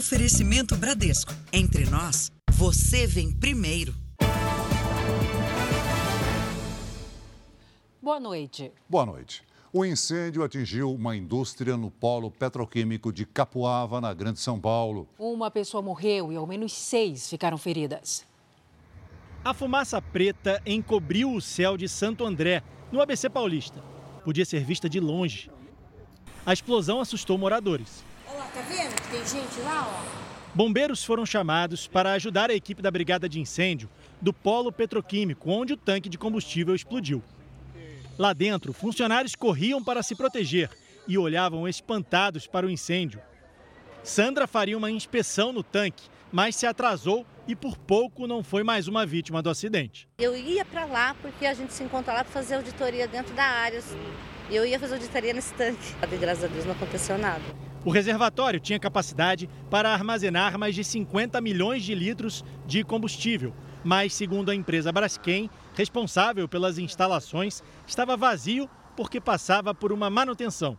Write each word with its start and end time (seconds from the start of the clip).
Oferecimento 0.00 0.74
Bradesco. 0.78 1.30
Entre 1.52 1.84
nós, 1.84 2.32
você 2.52 3.06
vem 3.06 3.30
primeiro. 3.30 3.94
Boa 8.00 8.18
noite. 8.18 8.72
Boa 8.88 9.04
noite. 9.04 9.42
O 9.70 9.84
incêndio 9.84 10.42
atingiu 10.42 10.90
uma 10.90 11.14
indústria 11.14 11.76
no 11.76 11.90
polo 11.90 12.30
petroquímico 12.30 13.12
de 13.12 13.26
Capuava, 13.26 14.00
na 14.00 14.14
Grande 14.14 14.40
São 14.40 14.58
Paulo. 14.58 15.06
Uma 15.18 15.50
pessoa 15.50 15.82
morreu 15.82 16.32
e 16.32 16.36
ao 16.36 16.46
menos 16.46 16.72
seis 16.72 17.28
ficaram 17.28 17.58
feridas. 17.58 18.24
A 19.44 19.52
fumaça 19.52 20.00
preta 20.00 20.62
encobriu 20.64 21.30
o 21.30 21.42
céu 21.42 21.76
de 21.76 21.86
Santo 21.86 22.24
André, 22.24 22.62
no 22.90 23.02
ABC 23.02 23.28
Paulista. 23.28 23.84
Podia 24.24 24.46
ser 24.46 24.64
vista 24.64 24.88
de 24.88 24.98
longe. 24.98 25.50
A 26.46 26.54
explosão 26.54 27.02
assustou 27.02 27.36
moradores. 27.36 28.08
Olha 28.30 28.38
lá, 28.38 28.46
tá 28.54 28.60
vendo 28.60 28.94
que 28.94 29.08
tem 29.08 29.26
gente 29.26 29.60
lá, 29.62 29.88
ó? 29.88 30.30
Bombeiros 30.54 31.04
foram 31.04 31.26
chamados 31.26 31.88
para 31.88 32.12
ajudar 32.12 32.48
a 32.48 32.54
equipe 32.54 32.80
da 32.80 32.90
Brigada 32.90 33.28
de 33.28 33.40
Incêndio 33.40 33.90
do 34.20 34.32
polo 34.32 34.70
petroquímico, 34.70 35.50
onde 35.50 35.72
o 35.72 35.76
tanque 35.76 36.08
de 36.08 36.16
combustível 36.16 36.74
explodiu. 36.74 37.22
Lá 38.16 38.32
dentro, 38.32 38.72
funcionários 38.72 39.34
corriam 39.34 39.82
para 39.82 40.02
se 40.02 40.14
proteger 40.14 40.70
e 41.08 41.18
olhavam 41.18 41.66
espantados 41.66 42.46
para 42.46 42.66
o 42.66 42.70
incêndio. 42.70 43.20
Sandra 44.04 44.46
faria 44.46 44.78
uma 44.78 44.90
inspeção 44.90 45.52
no 45.52 45.62
tanque, 45.62 46.08
mas 46.30 46.54
se 46.54 46.66
atrasou 46.66 47.26
e 47.48 47.56
por 47.56 47.76
pouco 47.76 48.26
não 48.26 48.44
foi 48.44 48.62
mais 48.62 48.86
uma 48.86 49.04
vítima 49.04 49.42
do 49.42 49.50
acidente. 49.50 50.08
Eu 50.18 50.36
ia 50.36 50.64
para 50.64 50.84
lá 50.84 51.16
porque 51.20 51.46
a 51.46 51.54
gente 51.54 51.72
se 51.72 51.82
encontra 51.82 52.12
lá 52.12 52.22
para 52.22 52.32
fazer 52.32 52.54
auditoria 52.54 53.08
dentro 53.08 53.34
da 53.34 53.44
área. 53.44 53.82
E 54.48 54.54
eu 54.54 54.64
ia 54.64 54.78
fazer 54.78 54.94
auditoria 54.94 55.32
nesse 55.32 55.52
tanque. 55.54 55.94
Graças 56.20 56.44
a 56.44 56.46
Deus 56.46 56.64
não 56.64 56.72
aconteceu 56.72 57.18
nada. 57.18 57.69
O 57.82 57.90
reservatório 57.90 58.60
tinha 58.60 58.78
capacidade 58.78 59.48
para 59.70 59.90
armazenar 59.90 60.58
mais 60.58 60.74
de 60.74 60.84
50 60.84 61.40
milhões 61.40 61.82
de 61.82 61.94
litros 61.94 62.44
de 62.66 62.84
combustível, 62.84 63.54
mas, 63.82 64.12
segundo 64.12 64.50
a 64.50 64.54
empresa 64.54 64.92
Braskem, 64.92 65.48
responsável 65.74 66.46
pelas 66.46 66.76
instalações, 66.76 67.62
estava 67.86 68.18
vazio 68.18 68.68
porque 68.94 69.18
passava 69.18 69.74
por 69.74 69.92
uma 69.92 70.10
manutenção. 70.10 70.76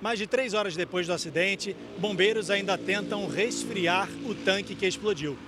Mais 0.00 0.18
de 0.18 0.26
três 0.26 0.52
horas 0.52 0.74
depois 0.74 1.06
do 1.06 1.12
acidente, 1.12 1.76
bombeiros 1.96 2.50
ainda 2.50 2.76
tentam 2.76 3.28
resfriar 3.28 4.08
o 4.24 4.34
tanque 4.34 4.74
que 4.74 4.84
explodiu. 4.84 5.38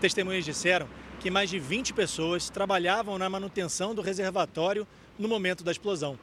Testemunhas 0.00 0.44
disseram 0.44 0.86
que 1.18 1.32
mais 1.32 1.50
de 1.50 1.58
20 1.58 1.92
pessoas 1.92 2.48
trabalhavam 2.48 3.18
na 3.18 3.28
manutenção 3.28 3.92
do 3.92 4.02
reservatório 4.02 4.86
no 5.18 5.26
momento 5.26 5.64
da 5.64 5.72
explosão. 5.72 6.16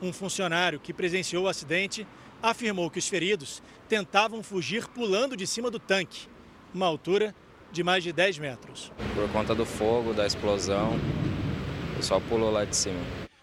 Um 0.00 0.10
funcionário 0.10 0.80
que 0.80 0.94
presenciou 0.94 1.44
o 1.44 1.48
acidente 1.48 2.06
afirmou 2.50 2.90
que 2.90 2.98
os 2.98 3.08
feridos 3.08 3.62
tentavam 3.88 4.42
fugir 4.42 4.86
pulando 4.88 5.36
de 5.36 5.46
cima 5.46 5.70
do 5.70 5.78
tanque, 5.78 6.28
uma 6.74 6.86
altura 6.86 7.34
de 7.72 7.82
mais 7.82 8.04
de 8.04 8.12
10 8.12 8.38
metros. 8.38 8.92
Por 9.14 9.28
conta 9.30 9.54
do 9.54 9.64
fogo, 9.64 10.12
da 10.12 10.26
explosão, 10.26 10.92
o 11.92 11.96
pessoal 11.96 12.20
pulou 12.20 12.50
lá 12.50 12.64
de 12.64 12.76
cima. 12.76 13.00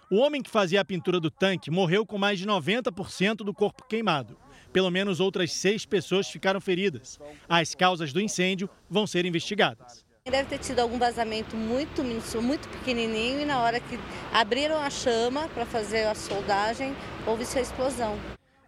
O 0.10 0.18
homem 0.18 0.42
que 0.44 0.50
fazia 0.50 0.82
a 0.82 0.86
pintura 0.86 1.20
do 1.20 1.32
tanque 1.32 1.72
morreu 1.72 2.06
com 2.06 2.18
mais 2.18 2.38
de 2.38 2.46
90% 2.46 3.38
do 3.38 3.54
corpo 3.54 3.86
queimado. 3.88 4.38
Pelo 4.72 4.92
menos 4.92 5.20
outras 5.20 5.52
seis 5.54 5.86
pessoas 5.86 6.30
ficaram 6.30 6.62
feridas. 6.62 7.20
As 7.50 7.74
causas 7.74 8.14
do 8.14 8.22
incêndio 8.22 8.70
vão 8.90 9.08
ser 9.08 9.26
investigadas. 9.26 10.06
Deve 10.26 10.50
ter 10.50 10.60
tido 10.60 10.80
algum 10.80 11.00
vazamento 11.00 11.56
muito, 11.56 12.04
muito 12.42 12.70
pequenininho 12.70 13.42
e 13.42 13.46
na 13.46 13.60
hora 13.62 13.80
que 13.80 14.00
abriram 14.32 14.78
a 14.78 14.90
chama 14.90 15.48
para 15.48 15.66
fazer 15.66 16.04
a 16.04 16.14
soldagem, 16.14 16.96
houve-se 17.26 17.58
a 17.58 17.62
explosão. 17.62 18.20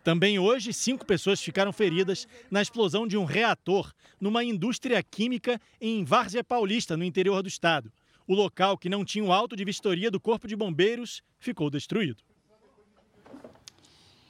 Também 0.04 0.38
hoje, 0.38 0.74
cinco 0.74 1.06
pessoas 1.06 1.42
ficaram 1.42 1.72
feridas 1.72 2.28
na 2.52 2.62
explosão 2.62 3.08
de 3.08 3.18
um 3.18 3.24
reator 3.24 3.94
numa 4.20 4.44
indústria 4.44 5.02
química 5.02 5.60
em 5.80 6.04
Várzea 6.04 6.44
Paulista, 6.44 6.98
no 6.98 7.06
interior 7.06 7.42
do 7.42 7.48
estado. 7.48 7.92
O 8.28 8.36
local, 8.36 8.78
que 8.78 8.90
não 8.90 9.06
tinha 9.06 9.24
o 9.24 9.32
auto 9.32 9.56
de 9.56 9.64
vistoria 9.64 10.12
do 10.12 10.20
Corpo 10.20 10.48
de 10.48 10.56
Bombeiros, 10.56 11.22
ficou 11.40 11.70
destruído. 11.70 12.22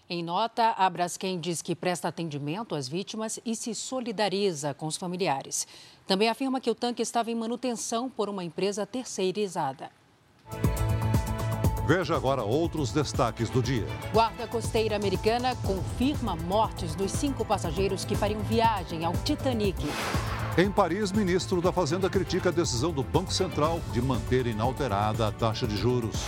Em 0.07 0.22
nota, 0.22 0.72
a 0.78 0.88
Braskem 0.89 1.39
diz 1.39 1.61
que 1.61 1.75
presta 1.75 2.07
atendimento 2.07 2.75
às 2.75 2.88
vítimas 2.88 3.40
e 3.44 3.55
se 3.55 3.73
solidariza 3.73 4.73
com 4.73 4.85
os 4.85 4.97
familiares. 4.97 5.67
Também 6.05 6.29
afirma 6.29 6.61
que 6.61 6.69
o 6.69 6.75
tanque 6.75 7.01
estava 7.01 7.31
em 7.31 7.35
manutenção 7.35 8.09
por 8.09 8.29
uma 8.29 8.44
empresa 8.44 8.85
terceirizada. 8.85 9.90
Veja 11.85 12.16
agora 12.16 12.44
outros 12.44 12.94
destaques 12.94 13.49
do 13.49 13.61
dia. 13.61 13.85
Guarda 14.13 14.47
Costeira 14.47 14.95
Americana 14.95 15.53
confirma 15.57 16.33
mortes 16.33 16.95
dos 16.95 17.11
cinco 17.11 17.44
passageiros 17.44 18.05
que 18.05 18.16
fariam 18.16 18.39
viagem 18.39 19.03
ao 19.03 19.11
Titanic. 19.11 19.85
Em 20.57 20.72
Paris, 20.72 21.11
ministro 21.11 21.61
da 21.61 21.73
Fazenda 21.73 22.09
critica 22.09 22.49
a 22.49 22.51
decisão 22.53 22.93
do 22.93 23.03
Banco 23.03 23.33
Central 23.33 23.81
de 23.91 24.01
manter 24.01 24.47
inalterada 24.47 25.27
a 25.27 25.31
taxa 25.31 25.67
de 25.67 25.75
juros. 25.75 26.23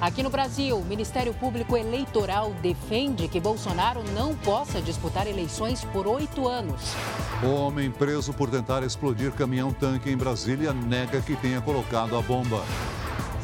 Aqui 0.00 0.22
no 0.22 0.30
Brasil, 0.30 0.78
o 0.78 0.84
Ministério 0.84 1.34
Público 1.34 1.76
Eleitoral 1.76 2.54
defende 2.62 3.28
que 3.28 3.40
Bolsonaro 3.40 4.02
não 4.14 4.34
possa 4.36 4.80
disputar 4.80 5.26
eleições 5.26 5.84
por 5.84 6.06
oito 6.06 6.48
anos. 6.48 6.94
O 7.42 7.48
homem 7.48 7.90
preso 7.90 8.32
por 8.32 8.48
tentar 8.48 8.82
explodir 8.82 9.32
caminhão-tanque 9.32 10.08
em 10.08 10.16
Brasília 10.16 10.72
nega 10.72 11.20
que 11.20 11.36
tenha 11.36 11.60
colocado 11.60 12.16
a 12.16 12.22
bomba. 12.22 12.62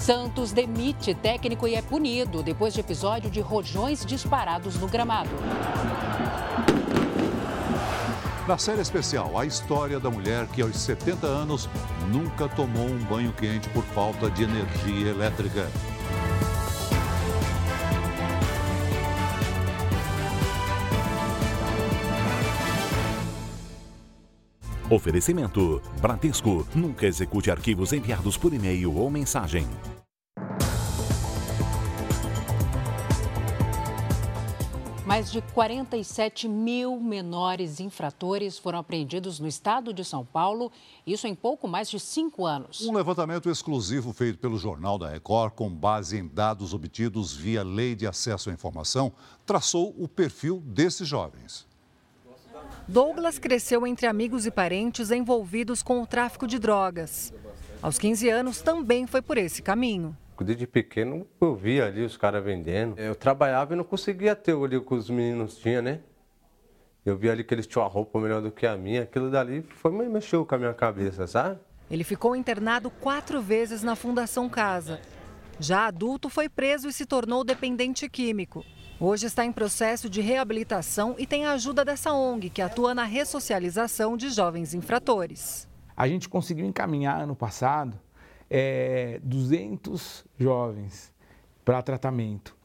Santos 0.05 0.53
demite 0.53 1.15
técnico 1.15 1.67
e 1.67 1.75
é 1.75 1.81
punido 1.81 2.43
depois 2.43 2.75
de 2.75 2.81
episódio 2.81 3.31
de 3.31 3.41
rojões 3.41 4.05
disparados 4.05 4.79
no 4.79 4.87
gramado. 4.87 5.31
Na 8.47 8.59
série 8.59 8.83
especial, 8.83 9.39
a 9.39 9.47
história 9.47 9.99
da 9.99 10.11
mulher 10.11 10.47
que 10.49 10.61
aos 10.61 10.77
70 10.77 11.27
anos 11.27 11.71
nunca 12.13 12.47
tomou 12.51 12.85
um 12.85 12.99
banho 13.05 13.33
quente 13.33 13.67
por 13.71 13.83
falta 13.83 14.31
de 14.31 14.43
energia 14.43 15.09
elétrica. 15.09 15.71
Oferecimento: 24.91 25.81
Bradesco. 26.03 26.67
Nunca 26.75 27.07
execute 27.07 27.51
arquivos 27.51 27.95
enviados 27.95 28.37
por 28.37 28.53
e-mail 28.53 28.95
ou 28.95 29.11
mensagem. 29.11 29.67
Mais 35.15 35.31
de 35.31 35.41
47 35.41 36.49
mil 36.49 36.99
menores 36.99 37.79
infratores 37.79 38.59
foram 38.59 38.81
apreendidos 38.81 39.39
no 39.39 39.47
estado 39.47 39.95
de 39.95 40.05
São 40.05 40.27
Paulo, 40.27 40.73
isso 41.07 41.29
em 41.29 41.37
pouco 41.37 41.69
mais 41.69 41.89
de 41.89 42.01
cinco 42.01 42.45
anos. 42.45 42.81
Um 42.81 42.93
levantamento 42.93 43.49
exclusivo 43.49 44.13
feito 44.13 44.41
pelo 44.41 44.59
Jornal 44.59 44.99
da 44.99 45.09
Record, 45.09 45.53
com 45.55 45.71
base 45.71 46.19
em 46.19 46.27
dados 46.27 46.75
obtidos 46.75 47.33
via 47.33 47.63
Lei 47.63 47.95
de 47.95 48.09
Acesso 48.09 48.51
à 48.51 48.53
Informação, 48.53 49.13
traçou 49.47 49.95
o 49.97 50.09
perfil 50.09 50.61
desses 50.67 51.07
jovens. 51.07 51.65
Douglas 52.89 53.39
cresceu 53.39 53.87
entre 53.87 54.09
amigos 54.09 54.47
e 54.47 54.51
parentes 54.51 55.13
envolvidos 55.13 55.81
com 55.81 56.03
o 56.03 56.07
tráfico 56.09 56.45
de 56.45 56.59
drogas. 56.59 57.33
Aos 57.81 58.01
15 58.01 58.29
anos, 58.31 58.63
também 58.63 59.07
foi 59.07 59.23
por 59.23 59.39
esse 59.39 59.63
caminho. 59.63 60.17
Desde 60.43 60.67
pequeno 60.67 61.27
eu 61.41 61.55
via 61.55 61.87
ali 61.87 62.05
os 62.05 62.17
caras 62.17 62.43
vendendo. 62.43 62.99
Eu 62.99 63.15
trabalhava 63.15 63.75
e 63.75 63.77
não 63.77 63.85
conseguia 63.85 64.35
ter 64.35 64.55
o 64.55 64.65
ali 64.65 64.81
que 64.81 64.95
os 64.95 65.09
meninos 65.09 65.57
tinham, 65.57 65.83
né? 65.83 66.01
Eu 67.05 67.17
via 67.17 67.33
ali 67.33 67.45
que 67.45 67.55
eles 67.55 67.67
tinham 67.67 67.85
uma 67.85 67.91
roupa 67.91 68.19
melhor 68.19 68.41
do 68.41 68.51
que 68.51 68.67
a 68.67 68.77
minha. 68.77 69.03
Aquilo 69.03 69.31
dali 69.31 69.63
foi 69.63 69.93
mexeu 70.09 70.45
com 70.45 70.55
a 70.55 70.59
minha 70.59 70.75
cabeça, 70.75 71.27
sabe? 71.27 71.61
Ele 71.91 72.03
ficou 72.03 72.35
internado 72.35 72.91
quatro 72.91 73.41
vezes 73.43 73.83
na 73.83 73.95
Fundação 73.95 74.49
Casa. 74.49 75.01
Já 75.61 75.87
adulto, 75.87 76.29
foi 76.29 76.49
preso 76.49 76.89
e 76.89 76.93
se 76.93 77.07
tornou 77.07 77.45
dependente 77.45 78.09
químico. 78.09 78.65
Hoje 78.99 79.27
está 79.27 79.45
em 79.45 79.53
processo 79.53 80.09
de 80.09 80.21
reabilitação 80.21 81.15
e 81.19 81.27
tem 81.27 81.45
a 81.45 81.53
ajuda 81.53 81.85
dessa 81.85 82.13
ONG, 82.13 82.49
que 82.49 82.63
atua 82.63 82.95
na 82.95 83.05
ressocialização 83.05 84.17
de 84.17 84.31
jovens 84.31 84.73
infratores. 84.73 85.69
A 85.97 86.09
gente 86.09 86.29
conseguiu 86.29 86.65
encaminhar 86.65 87.21
ano 87.21 87.37
passado 87.37 88.01
é, 88.51 89.21
200 89.23 90.25
jovens 90.39 91.13
para 91.65 91.83
tratamento. 91.83 92.57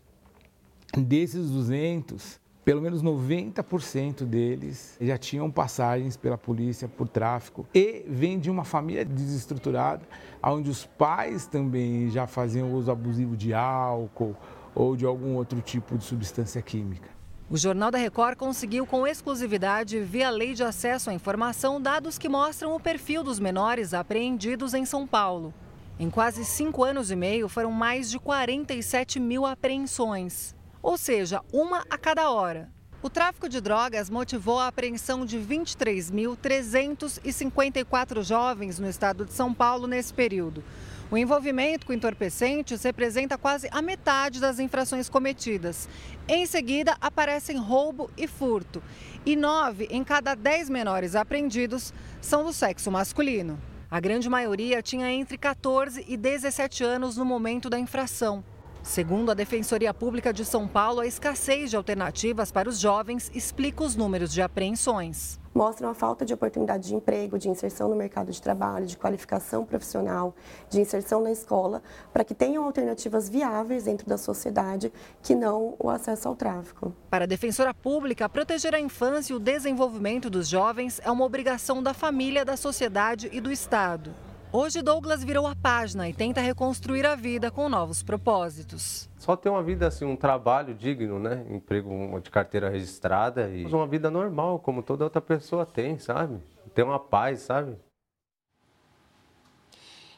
Desses 0.98 1.50
200, 1.50 2.40
pelo 2.66 2.82
menos 2.82 3.02
90% 3.02 4.26
deles 4.26 4.98
já 5.00 5.18
tinham 5.18 5.50
passagens 5.50 6.18
pela 6.18 6.38
polícia 6.38 6.88
por 6.88 7.08
tráfico 7.08 7.66
e 7.74 8.04
vem 8.08 8.40
de 8.40 8.50
uma 8.50 8.64
família 8.64 9.06
desestruturada, 9.06 10.08
onde 10.44 10.70
os 10.70 10.86
pais 10.86 11.48
também 11.48 12.10
já 12.10 12.28
faziam 12.28 12.74
uso 12.74 12.92
abusivo 12.92 13.38
de 13.38 13.54
álcool 13.54 14.36
ou 14.76 14.96
de 14.96 15.06
algum 15.06 15.36
outro 15.36 15.62
tipo 15.62 15.98
de 15.98 16.04
substância 16.04 16.62
química. 16.62 17.10
O 17.50 17.58
Jornal 17.58 17.90
da 17.90 17.98
Record 17.98 18.38
conseguiu 18.38 18.86
com 18.86 19.08
exclusividade, 19.08 20.00
via 20.00 20.30
Lei 20.30 20.54
de 20.54 20.64
Acesso 20.64 21.10
à 21.10 21.14
Informação, 21.16 21.82
dados 21.82 22.20
que 22.20 22.30
mostram 22.30 22.76
o 22.76 22.80
perfil 22.80 23.24
dos 23.24 23.40
menores 23.40 23.92
apreendidos 23.92 24.76
em 24.76 24.86
São 24.86 25.08
Paulo. 25.08 25.52
Em 26.00 26.10
quase 26.10 26.44
cinco 26.46 26.86
anos 26.86 27.12
e 27.12 27.16
meio, 27.16 27.50
foram 27.50 27.74
mais 27.74 28.10
de 28.10 28.18
47 28.18 29.20
mil 29.20 29.46
apreensões, 29.46 30.56
ou 30.82 30.98
seja, 30.98 31.42
uma 31.52 31.84
a 31.90 31.98
cada 31.98 32.32
hora. 32.32 32.72
O 33.04 33.10
tráfico 33.10 33.50
de 33.50 33.60
drogas 33.60 34.10
motivou 34.10 34.60
a 34.60 34.68
apreensão 34.68 35.26
de 35.26 35.38
23.354 35.38 38.24
jovens 38.24 38.80
no 38.80 38.88
estado 38.88 39.26
de 39.26 39.34
São 39.34 39.54
Paulo 39.54 39.88
nesse 39.88 40.14
período. 40.14 40.64
O 41.12 41.18
envolvimento 41.18 41.86
com 41.86 41.92
entorpecentes 41.92 42.82
representa 42.84 43.38
quase 43.38 43.68
a 43.70 43.82
metade 43.82 44.40
das 44.40 44.58
infrações 44.58 45.10
cometidas. 45.10 45.90
Em 46.30 46.46
seguida, 46.46 46.96
aparecem 47.02 47.58
roubo 47.58 48.10
e 48.16 48.26
furto. 48.26 48.82
E 49.26 49.36
nove 49.36 49.86
em 49.92 50.06
cada 50.06 50.34
dez 50.34 50.70
menores 50.70 51.14
apreendidos 51.14 51.94
são 52.22 52.46
do 52.46 52.54
sexo 52.54 52.90
masculino. 52.90 53.60
A 53.92 54.00
grande 54.00 54.30
maioria 54.30 54.84
tinha 54.84 55.12
entre 55.12 55.36
14 55.36 56.06
e 56.08 56.16
17 56.16 56.84
anos 56.84 57.18
no 57.18 57.26
momento 57.26 57.72
da 57.72 57.80
infração. 57.80 58.44
Segundo 58.82 59.30
a 59.30 59.34
Defensoria 59.34 59.94
Pública 59.94 60.34
de 60.34 60.46
São 60.46 60.68
Paulo, 60.68 61.02
a 61.02 61.08
escassez 61.08 61.70
de 61.70 61.76
alternativas 61.76 62.52
para 62.52 62.70
os 62.70 62.80
jovens 62.80 63.30
explica 63.36 63.84
os 63.84 63.96
números 63.96 64.32
de 64.32 64.42
apreensões. 64.42 65.40
Mostram 65.54 65.90
a 65.90 65.94
falta 65.94 66.24
de 66.24 66.34
oportunidade 66.34 66.88
de 66.88 66.96
emprego, 66.96 67.38
de 67.38 67.50
inserção 67.50 67.90
no 67.90 67.96
mercado 67.96 68.32
de 68.32 68.42
trabalho, 68.42 68.86
de 68.86 68.98
qualificação 68.98 69.66
profissional, 69.66 70.34
de 70.70 70.80
inserção 70.80 71.22
na 71.22 71.32
escola, 71.32 71.82
para 72.14 72.24
que 72.24 72.34
tenham 72.34 72.64
alternativas 72.64 73.28
viáveis 73.28 73.84
dentro 73.84 74.08
da 74.08 74.18
sociedade 74.18 74.94
que 75.22 75.36
não 75.36 75.76
o 75.78 75.90
acesso 75.90 76.28
ao 76.28 76.36
tráfico. 76.36 76.94
Para 77.10 77.26
a 77.26 77.28
Defensora 77.28 77.74
Pública, 77.74 78.30
proteger 78.30 78.74
a 78.74 78.80
infância 78.80 79.34
e 79.34 79.36
o 79.36 79.40
desenvolvimento 79.40 80.30
dos 80.30 80.48
jovens 80.48 81.02
é 81.04 81.12
uma 81.12 81.26
obrigação 81.26 81.84
da 81.84 81.94
família, 81.94 82.46
da 82.46 82.56
sociedade 82.56 83.30
e 83.32 83.42
do 83.42 83.52
Estado. 83.52 84.29
Hoje, 84.52 84.82
Douglas 84.82 85.24
virou 85.24 85.46
a 85.46 85.56
página 85.56 86.10
e 86.10 86.14
tenta 86.14 86.42
reconstruir 86.42 87.06
a 87.06 87.14
vida 87.14 87.52
com 87.52 87.70
novos 87.70 88.02
propósitos. 88.02 89.08
Só 89.20 89.36
ter 89.36 89.48
uma 89.48 89.62
vida 89.62 89.86
assim, 89.86 90.06
um 90.06 90.16
trabalho 90.16 90.74
digno, 90.74 91.20
né? 91.20 91.46
Emprego 91.52 92.20
de 92.20 92.32
carteira 92.32 92.68
registrada 92.68 93.48
e 93.48 93.64
uma 93.68 93.86
vida 93.86 94.10
normal, 94.10 94.58
como 94.58 94.82
toda 94.82 95.04
outra 95.04 95.22
pessoa 95.22 95.68
tem, 95.68 96.00
sabe? 96.00 96.42
Ter 96.74 96.82
uma 96.82 96.98
paz, 96.98 97.42
sabe? 97.42 97.78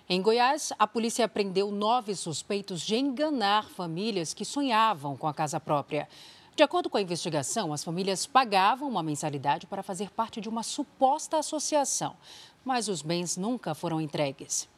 Em 0.07 0.22
Goiás, 0.22 0.72
a 0.80 0.88
polícia 0.88 1.27
prendeu 1.27 1.69
nove 1.69 2.16
suspeitos 2.16 2.80
de 2.80 2.95
enganar 2.95 3.69
famílias 3.69 4.34
que 4.34 4.45
sonhavam 4.45 5.18
com 5.18 5.27
a 5.27 5.34
casa 5.34 5.60
própria. 5.60 6.07
De 6.56 6.63
acordo 6.63 6.89
com 6.89 6.98
a 6.98 7.01
investigação, 7.01 7.74
as 7.74 7.84
famílias 7.84 8.25
pagavam 8.25 8.88
uma 8.88 9.01
mensalidade 9.01 9.66
para 9.66 9.81
fazer 9.81 10.10
parte 10.12 10.39
de 10.39 10.48
uma 10.48 10.63
suposta 10.63 11.38
associação 11.38 12.16
mas 12.63 12.88
os 12.88 13.02
bens 13.02 13.38
nunca 13.38 13.74
foram 13.74 14.00
entregues. 14.00 14.69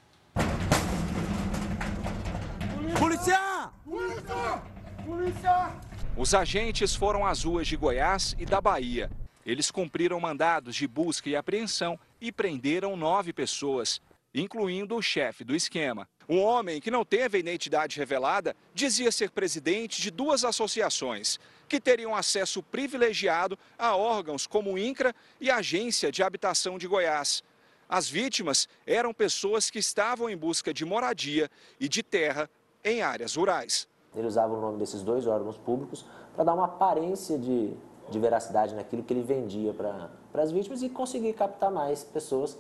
Polícia! 2.98 3.72
Polícia! 3.84 4.64
Polícia! 5.06 5.76
Os 6.16 6.34
agentes 6.34 6.96
foram 6.96 7.26
às 7.26 7.44
ruas 7.44 7.68
de 7.68 7.76
Goiás 7.76 8.36
e 8.38 8.46
da 8.46 8.62
Bahia. 8.62 9.10
Eles 9.46 9.70
cumpriram 9.72 10.20
mandados 10.20 10.76
de 10.76 10.88
busca 10.88 11.30
e 11.30 11.36
apreensão 11.36 12.00
e 12.22 12.32
prenderam 12.32 12.96
nove 12.96 13.34
pessoas, 13.34 14.00
incluindo 14.34 14.96
o 14.96 15.02
chefe 15.02 15.44
do 15.44 15.56
esquema. 15.56 16.08
Um 16.30 16.40
homem 16.42 16.80
que 16.80 16.90
não 16.90 17.04
teve 17.04 17.38
a 17.38 17.40
identidade 17.40 18.00
revelada 18.00 18.56
dizia 18.74 19.12
ser 19.12 19.32
presidente 19.32 20.02
de 20.02 20.10
duas 20.10 20.46
associações 20.46 21.40
que 21.68 21.82
teriam 21.82 22.16
acesso 22.16 22.64
privilegiado 22.64 23.58
a 23.78 23.96
órgãos 23.96 24.48
como 24.48 24.74
o 24.74 24.78
INCRA 24.78 25.14
e 25.42 25.50
a 25.50 25.58
Agência 25.58 26.12
de 26.12 26.24
Habitação 26.24 26.78
de 26.78 26.88
Goiás. 26.88 27.44
As 27.88 28.10
vítimas 28.10 28.68
eram 28.86 29.14
pessoas 29.14 29.70
que 29.70 29.80
estavam 29.80 30.30
em 30.30 30.38
busca 30.38 30.74
de 30.74 30.86
moradia 30.86 31.50
e 31.80 31.88
de 31.88 32.02
terra 32.02 32.50
em 32.84 33.02
áreas 33.02 33.36
rurais. 33.36 33.88
Ele 34.16 34.28
usava 34.28 34.54
o 34.54 34.62
nome 34.62 34.78
desses 34.78 35.02
dois 35.02 35.26
órgãos 35.26 35.58
públicos 35.58 36.06
para 36.36 36.44
dar 36.44 36.54
uma 36.54 36.66
aparência 36.66 37.38
de, 37.38 37.74
de 38.10 38.20
veracidade 38.20 38.76
naquilo 38.76 39.04
que 39.04 39.14
ele 39.14 39.24
vendia 39.24 39.74
para 39.74 40.10
as 40.42 40.52
vítimas 40.52 40.84
e 40.84 40.90
conseguir 40.90 41.34
captar 41.34 41.72
mais 41.72 42.04
pessoas 42.04 42.58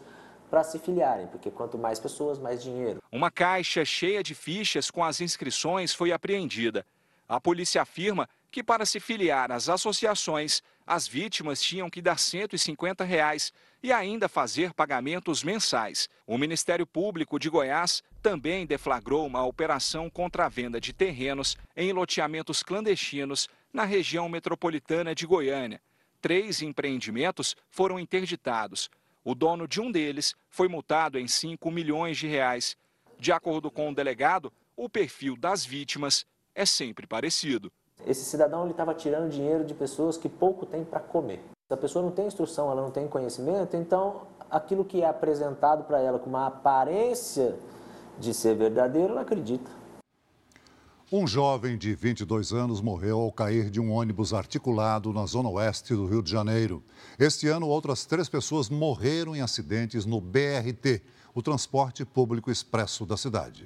para 0.49 0.63
se 0.63 0.77
filiarem, 0.77 1.27
porque 1.27 1.49
quanto 1.49 1.77
mais 1.77 1.99
pessoas, 1.99 2.37
mais 2.37 2.61
dinheiro. 2.61 3.01
Uma 3.11 3.31
caixa 3.31 3.83
cheia 3.83 4.21
de 4.21 4.35
fichas 4.35 4.91
com 4.91 5.03
as 5.03 5.19
inscrições 5.19 5.93
foi 5.93 6.11
apreendida. 6.11 6.85
A 7.27 7.41
polícia 7.41 7.81
afirma 7.81 8.29
que 8.51 8.63
para 8.63 8.85
se 8.85 8.99
filiar 8.99 9.51
às 9.51 9.67
associações, 9.67 10.61
as 10.85 11.07
vítimas 11.07 11.59
tinham 11.59 11.89
que 11.89 12.01
dar 12.01 12.19
150 12.19 13.03
reais 13.03 13.51
e 13.83 13.91
ainda 13.91 14.29
fazer 14.29 14.73
pagamentos 14.73 15.43
mensais. 15.43 16.09
O 16.25 16.37
Ministério 16.37 16.87
Público 16.87 17.37
de 17.37 17.49
Goiás 17.49 18.01
também 18.21 18.65
deflagrou 18.65 19.27
uma 19.27 19.45
operação 19.45 20.09
contra 20.09 20.45
a 20.45 20.49
venda 20.49 20.79
de 20.79 20.93
terrenos 20.93 21.57
em 21.75 21.91
loteamentos 21.91 22.63
clandestinos 22.63 23.49
na 23.73 23.83
região 23.83 24.29
metropolitana 24.29 25.13
de 25.13 25.27
Goiânia. 25.27 25.81
Três 26.21 26.61
empreendimentos 26.61 27.57
foram 27.69 27.99
interditados. 27.99 28.89
O 29.25 29.35
dono 29.35 29.67
de 29.67 29.81
um 29.81 29.91
deles 29.91 30.33
foi 30.49 30.69
multado 30.69 31.19
em 31.19 31.27
5 31.27 31.69
milhões 31.69 32.17
de 32.17 32.27
reais. 32.27 32.77
De 33.19 33.33
acordo 33.33 33.69
com 33.69 33.89
o 33.89 33.95
delegado, 33.95 34.51
o 34.77 34.87
perfil 34.87 35.35
das 35.35 35.65
vítimas 35.65 36.25
é 36.55 36.65
sempre 36.65 37.05
parecido. 37.05 37.69
Esse 38.05 38.23
cidadão 38.23 38.69
estava 38.69 38.93
tirando 38.93 39.29
dinheiro 39.29 39.65
de 39.65 39.73
pessoas 39.73 40.17
que 40.17 40.29
pouco 40.29 40.65
têm 40.65 40.85
para 40.85 40.99
comer. 41.01 41.41
Se 41.73 41.75
a 41.75 41.81
pessoa 41.81 42.05
não 42.05 42.11
tem 42.11 42.27
instrução, 42.27 42.69
ela 42.69 42.83
não 42.83 42.91
tem 42.91 43.07
conhecimento, 43.07 43.75
então 43.75 44.27
aquilo 44.47 44.85
que 44.85 45.01
é 45.01 45.07
apresentado 45.07 45.85
para 45.85 45.99
ela 45.99 46.19
com 46.19 46.29
uma 46.29 46.45
aparência 46.45 47.55
de 48.19 48.31
ser 48.31 48.55
verdadeiro, 48.55 49.13
ela 49.13 49.21
acredita. 49.21 49.71
Um 51.11 51.25
jovem 51.25 51.75
de 51.75 51.95
22 51.95 52.53
anos 52.53 52.79
morreu 52.79 53.19
ao 53.21 53.31
cair 53.31 53.71
de 53.71 53.81
um 53.81 53.91
ônibus 53.91 54.35
articulado 54.35 55.11
na 55.11 55.25
zona 55.25 55.49
oeste 55.49 55.95
do 55.95 56.05
Rio 56.05 56.21
de 56.21 56.29
Janeiro. 56.29 56.83
Este 57.17 57.47
ano, 57.47 57.67
outras 57.67 58.05
três 58.05 58.29
pessoas 58.29 58.69
morreram 58.69 59.35
em 59.35 59.41
acidentes 59.41 60.05
no 60.05 60.21
BRT, 60.21 61.01
o 61.33 61.41
transporte 61.41 62.05
público 62.05 62.51
expresso 62.51 63.03
da 63.03 63.17
cidade. 63.17 63.65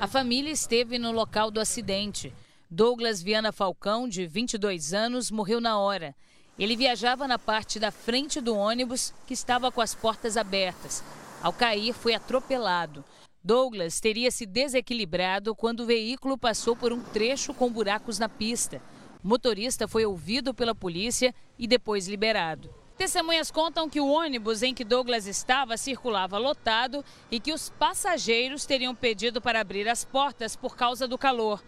A 0.00 0.08
família 0.08 0.50
esteve 0.50 0.98
no 0.98 1.12
local 1.12 1.50
do 1.50 1.60
acidente. 1.60 2.32
Douglas 2.70 3.20
Viana 3.20 3.52
Falcão, 3.52 4.08
de 4.08 4.26
22 4.26 4.94
anos, 4.94 5.30
morreu 5.30 5.60
na 5.60 5.78
hora. 5.78 6.14
Ele 6.58 6.76
viajava 6.76 7.26
na 7.26 7.38
parte 7.38 7.80
da 7.80 7.90
frente 7.90 8.40
do 8.40 8.56
ônibus 8.56 9.12
que 9.26 9.34
estava 9.34 9.72
com 9.72 9.80
as 9.80 9.94
portas 9.94 10.36
abertas. 10.36 11.02
Ao 11.42 11.52
cair, 11.52 11.92
foi 11.92 12.14
atropelado. 12.14 13.04
Douglas 13.42 13.98
teria 13.98 14.30
se 14.30 14.46
desequilibrado 14.46 15.54
quando 15.54 15.80
o 15.80 15.86
veículo 15.86 16.38
passou 16.38 16.76
por 16.76 16.92
um 16.92 17.02
trecho 17.02 17.52
com 17.52 17.70
buracos 17.70 18.18
na 18.18 18.28
pista. 18.28 18.80
O 19.24 19.28
motorista 19.28 19.88
foi 19.88 20.04
ouvido 20.04 20.54
pela 20.54 20.74
polícia 20.74 21.34
e 21.58 21.66
depois 21.66 22.06
liberado. 22.06 22.72
Testemunhas 22.96 23.50
contam 23.50 23.88
que 23.88 24.00
o 24.00 24.06
ônibus 24.06 24.62
em 24.62 24.72
que 24.72 24.84
Douglas 24.84 25.26
estava 25.26 25.76
circulava 25.76 26.38
lotado 26.38 27.04
e 27.30 27.40
que 27.40 27.52
os 27.52 27.70
passageiros 27.70 28.64
teriam 28.64 28.94
pedido 28.94 29.40
para 29.40 29.60
abrir 29.60 29.88
as 29.88 30.04
portas 30.04 30.54
por 30.54 30.76
causa 30.76 31.08
do 31.08 31.18
calor. 31.18 31.60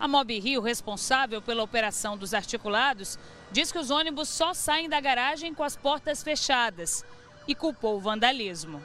A 0.00 0.08
Mob 0.08 0.40
Rio, 0.40 0.62
responsável 0.62 1.42
pela 1.42 1.62
operação 1.62 2.16
dos 2.16 2.32
articulados, 2.32 3.18
diz 3.52 3.70
que 3.70 3.78
os 3.78 3.90
ônibus 3.90 4.30
só 4.30 4.54
saem 4.54 4.88
da 4.88 4.98
garagem 4.98 5.52
com 5.52 5.62
as 5.62 5.76
portas 5.76 6.22
fechadas 6.22 7.04
e 7.46 7.54
culpou 7.54 7.98
o 7.98 8.00
vandalismo. 8.00 8.82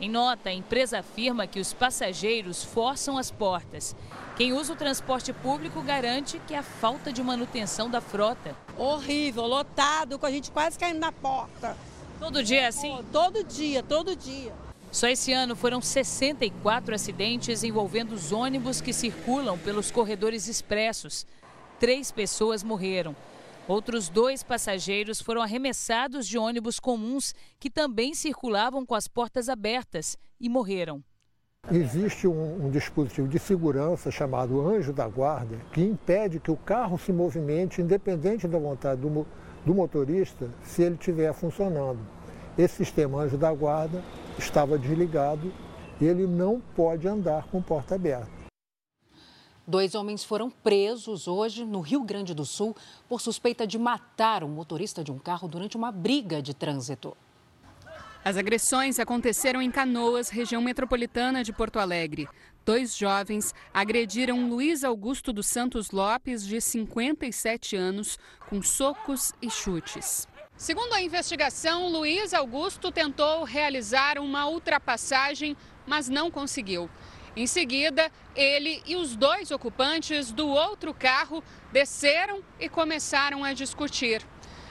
Em 0.00 0.08
nota, 0.08 0.50
a 0.50 0.52
empresa 0.52 1.00
afirma 1.00 1.48
que 1.48 1.58
os 1.58 1.72
passageiros 1.72 2.62
forçam 2.62 3.18
as 3.18 3.32
portas. 3.32 3.96
Quem 4.36 4.52
usa 4.52 4.74
o 4.74 4.76
transporte 4.76 5.32
público 5.32 5.82
garante 5.82 6.40
que 6.46 6.54
é 6.54 6.58
a 6.58 6.62
falta 6.62 7.12
de 7.12 7.20
manutenção 7.20 7.90
da 7.90 8.00
frota. 8.00 8.54
Horrível, 8.78 9.48
lotado, 9.48 10.20
com 10.20 10.26
a 10.26 10.30
gente 10.30 10.52
quase 10.52 10.78
caindo 10.78 11.00
na 11.00 11.10
porta. 11.10 11.76
Todo 12.20 12.44
dia 12.44 12.60
é 12.60 12.66
assim? 12.66 13.04
Todo 13.10 13.42
dia, 13.42 13.82
todo 13.82 14.14
dia. 14.14 14.52
Só 14.94 15.08
esse 15.08 15.32
ano 15.32 15.56
foram 15.56 15.80
64 15.80 16.94
acidentes 16.94 17.64
envolvendo 17.64 18.12
os 18.12 18.30
ônibus 18.30 18.80
que 18.80 18.92
circulam 18.92 19.58
pelos 19.58 19.90
corredores 19.90 20.46
expressos. 20.46 21.26
Três 21.80 22.12
pessoas 22.12 22.62
morreram. 22.62 23.16
Outros 23.66 24.08
dois 24.08 24.44
passageiros 24.44 25.20
foram 25.20 25.42
arremessados 25.42 26.28
de 26.28 26.38
ônibus 26.38 26.78
comuns 26.78 27.34
que 27.58 27.68
também 27.68 28.14
circulavam 28.14 28.86
com 28.86 28.94
as 28.94 29.08
portas 29.08 29.48
abertas 29.48 30.16
e 30.40 30.48
morreram. 30.48 31.02
Existe 31.72 32.28
um, 32.28 32.66
um, 32.66 32.70
dispositivo 32.70 33.26
de 33.26 33.40
segurança 33.40 34.12
chamado 34.12 34.64
anjo 34.64 34.92
da 34.92 35.08
guarda 35.08 35.56
que 35.72 35.80
impede 35.80 36.38
que 36.38 36.52
o 36.52 36.56
carro 36.56 36.96
se 36.98 37.12
movimente 37.12 37.82
independente 37.82 38.46
da 38.46 38.60
vontade 38.60 39.00
do, 39.00 39.26
do 39.66 39.74
motorista 39.74 40.48
se 40.62 40.84
ele 40.84 40.94
estiver 40.94 41.34
funcionando. 41.34 41.98
Esse 42.56 42.76
sistema 42.76 43.20
anjo 43.22 43.36
da 43.36 43.52
guarda 43.52 44.02
estava 44.38 44.78
desligado 44.78 45.52
e 46.00 46.04
ele 46.04 46.24
não 46.24 46.60
pode 46.60 47.08
andar 47.08 47.48
com 47.48 47.60
porta 47.60 47.96
aberta. 47.96 48.30
Dois 49.66 49.94
homens 49.94 50.22
foram 50.22 50.50
presos 50.50 51.26
hoje 51.26 51.64
no 51.64 51.80
Rio 51.80 52.04
Grande 52.04 52.32
do 52.32 52.44
Sul 52.44 52.76
por 53.08 53.20
suspeita 53.20 53.66
de 53.66 53.78
matar 53.78 54.44
um 54.44 54.48
motorista 54.48 55.02
de 55.02 55.10
um 55.10 55.18
carro 55.18 55.48
durante 55.48 55.76
uma 55.76 55.90
briga 55.90 56.40
de 56.40 56.54
trânsito. 56.54 57.16
As 58.24 58.36
agressões 58.36 59.00
aconteceram 59.00 59.60
em 59.60 59.70
Canoas, 59.70 60.28
região 60.28 60.62
metropolitana 60.62 61.42
de 61.42 61.52
Porto 61.52 61.78
Alegre. 61.78 62.28
Dois 62.64 62.96
jovens 62.96 63.52
agrediram 63.72 64.48
Luiz 64.48 64.84
Augusto 64.84 65.32
dos 65.32 65.46
Santos 65.46 65.90
Lopes, 65.90 66.46
de 66.46 66.60
57 66.60 67.74
anos, 67.74 68.18
com 68.48 68.62
socos 68.62 69.32
e 69.42 69.50
chutes. 69.50 70.28
Segundo 70.56 70.92
a 70.92 71.02
investigação, 71.02 71.88
Luiz 71.88 72.32
Augusto 72.32 72.92
tentou 72.92 73.42
realizar 73.42 74.18
uma 74.18 74.46
ultrapassagem, 74.48 75.56
mas 75.84 76.08
não 76.08 76.30
conseguiu. 76.30 76.88
Em 77.36 77.44
seguida, 77.46 78.10
ele 78.36 78.80
e 78.86 78.94
os 78.94 79.16
dois 79.16 79.50
ocupantes 79.50 80.30
do 80.30 80.48
outro 80.48 80.94
carro 80.94 81.42
desceram 81.72 82.40
e 82.60 82.68
começaram 82.68 83.42
a 83.42 83.52
discutir. 83.52 84.24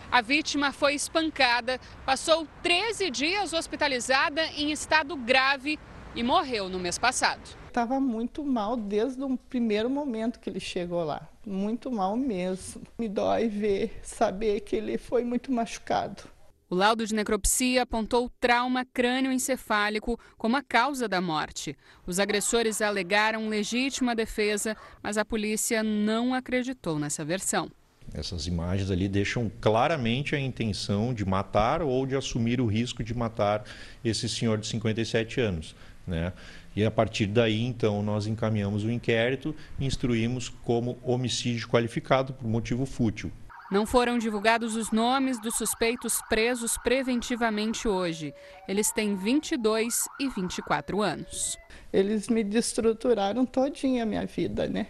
A 0.10 0.22
vítima 0.22 0.72
foi 0.72 0.96
espancada, 0.96 1.80
passou 2.06 2.48
13 2.62 3.12
dias 3.12 3.52
hospitalizada 3.52 4.46
em 4.56 4.72
estado 4.72 5.18
grave 5.18 5.78
e 6.16 6.24
morreu 6.24 6.70
no 6.70 6.80
mês 6.80 6.98
passado. 6.98 7.42
Estava 7.68 8.00
muito 8.00 8.46
mal 8.46 8.78
desde 8.78 9.22
o 9.22 9.38
primeiro 9.38 9.90
momento 9.90 10.40
que 10.40 10.50
ele 10.50 10.62
chegou 10.62 11.04
lá. 11.04 11.28
Muito 11.46 11.92
mal 11.92 12.16
mesmo. 12.16 12.82
Me 12.98 13.10
dói 13.10 13.50
ver, 13.50 14.00
saber 14.02 14.62
que 14.62 14.76
ele 14.76 14.98
foi 14.98 15.24
muito 15.24 15.52
machucado. 15.52 16.24
O 16.70 16.76
laudo 16.76 17.06
de 17.06 17.14
necropsia 17.14 17.84
apontou 17.84 18.32
trauma 18.40 18.84
crânioencefálico 18.84 20.20
como 20.38 20.56
a 20.56 20.64
causa 20.64 21.08
da 21.08 21.22
morte. 21.22 21.78
Os 22.08 22.18
agressores 22.18 22.82
alegaram 22.82 23.48
legítima 23.48 24.16
defesa, 24.16 24.76
mas 25.02 25.18
a 25.18 25.26
polícia 25.26 25.84
não 25.84 26.34
acreditou 26.34 26.98
nessa 26.98 27.24
versão. 27.24 27.70
Essas 28.12 28.48
imagens 28.48 28.90
ali 28.90 29.08
deixam 29.08 29.52
claramente 29.62 30.36
a 30.36 30.40
intenção 30.40 31.14
de 31.14 31.24
matar 31.24 31.82
ou 31.82 32.06
de 32.06 32.16
assumir 32.16 32.60
o 32.60 32.66
risco 32.66 33.04
de 33.04 33.14
matar 33.14 33.64
esse 34.04 34.28
senhor 34.28 34.58
de 34.58 34.66
57 34.68 35.42
anos. 35.42 35.76
Né? 36.08 36.34
E 36.76 36.84
a 36.84 36.92
partir 36.92 37.28
daí, 37.28 37.64
então, 37.64 38.02
nós 38.02 38.26
encaminhamos 38.26 38.84
o 38.84 38.92
inquérito 38.92 39.56
e 39.80 39.86
instruímos 39.86 40.50
como 40.50 40.98
homicídio 41.04 41.68
qualificado 41.68 42.34
por 42.34 42.48
motivo 42.48 42.86
fútil. 42.86 43.32
Não 43.72 43.86
foram 43.86 44.18
divulgados 44.18 44.76
os 44.76 44.92
nomes 44.92 45.40
dos 45.42 45.56
suspeitos 45.56 46.22
presos 46.30 46.78
preventivamente 46.84 47.88
hoje. 47.88 48.34
Eles 48.68 48.92
têm 48.92 49.16
22 49.16 50.08
e 50.20 50.30
24 50.30 51.02
anos. 51.02 51.58
Eles 51.92 52.28
me 52.28 52.44
destruturaram 52.44 53.46
todinha 53.46 54.04
a 54.04 54.06
minha 54.06 54.26
vida, 54.26 54.68
né? 54.68 54.88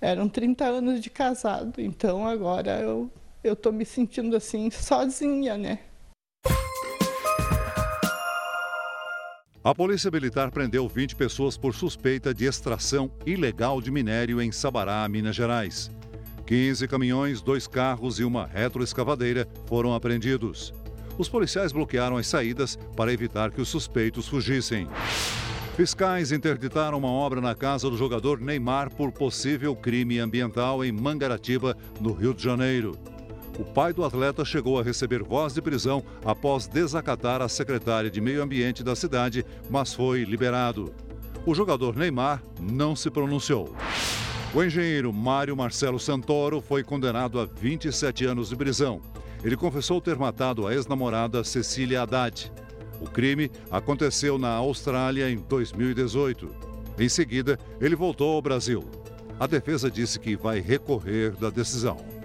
Eram 0.00 0.28
30 0.28 0.64
anos 0.64 1.00
de 1.00 1.10
casado, 1.10 1.80
então 1.80 2.26
agora 2.26 2.80
eu 2.80 3.10
eu 3.42 3.54
tô 3.54 3.70
me 3.72 3.84
sentindo 3.84 4.36
assim 4.36 4.70
sozinha, 4.70 5.56
né? 5.56 5.80
A 9.68 9.74
Polícia 9.74 10.10
Militar 10.10 10.50
prendeu 10.50 10.88
20 10.88 11.14
pessoas 11.14 11.58
por 11.58 11.74
suspeita 11.74 12.32
de 12.32 12.46
extração 12.46 13.10
ilegal 13.26 13.82
de 13.82 13.90
minério 13.90 14.40
em 14.40 14.50
Sabará, 14.50 15.06
Minas 15.10 15.36
Gerais. 15.36 15.90
15 16.46 16.88
caminhões, 16.88 17.42
dois 17.42 17.66
carros 17.66 18.18
e 18.18 18.24
uma 18.24 18.46
retroescavadeira 18.46 19.46
foram 19.66 19.94
apreendidos. 19.94 20.72
Os 21.18 21.28
policiais 21.28 21.70
bloquearam 21.70 22.16
as 22.16 22.26
saídas 22.26 22.78
para 22.96 23.12
evitar 23.12 23.50
que 23.50 23.60
os 23.60 23.68
suspeitos 23.68 24.26
fugissem. 24.26 24.88
Fiscais 25.76 26.32
interditaram 26.32 26.96
uma 26.96 27.10
obra 27.10 27.42
na 27.42 27.54
casa 27.54 27.90
do 27.90 27.96
jogador 27.98 28.40
Neymar 28.40 28.90
por 28.90 29.12
possível 29.12 29.76
crime 29.76 30.18
ambiental 30.18 30.82
em 30.82 30.90
Mangaratiba, 30.90 31.76
no 32.00 32.14
Rio 32.14 32.32
de 32.32 32.42
Janeiro. 32.42 32.98
O 33.58 33.64
pai 33.64 33.92
do 33.92 34.04
atleta 34.04 34.44
chegou 34.44 34.78
a 34.78 34.84
receber 34.84 35.20
voz 35.22 35.52
de 35.52 35.60
prisão 35.60 36.04
após 36.24 36.68
desacatar 36.68 37.42
a 37.42 37.48
secretária 37.48 38.08
de 38.08 38.20
Meio 38.20 38.40
Ambiente 38.40 38.84
da 38.84 38.94
cidade, 38.94 39.44
mas 39.68 39.92
foi 39.92 40.22
liberado. 40.22 40.94
O 41.44 41.52
jogador 41.54 41.96
Neymar 41.96 42.40
não 42.60 42.94
se 42.94 43.10
pronunciou. 43.10 43.74
O 44.54 44.62
engenheiro 44.62 45.12
Mário 45.12 45.56
Marcelo 45.56 45.98
Santoro 45.98 46.60
foi 46.60 46.84
condenado 46.84 47.40
a 47.40 47.46
27 47.46 48.26
anos 48.26 48.48
de 48.48 48.56
prisão. 48.56 49.00
Ele 49.42 49.56
confessou 49.56 50.00
ter 50.00 50.16
matado 50.16 50.66
a 50.66 50.72
ex-namorada 50.72 51.42
Cecília 51.42 52.02
Haddad. 52.02 52.52
O 53.00 53.10
crime 53.10 53.50
aconteceu 53.70 54.38
na 54.38 54.50
Austrália 54.50 55.28
em 55.28 55.36
2018. 55.36 56.48
Em 56.96 57.08
seguida, 57.08 57.58
ele 57.80 57.96
voltou 57.96 58.34
ao 58.34 58.42
Brasil. 58.42 58.84
A 59.38 59.46
defesa 59.46 59.90
disse 59.90 60.18
que 60.18 60.36
vai 60.36 60.60
recorrer 60.60 61.32
da 61.32 61.50
decisão. 61.50 62.17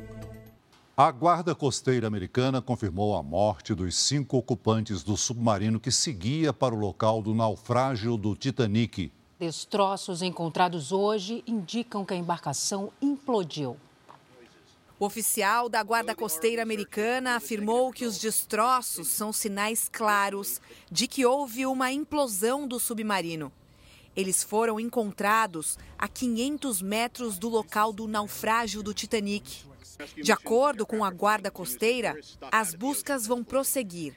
A 0.95 1.09
Guarda 1.09 1.55
Costeira 1.55 2.05
Americana 2.05 2.61
confirmou 2.61 3.17
a 3.17 3.23
morte 3.23 3.73
dos 3.73 3.97
cinco 3.97 4.37
ocupantes 4.37 5.01
do 5.01 5.17
submarino 5.17 5.79
que 5.79 5.91
seguia 5.91 6.53
para 6.53 6.75
o 6.75 6.77
local 6.77 7.19
do 7.19 7.33
naufrágio 7.33 8.15
do 8.15 8.35
Titanic. 8.35 9.11
Destroços 9.39 10.21
encontrados 10.21 10.91
hoje 10.91 11.43
indicam 11.47 12.05
que 12.05 12.13
a 12.13 12.15
embarcação 12.15 12.91
implodiu. 13.01 13.75
O 14.99 15.05
oficial 15.05 15.67
da 15.67 15.81
Guarda 15.81 16.13
Costeira 16.13 16.61
Americana 16.61 17.37
afirmou 17.37 17.91
que 17.91 18.05
os 18.05 18.19
destroços 18.19 19.07
são 19.07 19.33
sinais 19.33 19.89
claros 19.91 20.61
de 20.91 21.07
que 21.07 21.25
houve 21.25 21.65
uma 21.65 21.91
implosão 21.91 22.67
do 22.67 22.79
submarino. 22.79 23.51
Eles 24.15 24.43
foram 24.43 24.79
encontrados 24.79 25.75
a 25.97 26.07
500 26.07 26.83
metros 26.83 27.39
do 27.39 27.49
local 27.49 27.91
do 27.91 28.07
naufrágio 28.07 28.83
do 28.83 28.93
Titanic. 28.93 29.72
De 30.15 30.31
acordo 30.31 30.85
com 30.85 31.03
a 31.03 31.11
Guarda 31.11 31.51
Costeira, 31.51 32.15
as 32.51 32.73
buscas 32.73 33.27
vão 33.27 33.43
prosseguir. 33.43 34.15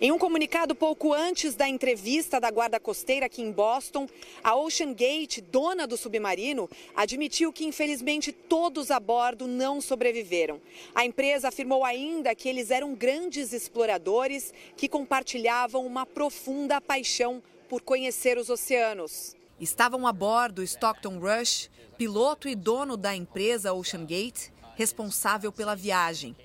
Em 0.00 0.10
um 0.10 0.18
comunicado 0.18 0.74
pouco 0.74 1.12
antes 1.12 1.54
da 1.54 1.68
entrevista 1.68 2.40
da 2.40 2.50
Guarda 2.50 2.80
Costeira 2.80 3.26
aqui 3.26 3.42
em 3.42 3.52
Boston, 3.52 4.08
a 4.42 4.54
Ocean 4.56 4.92
Gate, 4.92 5.40
dona 5.40 5.86
do 5.86 5.96
submarino, 5.96 6.68
admitiu 6.94 7.52
que 7.52 7.64
infelizmente 7.64 8.32
todos 8.32 8.90
a 8.90 8.98
bordo 8.98 9.46
não 9.46 9.80
sobreviveram. 9.80 10.60
A 10.94 11.04
empresa 11.04 11.48
afirmou 11.48 11.84
ainda 11.84 12.34
que 12.34 12.48
eles 12.48 12.70
eram 12.70 12.94
grandes 12.94 13.52
exploradores 13.52 14.52
que 14.76 14.88
compartilhavam 14.88 15.84
uma 15.84 16.06
profunda 16.06 16.80
paixão 16.80 17.42
por 17.68 17.82
conhecer 17.82 18.38
os 18.38 18.48
oceanos. 18.48 19.36
Estavam 19.60 20.06
a 20.06 20.12
bordo 20.12 20.62
Stockton 20.62 21.18
Rush, 21.18 21.70
piloto 21.96 22.48
e 22.48 22.54
dono 22.54 22.96
da 22.96 23.16
empresa 23.16 23.72
Ocean 23.72 24.04
Gate, 24.04 24.50
responsável 24.76 25.50
pela 25.50 25.74
viagem. 25.74 26.36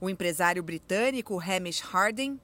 O 0.00 0.10
empresário 0.10 0.62
britânico 0.62 1.40
Hamish 1.40 1.80
Harding, 1.80 2.38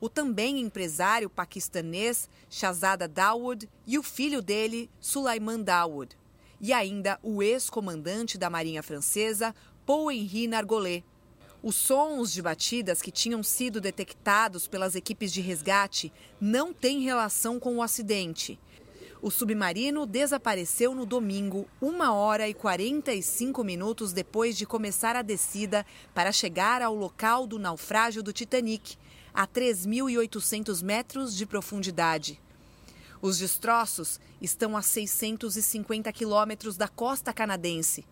o 0.00 0.08
também 0.08 0.58
empresário 0.58 1.30
paquistanês 1.30 2.28
Shahzada 2.50 3.06
Dawood 3.06 3.68
e 3.86 3.98
o 3.98 4.02
filho 4.02 4.42
dele, 4.42 4.90
Sulaiman 4.98 5.62
Dawood. 5.62 6.16
E 6.60 6.72
ainda 6.72 7.20
o 7.22 7.42
ex-comandante 7.42 8.38
da 8.38 8.48
Marinha 8.48 8.82
Francesa, 8.82 9.54
Paul-Henri 9.84 10.48
Nargolet. 10.48 11.04
Os 11.62 11.76
sons 11.76 12.32
de 12.32 12.40
batidas 12.40 13.02
que 13.02 13.10
tinham 13.10 13.42
sido 13.42 13.80
detectados 13.80 14.66
pelas 14.66 14.94
equipes 14.94 15.30
de 15.32 15.42
resgate 15.42 16.12
não 16.40 16.72
têm 16.72 17.02
relação 17.02 17.60
com 17.60 17.76
o 17.76 17.82
acidente. 17.82 18.58
O 19.22 19.30
submarino 19.30 20.04
desapareceu 20.04 20.94
no 20.94 21.06
domingo, 21.06 21.66
1 21.80 22.12
hora 22.12 22.48
e 22.48 22.52
45 22.52 23.64
minutos 23.64 24.12
depois 24.12 24.56
de 24.56 24.66
começar 24.66 25.16
a 25.16 25.22
descida 25.22 25.86
para 26.14 26.30
chegar 26.30 26.82
ao 26.82 26.94
local 26.94 27.46
do 27.46 27.58
naufrágio 27.58 28.22
do 28.22 28.32
Titanic, 28.32 28.96
a 29.32 29.46
3.800 29.46 30.82
metros 30.82 31.34
de 31.34 31.46
profundidade. 31.46 32.40
Os 33.26 33.38
destroços 33.38 34.20
estão 34.40 34.76
a 34.76 34.82
650 34.82 36.12
quilômetros 36.12 36.76
da 36.76 36.86
costa 36.86 37.32
canadense. 37.32 38.06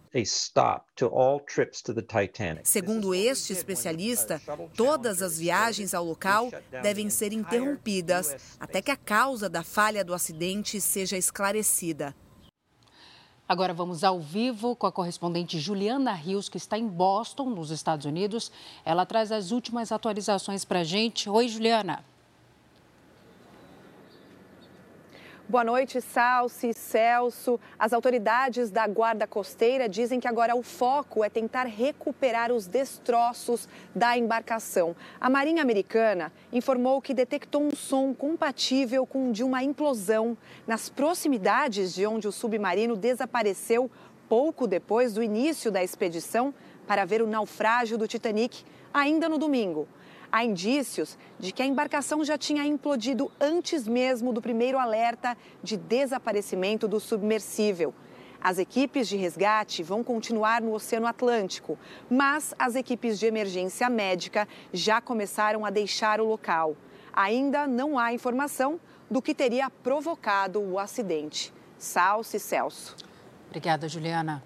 Segundo 2.64 3.14
este 3.14 3.52
especialista, 3.52 4.42
todas 4.76 5.22
as 5.22 5.38
viagens 5.38 5.94
ao 5.94 6.04
local 6.04 6.50
devem 6.82 7.08
ser 7.10 7.32
interrompidas 7.32 8.56
até 8.58 8.82
que 8.82 8.90
a 8.90 8.96
causa 8.96 9.48
da 9.48 9.62
falha 9.62 10.04
do 10.04 10.12
acidente 10.12 10.80
seja 10.80 11.16
esclarecida. 11.16 12.12
Agora 13.48 13.72
vamos 13.72 14.02
ao 14.02 14.18
vivo 14.18 14.74
com 14.74 14.88
a 14.88 14.92
correspondente 14.92 15.60
Juliana 15.60 16.12
Rios, 16.12 16.48
que 16.48 16.56
está 16.56 16.76
em 16.76 16.88
Boston, 16.88 17.50
nos 17.50 17.70
Estados 17.70 18.04
Unidos. 18.04 18.50
Ela 18.84 19.06
traz 19.06 19.30
as 19.30 19.52
últimas 19.52 19.92
atualizações 19.92 20.64
para 20.64 20.80
a 20.80 20.84
gente. 20.84 21.30
Oi, 21.30 21.46
Juliana. 21.46 22.04
Boa 25.46 25.62
noite, 25.62 26.00
Salsi, 26.00 26.72
Celso. 26.72 27.60
As 27.78 27.92
autoridades 27.92 28.70
da 28.70 28.86
Guarda 28.86 29.26
Costeira 29.26 29.86
dizem 29.86 30.18
que 30.18 30.26
agora 30.26 30.56
o 30.56 30.62
foco 30.62 31.22
é 31.22 31.28
tentar 31.28 31.64
recuperar 31.64 32.50
os 32.50 32.66
destroços 32.66 33.68
da 33.94 34.16
embarcação. 34.16 34.96
A 35.20 35.28
Marinha 35.28 35.60
Americana 35.60 36.32
informou 36.50 37.02
que 37.02 37.12
detectou 37.12 37.62
um 37.62 37.76
som 37.76 38.14
compatível 38.14 39.04
com 39.04 39.28
o 39.28 39.32
de 39.34 39.44
uma 39.44 39.62
implosão 39.62 40.34
nas 40.66 40.88
proximidades 40.88 41.94
de 41.94 42.06
onde 42.06 42.26
o 42.26 42.32
submarino 42.32 42.96
desapareceu 42.96 43.90
pouco 44.26 44.66
depois 44.66 45.12
do 45.12 45.22
início 45.22 45.70
da 45.70 45.84
expedição 45.84 46.54
para 46.86 47.04
ver 47.04 47.20
o 47.20 47.26
naufrágio 47.26 47.98
do 47.98 48.08
Titanic, 48.08 48.64
ainda 48.94 49.28
no 49.28 49.36
domingo. 49.36 49.86
Há 50.34 50.44
indícios 50.44 51.16
de 51.38 51.52
que 51.52 51.62
a 51.62 51.64
embarcação 51.64 52.24
já 52.24 52.36
tinha 52.36 52.66
implodido 52.66 53.30
antes 53.40 53.86
mesmo 53.86 54.32
do 54.32 54.42
primeiro 54.42 54.80
alerta 54.80 55.36
de 55.62 55.76
desaparecimento 55.76 56.88
do 56.88 56.98
submersível. 56.98 57.94
As 58.42 58.58
equipes 58.58 59.06
de 59.06 59.16
resgate 59.16 59.80
vão 59.84 60.02
continuar 60.02 60.60
no 60.60 60.74
Oceano 60.74 61.06
Atlântico, 61.06 61.78
mas 62.10 62.52
as 62.58 62.74
equipes 62.74 63.16
de 63.16 63.26
emergência 63.26 63.88
médica 63.88 64.48
já 64.72 65.00
começaram 65.00 65.64
a 65.64 65.70
deixar 65.70 66.20
o 66.20 66.26
local. 66.26 66.76
Ainda 67.12 67.68
não 67.68 67.96
há 67.96 68.12
informação 68.12 68.80
do 69.08 69.22
que 69.22 69.36
teria 69.36 69.70
provocado 69.70 70.60
o 70.60 70.80
acidente. 70.80 71.54
Salce 71.78 72.40
Celso. 72.40 72.96
Obrigada, 73.46 73.88
Juliana. 73.88 74.42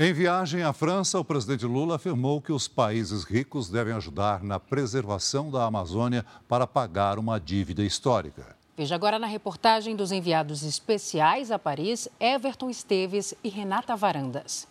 Em 0.00 0.12
viagem 0.12 0.62
à 0.62 0.72
França, 0.72 1.18
o 1.18 1.24
presidente 1.24 1.66
Lula 1.66 1.96
afirmou 1.96 2.40
que 2.40 2.52
os 2.52 2.68
países 2.68 3.24
ricos 3.24 3.68
devem 3.68 3.92
ajudar 3.94 4.44
na 4.44 4.60
preservação 4.60 5.50
da 5.50 5.64
Amazônia 5.64 6.24
para 6.46 6.68
pagar 6.68 7.18
uma 7.18 7.40
dívida 7.40 7.82
histórica. 7.82 8.56
Veja 8.76 8.94
agora 8.94 9.18
na 9.18 9.26
reportagem 9.26 9.96
dos 9.96 10.12
enviados 10.12 10.62
especiais 10.62 11.50
a 11.50 11.58
Paris, 11.58 12.08
Everton 12.20 12.70
Esteves 12.70 13.34
e 13.42 13.48
Renata 13.48 13.96
Varandas. 13.96 14.68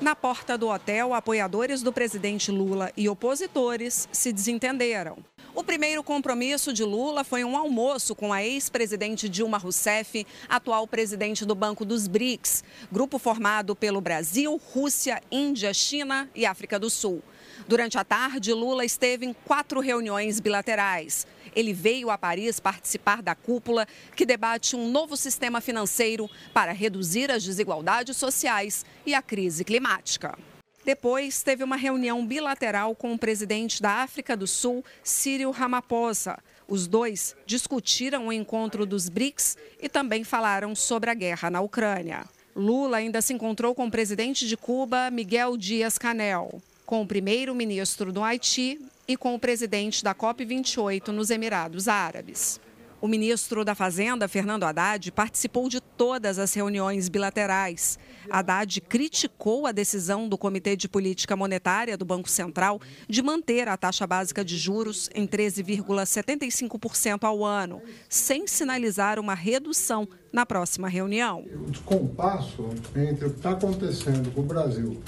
Na 0.00 0.14
porta 0.14 0.56
do 0.56 0.68
hotel, 0.68 1.12
apoiadores 1.12 1.82
do 1.82 1.92
presidente 1.92 2.52
Lula 2.52 2.92
e 2.96 3.08
opositores 3.08 4.08
se 4.12 4.32
desentenderam. 4.32 5.18
O 5.56 5.64
primeiro 5.64 6.04
compromisso 6.04 6.72
de 6.72 6.84
Lula 6.84 7.24
foi 7.24 7.42
um 7.42 7.56
almoço 7.56 8.14
com 8.14 8.32
a 8.32 8.40
ex-presidente 8.40 9.28
Dilma 9.28 9.58
Rousseff, 9.58 10.24
atual 10.48 10.86
presidente 10.86 11.44
do 11.44 11.52
Banco 11.52 11.84
dos 11.84 12.06
BRICS, 12.06 12.62
grupo 12.92 13.18
formado 13.18 13.74
pelo 13.74 14.00
Brasil, 14.00 14.60
Rússia, 14.72 15.20
Índia, 15.32 15.74
China 15.74 16.30
e 16.32 16.46
África 16.46 16.78
do 16.78 16.88
Sul. 16.88 17.20
Durante 17.66 17.98
a 17.98 18.04
tarde, 18.04 18.52
Lula 18.52 18.84
esteve 18.84 19.26
em 19.26 19.32
quatro 19.32 19.80
reuniões 19.80 20.40
bilaterais. 20.40 21.26
Ele 21.54 21.72
veio 21.72 22.10
a 22.10 22.18
Paris 22.18 22.60
participar 22.60 23.22
da 23.22 23.34
cúpula 23.34 23.86
que 24.14 24.26
debate 24.26 24.76
um 24.76 24.90
novo 24.90 25.16
sistema 25.16 25.60
financeiro 25.60 26.30
para 26.54 26.72
reduzir 26.72 27.30
as 27.30 27.42
desigualdades 27.42 28.16
sociais 28.16 28.84
e 29.04 29.14
a 29.14 29.22
crise 29.22 29.64
climática. 29.64 30.38
Depois, 30.84 31.42
teve 31.42 31.64
uma 31.64 31.76
reunião 31.76 32.24
bilateral 32.24 32.94
com 32.94 33.12
o 33.12 33.18
presidente 33.18 33.82
da 33.82 34.02
África 34.02 34.36
do 34.36 34.46
Sul, 34.46 34.84
Cyril 35.02 35.50
Ramaphosa. 35.50 36.38
Os 36.66 36.86
dois 36.86 37.34
discutiram 37.44 38.28
o 38.28 38.32
encontro 38.32 38.86
dos 38.86 39.08
BRICS 39.08 39.56
e 39.80 39.88
também 39.88 40.24
falaram 40.24 40.74
sobre 40.74 41.10
a 41.10 41.14
guerra 41.14 41.50
na 41.50 41.60
Ucrânia. 41.60 42.24
Lula 42.54 42.96
ainda 42.96 43.20
se 43.20 43.32
encontrou 43.32 43.74
com 43.74 43.86
o 43.86 43.90
presidente 43.90 44.46
de 44.46 44.56
Cuba, 44.56 45.10
Miguel 45.10 45.56
Dias-Canel, 45.56 46.60
com 46.88 47.02
o 47.02 47.06
primeiro-ministro 47.06 48.10
do 48.10 48.24
Haiti 48.24 48.80
e 49.06 49.14
com 49.14 49.34
o 49.34 49.38
presidente 49.38 50.02
da 50.02 50.14
COP28 50.14 51.08
nos 51.08 51.28
Emirados 51.28 51.86
Árabes. 51.86 52.58
O 52.98 53.06
ministro 53.06 53.62
da 53.62 53.74
Fazenda, 53.74 54.26
Fernando 54.26 54.64
Haddad, 54.64 55.12
participou 55.12 55.68
de 55.68 55.82
todas 55.82 56.38
as 56.38 56.54
reuniões 56.54 57.10
bilaterais. 57.10 57.98
Haddad 58.30 58.80
criticou 58.80 59.66
a 59.66 59.72
decisão 59.72 60.26
do 60.30 60.38
Comitê 60.38 60.74
de 60.76 60.88
Política 60.88 61.36
Monetária 61.36 61.94
do 61.94 62.06
Banco 62.06 62.30
Central 62.30 62.80
de 63.06 63.20
manter 63.22 63.68
a 63.68 63.76
taxa 63.76 64.06
básica 64.06 64.42
de 64.42 64.56
juros 64.56 65.10
em 65.14 65.26
13,75% 65.26 67.24
ao 67.24 67.44
ano, 67.44 67.82
sem 68.08 68.46
sinalizar 68.46 69.20
uma 69.20 69.34
redução 69.34 70.08
na 70.32 70.46
próxima 70.46 70.88
reunião. 70.88 71.44
O 71.66 71.70
descompasso 71.70 72.70
entre 72.96 73.26
o 73.26 73.30
que 73.30 73.36
está 73.36 73.50
acontecendo 73.50 74.32
com 74.32 74.40
o 74.40 74.44
Brasil, 74.44 74.98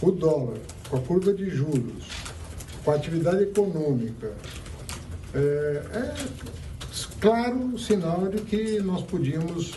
o 0.00 0.10
dólar, 0.10 0.58
com 0.88 0.96
a 0.96 1.00
curva 1.00 1.32
de 1.32 1.50
juros, 1.50 2.04
com 2.84 2.90
a 2.90 2.94
atividade 2.94 3.42
econômica, 3.42 4.34
é, 5.34 5.82
é 5.92 6.14
claro 7.20 7.78
sinal 7.78 8.28
de 8.28 8.40
que 8.42 8.80
nós 8.80 9.02
podíamos 9.02 9.72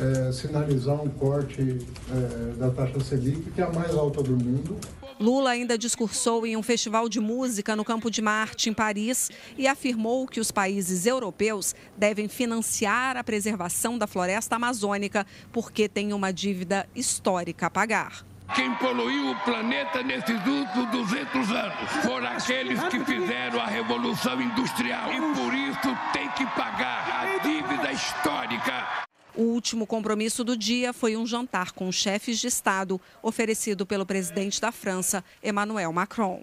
é, 0.00 0.32
sinalizar 0.32 1.02
um 1.02 1.08
corte 1.08 1.78
é, 2.10 2.52
da 2.56 2.70
taxa 2.70 3.00
Selic, 3.00 3.50
que 3.50 3.60
é 3.60 3.64
a 3.64 3.72
mais 3.72 3.94
alta 3.94 4.22
do 4.22 4.32
mundo. 4.32 4.76
Lula 5.20 5.50
ainda 5.50 5.76
discursou 5.76 6.46
em 6.46 6.56
um 6.56 6.62
festival 6.62 7.08
de 7.08 7.18
música 7.18 7.74
no 7.74 7.84
Campo 7.84 8.08
de 8.08 8.22
Marte, 8.22 8.70
em 8.70 8.72
Paris, 8.72 9.30
e 9.56 9.66
afirmou 9.66 10.28
que 10.28 10.38
os 10.38 10.52
países 10.52 11.06
europeus 11.06 11.74
devem 11.96 12.28
financiar 12.28 13.16
a 13.16 13.24
preservação 13.24 13.98
da 13.98 14.06
floresta 14.06 14.54
amazônica 14.54 15.26
porque 15.52 15.88
tem 15.88 16.12
uma 16.12 16.32
dívida 16.32 16.88
histórica 16.94 17.66
a 17.66 17.70
pagar. 17.70 18.24
Quem 18.54 18.74
poluiu 18.76 19.30
o 19.30 19.36
planeta 19.44 20.02
nesses 20.02 20.36
últimos 20.46 20.90
200 20.90 21.50
anos 21.50 21.90
foram 22.02 22.26
aqueles 22.26 22.82
que 22.84 23.04
fizeram 23.04 23.60
a 23.60 23.66
Revolução 23.66 24.40
Industrial. 24.40 25.12
E 25.12 25.20
por 25.34 25.54
isso 25.54 25.98
tem 26.12 26.30
que 26.30 26.46
pagar 26.46 27.08
a 27.08 27.38
dívida 27.38 27.92
histórica. 27.92 29.06
O 29.36 29.42
último 29.42 29.86
compromisso 29.86 30.42
do 30.42 30.56
dia 30.56 30.92
foi 30.92 31.16
um 31.16 31.26
jantar 31.26 31.72
com 31.72 31.92
chefes 31.92 32.38
de 32.38 32.48
Estado, 32.48 33.00
oferecido 33.22 33.86
pelo 33.86 34.04
presidente 34.04 34.60
da 34.60 34.72
França, 34.72 35.22
Emmanuel 35.42 35.92
Macron. 35.92 36.42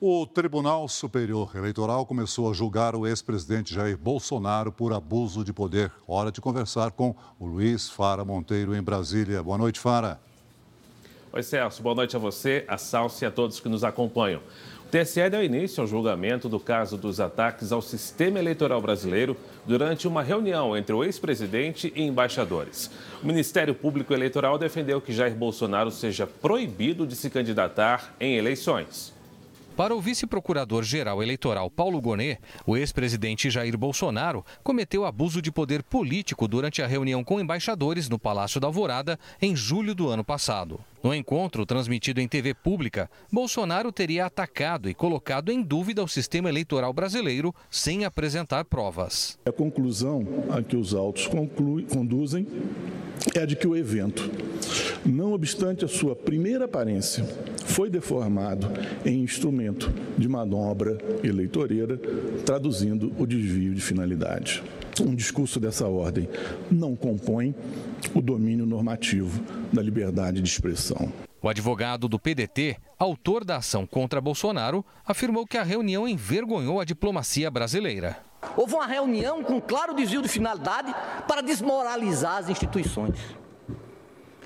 O 0.00 0.26
Tribunal 0.26 0.88
Superior 0.88 1.54
Eleitoral 1.54 2.04
começou 2.04 2.50
a 2.50 2.52
julgar 2.52 2.94
o 2.94 3.06
ex-presidente 3.06 3.72
Jair 3.72 3.96
Bolsonaro 3.96 4.72
por 4.72 4.92
abuso 4.92 5.44
de 5.44 5.52
poder. 5.52 5.92
Hora 6.06 6.32
de 6.32 6.40
conversar 6.40 6.90
com 6.90 7.14
o 7.38 7.46
Luiz 7.46 7.88
Fara 7.88 8.24
Monteiro, 8.24 8.74
em 8.74 8.82
Brasília. 8.82 9.42
Boa 9.42 9.56
noite, 9.56 9.78
Fara. 9.80 10.20
Oi, 11.36 11.42
Celso. 11.42 11.82
Boa 11.82 11.94
noite 11.94 12.16
a 12.16 12.18
você, 12.18 12.64
a 12.66 12.78
Salso 12.78 13.22
e 13.22 13.26
a 13.26 13.30
todos 13.30 13.60
que 13.60 13.68
nos 13.68 13.84
acompanham. 13.84 14.40
O 14.86 14.88
TSE 14.88 15.28
deu 15.28 15.44
início 15.44 15.82
ao 15.82 15.86
julgamento 15.86 16.48
do 16.48 16.58
caso 16.58 16.96
dos 16.96 17.20
ataques 17.20 17.72
ao 17.72 17.82
sistema 17.82 18.38
eleitoral 18.38 18.80
brasileiro 18.80 19.36
durante 19.66 20.08
uma 20.08 20.22
reunião 20.22 20.74
entre 20.74 20.94
o 20.94 21.04
ex-presidente 21.04 21.92
e 21.94 22.04
embaixadores. 22.04 22.90
O 23.22 23.26
Ministério 23.26 23.74
Público 23.74 24.14
Eleitoral 24.14 24.56
defendeu 24.56 24.98
que 24.98 25.12
Jair 25.12 25.34
Bolsonaro 25.34 25.90
seja 25.90 26.26
proibido 26.26 27.06
de 27.06 27.14
se 27.14 27.28
candidatar 27.28 28.14
em 28.18 28.36
eleições. 28.36 29.14
Para 29.76 29.94
o 29.94 30.00
vice-procurador-geral 30.00 31.22
eleitoral 31.22 31.70
Paulo 31.70 32.00
Gonet, 32.00 32.40
o 32.64 32.78
ex-presidente 32.78 33.50
Jair 33.50 33.76
Bolsonaro 33.76 34.42
cometeu 34.64 35.04
abuso 35.04 35.42
de 35.42 35.52
poder 35.52 35.82
político 35.82 36.48
durante 36.48 36.80
a 36.80 36.86
reunião 36.86 37.22
com 37.22 37.38
embaixadores 37.38 38.08
no 38.08 38.18
Palácio 38.18 38.58
da 38.58 38.68
Alvorada 38.68 39.20
em 39.40 39.54
julho 39.54 39.94
do 39.94 40.08
ano 40.08 40.24
passado. 40.24 40.80
No 41.06 41.14
encontro 41.14 41.64
transmitido 41.64 42.20
em 42.20 42.26
TV 42.26 42.52
pública, 42.52 43.08
Bolsonaro 43.30 43.92
teria 43.92 44.26
atacado 44.26 44.90
e 44.90 44.94
colocado 44.94 45.52
em 45.52 45.62
dúvida 45.62 46.02
o 46.02 46.08
sistema 46.08 46.48
eleitoral 46.48 46.92
brasileiro 46.92 47.54
sem 47.70 48.04
apresentar 48.04 48.64
provas. 48.64 49.38
A 49.46 49.52
conclusão 49.52 50.26
a 50.50 50.60
que 50.60 50.76
os 50.76 50.94
autos 50.94 51.28
conclui, 51.28 51.84
conduzem 51.84 52.44
é 53.36 53.46
de 53.46 53.54
que 53.54 53.68
o 53.68 53.76
evento, 53.76 54.28
não 55.04 55.32
obstante 55.32 55.84
a 55.84 55.88
sua 55.88 56.16
primeira 56.16 56.64
aparência, 56.64 57.24
foi 57.64 57.88
deformado 57.88 58.66
em 59.04 59.22
instrumento 59.22 59.92
de 60.18 60.28
manobra 60.28 60.98
eleitoreira, 61.22 61.96
traduzindo 62.44 63.12
o 63.16 63.24
desvio 63.24 63.72
de 63.72 63.80
finalidade. 63.80 64.60
Um 65.00 65.14
discurso 65.14 65.60
dessa 65.60 65.86
ordem 65.86 66.28
não 66.70 66.96
compõe 66.96 67.54
o 68.14 68.20
domínio 68.20 68.66
normativo 68.66 69.42
da 69.72 69.82
liberdade 69.82 70.40
de 70.40 70.48
expressão. 70.48 71.12
O 71.42 71.48
advogado 71.48 72.08
do 72.08 72.18
PDT, 72.18 72.76
autor 72.98 73.44
da 73.44 73.56
ação 73.56 73.86
contra 73.86 74.20
Bolsonaro, 74.20 74.84
afirmou 75.04 75.46
que 75.46 75.56
a 75.56 75.62
reunião 75.62 76.08
envergonhou 76.08 76.80
a 76.80 76.84
diplomacia 76.84 77.50
brasileira. 77.50 78.18
Houve 78.56 78.74
uma 78.74 78.86
reunião 78.86 79.42
com 79.42 79.60
claro 79.60 79.94
desvio 79.94 80.22
de 80.22 80.28
finalidade 80.28 80.94
para 81.26 81.42
desmoralizar 81.42 82.38
as 82.38 82.48
instituições. 82.48 83.18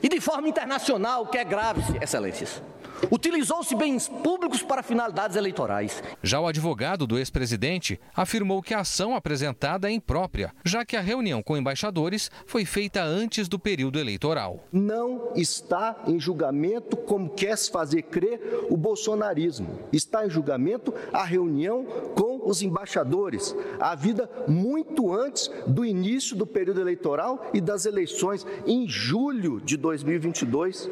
E 0.02 0.08
de 0.08 0.20
forma 0.20 0.48
internacional, 0.48 1.26
que 1.26 1.38
é 1.38 1.44
grave, 1.44 1.82
excelências. 2.02 2.62
Utilizou-se 3.10 3.74
bens 3.74 4.08
públicos 4.08 4.62
para 4.62 4.82
finalidades 4.82 5.36
eleitorais. 5.36 6.02
Já 6.22 6.40
o 6.40 6.46
advogado 6.46 7.06
do 7.06 7.18
ex-presidente 7.18 7.98
afirmou 8.14 8.60
que 8.60 8.74
a 8.74 8.80
ação 8.80 9.14
apresentada 9.14 9.88
é 9.88 9.92
imprópria, 9.92 10.52
já 10.64 10.84
que 10.84 10.96
a 10.96 11.00
reunião 11.00 11.42
com 11.42 11.56
embaixadores 11.56 12.30
foi 12.44 12.64
feita 12.64 13.02
antes 13.02 13.48
do 13.48 13.58
período 13.58 13.98
eleitoral. 13.98 14.64
Não 14.72 15.32
está 15.34 15.96
em 16.06 16.20
julgamento, 16.20 16.96
como 16.96 17.30
quer 17.30 17.56
se 17.56 17.70
fazer 17.70 18.02
crer, 18.02 18.66
o 18.68 18.76
bolsonarismo. 18.76 19.80
Está 19.92 20.26
em 20.26 20.30
julgamento 20.30 20.92
a 21.12 21.24
reunião 21.24 21.84
com 22.14 22.29
os 22.44 22.62
embaixadores, 22.62 23.54
a 23.78 23.94
vida 23.94 24.30
muito 24.46 25.12
antes 25.12 25.50
do 25.66 25.84
início 25.84 26.36
do 26.36 26.46
período 26.46 26.80
eleitoral 26.80 27.50
e 27.52 27.60
das 27.60 27.86
eleições 27.86 28.46
em 28.66 28.88
julho 28.88 29.60
de 29.60 29.76
2022 29.76 30.90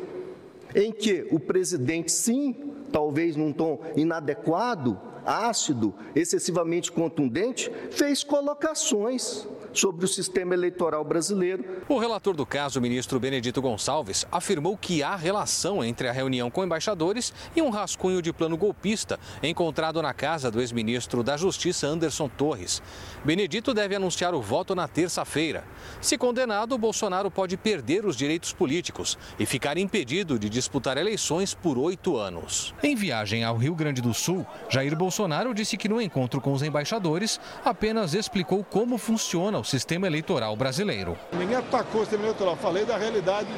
em 0.74 0.92
que 0.92 1.26
o 1.30 1.40
presidente, 1.40 2.12
sim, 2.12 2.54
talvez 2.92 3.36
num 3.36 3.52
tom 3.52 3.80
inadequado, 3.96 4.98
ácido, 5.28 5.94
excessivamente 6.16 6.90
contundente, 6.90 7.70
fez 7.90 8.24
colocações 8.24 9.46
sobre 9.74 10.06
o 10.06 10.08
sistema 10.08 10.54
eleitoral 10.54 11.04
brasileiro. 11.04 11.82
O 11.86 11.98
relator 11.98 12.34
do 12.34 12.46
caso, 12.46 12.78
o 12.78 12.82
ministro 12.82 13.20
Benedito 13.20 13.60
Gonçalves, 13.60 14.26
afirmou 14.32 14.76
que 14.76 15.02
há 15.02 15.14
relação 15.14 15.84
entre 15.84 16.08
a 16.08 16.12
reunião 16.12 16.50
com 16.50 16.64
embaixadores 16.64 17.32
e 17.54 17.60
um 17.60 17.68
rascunho 17.68 18.22
de 18.22 18.32
plano 18.32 18.56
golpista 18.56 19.20
encontrado 19.42 20.00
na 20.00 20.14
casa 20.14 20.50
do 20.50 20.60
ex-ministro 20.60 21.22
da 21.22 21.36
Justiça 21.36 21.86
Anderson 21.86 22.28
Torres. 22.28 22.82
Benedito 23.22 23.74
deve 23.74 23.94
anunciar 23.94 24.34
o 24.34 24.40
voto 24.40 24.74
na 24.74 24.88
terça-feira. 24.88 25.62
Se 26.00 26.16
condenado, 26.16 26.78
Bolsonaro 26.78 27.30
pode 27.30 27.58
perder 27.58 28.06
os 28.06 28.16
direitos 28.16 28.54
políticos 28.54 29.18
e 29.38 29.44
ficar 29.44 29.76
impedido 29.76 30.38
de 30.38 30.48
disputar 30.48 30.96
eleições 30.96 31.52
por 31.52 31.76
oito 31.76 32.16
anos. 32.16 32.74
Em 32.82 32.96
viagem 32.96 33.44
ao 33.44 33.56
Rio 33.56 33.74
Grande 33.74 34.00
do 34.00 34.14
Sul, 34.14 34.46
Jair 34.70 34.96
Bolsonaro 34.96 35.17
disse 35.54 35.76
que 35.76 35.88
no 35.88 36.00
encontro 36.00 36.40
com 36.40 36.52
os 36.52 36.62
embaixadores 36.62 37.40
apenas 37.64 38.14
explicou 38.14 38.62
como 38.62 38.98
funciona 38.98 39.58
o 39.58 39.64
sistema 39.64 40.06
eleitoral 40.06 40.54
brasileiro. 40.54 41.16
Ninguém 41.32 41.56
atacou 41.56 42.02
o 42.02 42.04
sistema 42.04 42.24
eleitoral, 42.24 42.56
falei 42.56 42.84
da 42.84 42.96
realidade 42.96 43.48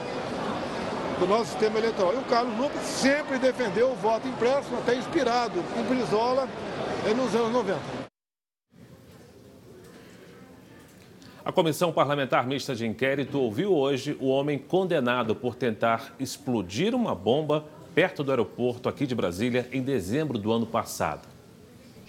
do 1.19 1.27
nosso 1.27 1.51
sistema 1.51 1.79
eleitoral. 1.79 2.15
E 2.15 2.19
o 2.19 2.23
Carlos 2.23 2.57
Lucas 2.57 2.83
sempre 2.83 3.39
defendeu 3.39 3.91
o 3.91 3.95
voto 3.95 4.27
impresso, 4.27 4.75
até 4.77 4.97
inspirado 4.97 5.63
em 5.79 5.83
Brizola 5.83 6.49
nos 7.15 7.35
anos 7.35 7.53
90. 7.53 8.01
A 11.43 11.53
Comissão 11.53 11.91
Parlamentar 11.91 12.47
Mista 12.47 12.75
de 12.75 12.87
Inquérito 12.87 13.41
ouviu 13.41 13.75
hoje 13.75 14.17
o 14.21 14.29
homem 14.29 14.59
condenado 14.59 15.35
por 15.35 15.55
tentar 15.55 16.15
explodir 16.21 16.95
uma 16.95 17.15
bomba 17.15 17.65
perto 17.95 18.23
do 18.23 18.31
aeroporto 18.31 18.89
aqui 18.89 19.07
de 19.07 19.15
Brasília 19.15 19.67
em 19.73 19.83
dezembro 19.83 20.39
do 20.39 20.53
ano 20.53 20.67
passado. 20.67 21.30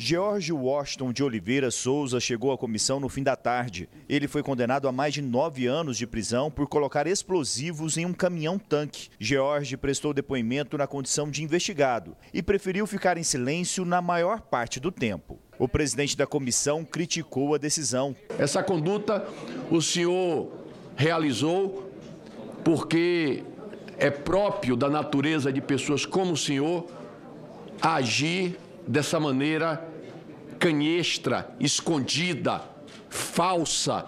George 0.04 0.52
Washington 0.52 1.14
de 1.14 1.24
Oliveira 1.24 1.70
Souza 1.70 2.20
chegou 2.20 2.52
à 2.52 2.58
comissão 2.58 3.00
no 3.00 3.08
fim 3.08 3.22
da 3.22 3.36
tarde. 3.36 3.88
Ele 4.10 4.28
foi 4.28 4.42
condenado 4.42 4.88
a 4.88 4.92
mais 4.92 5.14
de 5.14 5.22
nove 5.22 5.68
anos 5.68 5.96
de 5.96 6.08
prisão 6.08 6.50
por 6.50 6.66
colocar 6.66 7.06
explosivos 7.06 7.98
em 7.98 8.06
um 8.08 8.12
caminhão-tanque. 8.12 9.10
George 9.20 9.78
prestou 9.78 10.12
depoimento 10.12 10.76
na 10.76 10.88
condição 10.88 11.30
de 11.30 11.44
investigado 11.44 12.18
e 12.34 12.42
preferiu 12.42 12.88
ficar 12.88 13.16
em 13.16 13.22
silêncio 13.22 13.86
na 13.86 14.02
maior 14.02 14.42
parte 14.42 14.80
do 14.80 14.92
tempo. 14.92 15.38
O 15.60 15.68
presidente 15.68 16.18
da 16.18 16.26
comissão 16.26 16.84
criticou 16.84 17.54
a 17.54 17.60
decisão. 17.60 18.16
Essa 18.40 18.64
conduta 18.64 19.24
o 19.70 19.84
senhor 19.84 20.52
realizou 20.96 21.92
porque 22.64 23.44
é 24.00 24.10
próprio 24.10 24.76
da 24.76 24.90
natureza 24.90 25.54
de 25.54 25.62
pessoas 25.62 26.08
como 26.08 26.34
o 26.34 26.38
senhor 26.38 26.88
agir 27.80 28.58
dessa 28.88 29.20
maneira 29.20 29.91
canhestra, 30.62 31.50
escondida, 31.60 32.62
falsa, 33.10 34.06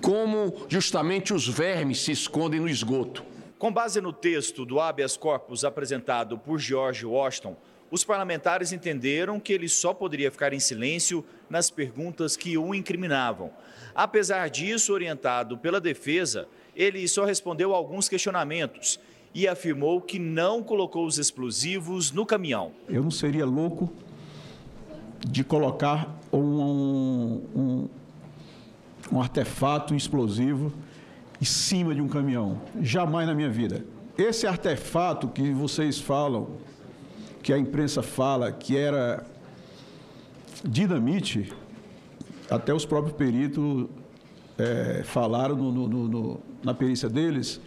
como 0.00 0.64
justamente 0.66 1.34
os 1.34 1.46
vermes 1.46 2.00
se 2.00 2.10
escondem 2.10 2.58
no 2.58 2.70
esgoto. 2.70 3.22
Com 3.58 3.70
base 3.70 4.00
no 4.00 4.10
texto 4.10 4.64
do 4.64 4.80
habeas 4.80 5.14
corpus 5.18 5.62
apresentado 5.62 6.38
por 6.38 6.58
George 6.58 7.04
Washington, 7.04 7.54
os 7.90 8.02
parlamentares 8.02 8.72
entenderam 8.72 9.38
que 9.38 9.52
ele 9.52 9.68
só 9.68 9.92
poderia 9.92 10.30
ficar 10.30 10.54
em 10.54 10.58
silêncio 10.58 11.22
nas 11.50 11.68
perguntas 11.68 12.34
que 12.34 12.56
o 12.56 12.74
incriminavam. 12.74 13.50
Apesar 13.94 14.48
disso, 14.48 14.94
orientado 14.94 15.58
pela 15.58 15.82
defesa, 15.82 16.48
ele 16.74 17.06
só 17.08 17.26
respondeu 17.26 17.74
a 17.74 17.76
alguns 17.76 18.08
questionamentos 18.08 18.98
e 19.34 19.46
afirmou 19.46 20.00
que 20.00 20.18
não 20.18 20.62
colocou 20.62 21.04
os 21.04 21.18
explosivos 21.18 22.10
no 22.10 22.24
caminhão. 22.24 22.72
Eu 22.88 23.02
não 23.02 23.10
seria 23.10 23.44
louco 23.44 23.92
de 25.26 25.44
colocar 25.44 26.08
um, 26.32 27.40
um, 27.54 27.88
um 29.12 29.20
artefato 29.20 29.94
explosivo 29.94 30.72
em 31.40 31.44
cima 31.44 31.94
de 31.94 32.00
um 32.00 32.08
caminhão. 32.08 32.60
Jamais 32.80 33.26
na 33.26 33.34
minha 33.34 33.50
vida. 33.50 33.84
Esse 34.16 34.46
artefato 34.46 35.28
que 35.28 35.52
vocês 35.52 35.98
falam, 35.98 36.48
que 37.42 37.52
a 37.52 37.58
imprensa 37.58 38.02
fala 38.02 38.52
que 38.52 38.76
era 38.76 39.24
dinamite, 40.62 41.52
até 42.50 42.74
os 42.74 42.84
próprios 42.84 43.16
peritos 43.16 43.86
é, 44.58 45.02
falaram 45.04 45.56
no, 45.56 45.72
no, 45.72 46.08
no, 46.08 46.40
na 46.62 46.74
perícia 46.74 47.08
deles, 47.08 47.60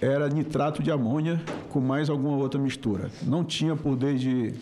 era 0.00 0.28
nitrato 0.28 0.82
de 0.82 0.90
amônia 0.90 1.40
com 1.70 1.80
mais 1.80 2.10
alguma 2.10 2.36
outra 2.36 2.60
mistura. 2.60 3.10
Não 3.22 3.44
tinha 3.44 3.76
poder 3.76 4.16
de 4.16 4.52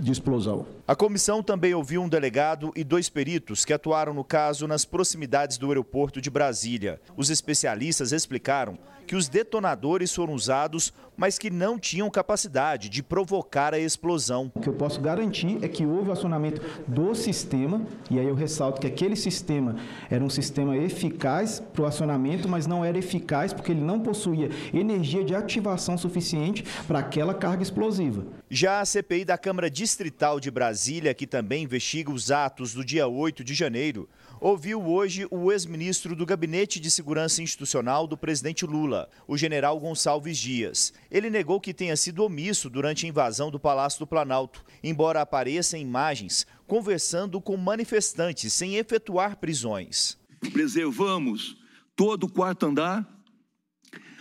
de 0.00 0.12
explosão. 0.12 0.66
A 0.92 0.94
comissão 0.94 1.42
também 1.42 1.72
ouviu 1.72 2.02
um 2.02 2.08
delegado 2.08 2.70
e 2.76 2.84
dois 2.84 3.08
peritos 3.08 3.64
que 3.64 3.72
atuaram 3.72 4.12
no 4.12 4.22
caso 4.22 4.68
nas 4.68 4.84
proximidades 4.84 5.56
do 5.56 5.68
aeroporto 5.68 6.20
de 6.20 6.28
Brasília. 6.28 7.00
Os 7.16 7.30
especialistas 7.30 8.12
explicaram 8.12 8.78
que 9.06 9.16
os 9.16 9.28
detonadores 9.28 10.14
foram 10.14 10.34
usados, 10.34 10.92
mas 11.16 11.38
que 11.38 11.50
não 11.50 11.78
tinham 11.78 12.10
capacidade 12.10 12.88
de 12.88 13.02
provocar 13.02 13.74
a 13.74 13.78
explosão. 13.78 14.50
O 14.54 14.60
que 14.60 14.68
eu 14.68 14.72
posso 14.72 15.00
garantir 15.00 15.58
é 15.62 15.68
que 15.68 15.84
houve 15.86 16.10
acionamento 16.10 16.60
do 16.86 17.14
sistema, 17.14 17.86
e 18.10 18.18
aí 18.18 18.26
eu 18.26 18.34
ressalto 18.34 18.80
que 18.80 18.86
aquele 18.86 19.16
sistema 19.16 19.76
era 20.10 20.24
um 20.24 20.30
sistema 20.30 20.76
eficaz 20.76 21.60
para 21.60 21.82
o 21.82 21.86
acionamento, 21.86 22.48
mas 22.48 22.66
não 22.66 22.84
era 22.84 22.98
eficaz 22.98 23.52
porque 23.52 23.72
ele 23.72 23.80
não 23.80 24.00
possuía 24.00 24.50
energia 24.72 25.24
de 25.24 25.34
ativação 25.34 25.96
suficiente 25.98 26.64
para 26.86 26.98
aquela 26.98 27.34
carga 27.34 27.62
explosiva. 27.62 28.24
Já 28.50 28.80
a 28.80 28.84
CPI 28.84 29.24
da 29.24 29.38
Câmara 29.38 29.70
Distrital 29.70 30.40
de 30.40 30.50
Brasília, 30.50 31.14
que 31.14 31.26
também 31.26 31.64
investiga 31.64 32.10
os 32.10 32.30
atos 32.30 32.74
do 32.74 32.84
dia 32.84 33.06
8 33.06 33.44
de 33.44 33.54
janeiro, 33.54 34.08
ouviu 34.40 34.84
hoje 34.84 35.26
o 35.30 35.52
ex-ministro 35.52 36.16
do 36.16 36.26
Gabinete 36.26 36.80
de 36.80 36.90
Segurança 36.90 37.40
Institucional 37.40 38.06
do 38.08 38.16
presidente 38.16 38.66
Lula, 38.66 39.01
o 39.26 39.36
general 39.36 39.78
Gonçalves 39.78 40.38
Dias. 40.38 40.92
Ele 41.10 41.30
negou 41.30 41.60
que 41.60 41.74
tenha 41.74 41.96
sido 41.96 42.24
omisso 42.24 42.68
durante 42.68 43.06
a 43.06 43.08
invasão 43.08 43.50
do 43.50 43.60
Palácio 43.60 43.98
do 43.98 44.06
Planalto, 44.06 44.64
embora 44.82 45.20
apareça 45.20 45.78
em 45.78 45.82
imagens 45.82 46.46
conversando 46.66 47.40
com 47.40 47.56
manifestantes 47.56 48.52
sem 48.52 48.76
efetuar 48.76 49.36
prisões. 49.36 50.16
Preservamos 50.52 51.56
todo 51.94 52.24
o 52.24 52.32
quarto 52.32 52.66
andar, 52.66 53.08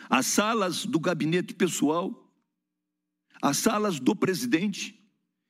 as 0.09 0.25
salas 0.25 0.85
do 0.85 0.99
gabinete 0.99 1.53
pessoal, 1.53 2.29
as 3.41 3.57
salas 3.57 3.99
do 3.99 4.15
presidente 4.15 4.99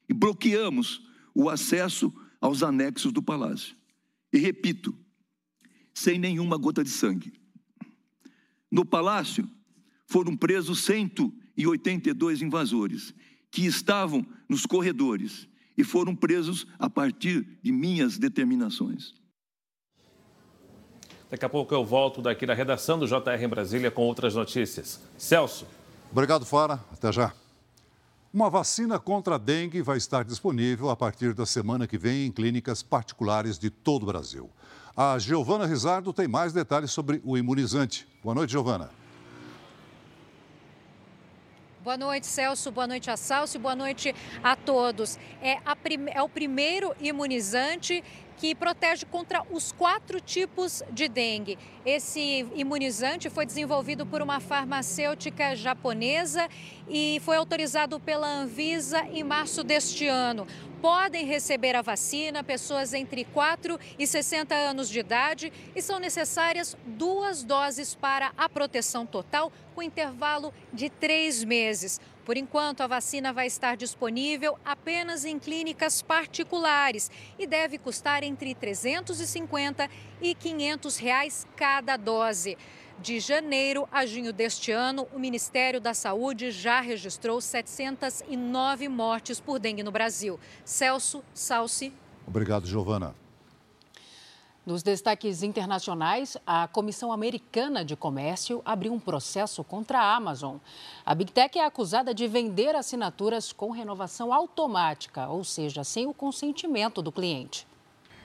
e 0.08 0.13
bloqueamos 0.13 1.02
o 1.34 1.50
acesso 1.50 2.13
aos 2.39 2.62
anexos 2.63 3.12
do 3.12 3.24
palácio. 3.24 3.76
E 4.32 4.38
repito, 4.38 4.96
sem 5.94 6.20
nenhuma 6.20 6.58
gota 6.58 6.84
de 6.84 6.89
sangue. 6.89 7.41
No 8.72 8.86
palácio 8.86 9.48
foram 10.08 10.36
presos 10.36 10.86
182 10.86 12.42
invasores 12.42 13.14
que 13.52 13.66
estavam 13.66 14.26
nos 14.48 14.66
corredores 14.66 15.48
e 15.78 15.84
foram 15.84 16.16
presos 16.16 16.66
a 16.80 16.90
partir 16.90 17.60
de 17.62 17.72
minhas 17.72 18.18
determinações. 18.18 19.14
Daqui 21.30 21.46
a 21.46 21.50
pouco 21.50 21.74
eu 21.74 21.86
volto 21.86 22.22
daqui 22.22 22.46
da 22.46 22.54
redação 22.54 23.00
do 23.00 23.08
JR 23.08 23.42
em 23.42 23.48
Brasília 23.48 23.90
com 23.90 24.04
outras 24.04 24.36
notícias. 24.36 25.00
Celso. 25.18 25.66
Obrigado, 26.12 26.46
Fara. 26.46 26.84
Até 26.92 27.12
já. 27.12 27.34
Uma 28.34 28.50
vacina 28.50 29.00
contra 29.00 29.36
a 29.36 29.38
dengue 29.38 29.82
vai 29.82 29.98
estar 29.98 30.24
disponível 30.24 30.90
a 30.90 30.96
partir 30.96 31.34
da 31.34 31.46
semana 31.46 31.88
que 31.88 31.98
vem 31.98 32.26
em 32.26 32.32
clínicas 32.32 32.84
particulares 32.84 33.58
de 33.58 33.70
todo 33.70 34.04
o 34.04 34.06
Brasil. 34.06 34.50
A 34.96 35.18
Giovana 35.20 35.66
Rizardo 35.66 36.12
tem 36.14 36.28
mais 36.28 36.52
detalhes 36.52 36.92
sobre 36.92 37.22
o 37.24 37.38
imunizante. 37.38 38.08
Boa 38.24 38.36
noite, 38.36 38.52
Giovana. 38.52 38.92
Boa 41.84 41.98
noite, 41.98 42.28
Celso. 42.28 42.70
Boa 42.70 42.86
noite 42.86 43.10
a 43.10 43.18
Salso. 43.18 43.58
Boa 43.58 43.76
noite 43.76 44.14
a 44.44 44.56
todos. 44.56 45.18
É, 45.42 45.54
a 45.66 45.76
é 46.14 46.22
o 46.22 46.30
primeiro 46.30 46.96
imunizante 47.00 48.04
que 48.38 48.54
protege 48.54 49.08
contra 49.08 49.42
os 49.50 49.72
quatro 49.72 50.22
tipos 50.22 50.84
de 50.92 51.08
dengue. 51.08 51.58
Esse 51.84 52.48
imunizante 52.54 53.28
foi 53.28 53.44
desenvolvido 53.48 54.06
por 54.06 54.22
uma 54.22 54.40
farmacêutica 54.40 55.56
japonesa 55.56 56.48
e 56.88 57.20
foi 57.26 57.38
autorizado 57.38 58.00
pela 58.00 58.28
Anvisa 58.28 59.04
em 59.12 59.24
março 59.24 59.64
deste 59.64 60.08
ano. 60.08 60.46
Podem 60.82 61.28
receber 61.28 61.76
a 61.76 61.84
vacina 61.84 62.44
pessoas 62.44 62.91
entre 62.91 63.24
4 63.24 63.80
e 64.00 64.08
60 64.08 64.56
anos 64.56 64.89
de 64.89 65.00
idade 65.00 65.54
e 65.76 65.82
são 65.82 66.00
necessárias 66.00 66.76
duas 66.88 67.44
doses 67.44 67.94
para 67.94 68.32
a 68.36 68.50
proteção 68.50 69.06
total, 69.06 69.54
com 69.76 69.84
intervalo 69.84 70.52
de 70.74 70.89
três 70.89 71.44
meses. 71.44 72.02
Por 72.26 72.36
enquanto, 72.36 72.82
a 72.82 72.88
vacina 72.88 73.32
vai 73.32 73.46
estar 73.46 73.78
disponível 73.78 74.58
apenas 74.65 75.24
em 75.24 75.38
clínicas 75.38 76.02
particulares 76.02 77.12
e 77.38 77.46
deve 77.46 77.78
custar 77.78 78.24
entre 78.24 78.56
350 78.56 79.88
e 80.20 80.34
500 80.34 80.98
reais 80.98 81.46
cada 81.56 81.96
dose. 81.96 82.58
De 83.02 83.20
janeiro 83.20 83.88
a 83.92 84.06
junho 84.06 84.32
deste 84.32 84.72
ano, 84.72 85.08
o 85.12 85.18
Ministério 85.18 85.82
da 85.82 85.92
Saúde 85.92 86.52
já 86.52 86.80
registrou 86.82 87.42
709 87.42 88.88
mortes 88.88 89.40
por 89.40 89.58
dengue 89.58 89.82
no 89.82 89.92
Brasil. 89.92 90.40
Celso 90.64 91.24
Salsi. 91.34 91.92
Obrigado, 92.28 92.68
Giovana. 92.68 93.16
Nos 94.64 94.84
destaques 94.84 95.42
internacionais, 95.42 96.38
a 96.46 96.68
Comissão 96.68 97.12
Americana 97.12 97.84
de 97.84 97.96
Comércio 97.96 98.62
abriu 98.64 98.94
um 98.94 99.00
processo 99.00 99.64
contra 99.64 99.98
a 99.98 100.16
Amazon. 100.16 100.58
A 101.04 101.16
Big 101.16 101.32
Tech 101.32 101.58
é 101.58 101.66
acusada 101.66 102.14
de 102.14 102.28
vender 102.28 102.76
assinaturas 102.76 103.52
com 103.52 103.72
renovação 103.72 104.32
automática, 104.32 105.28
ou 105.28 105.44
seja, 105.44 105.84
sem 105.84 106.06
o 106.06 106.14
consentimento 106.14 107.02
do 107.02 107.12
cliente. 107.12 107.66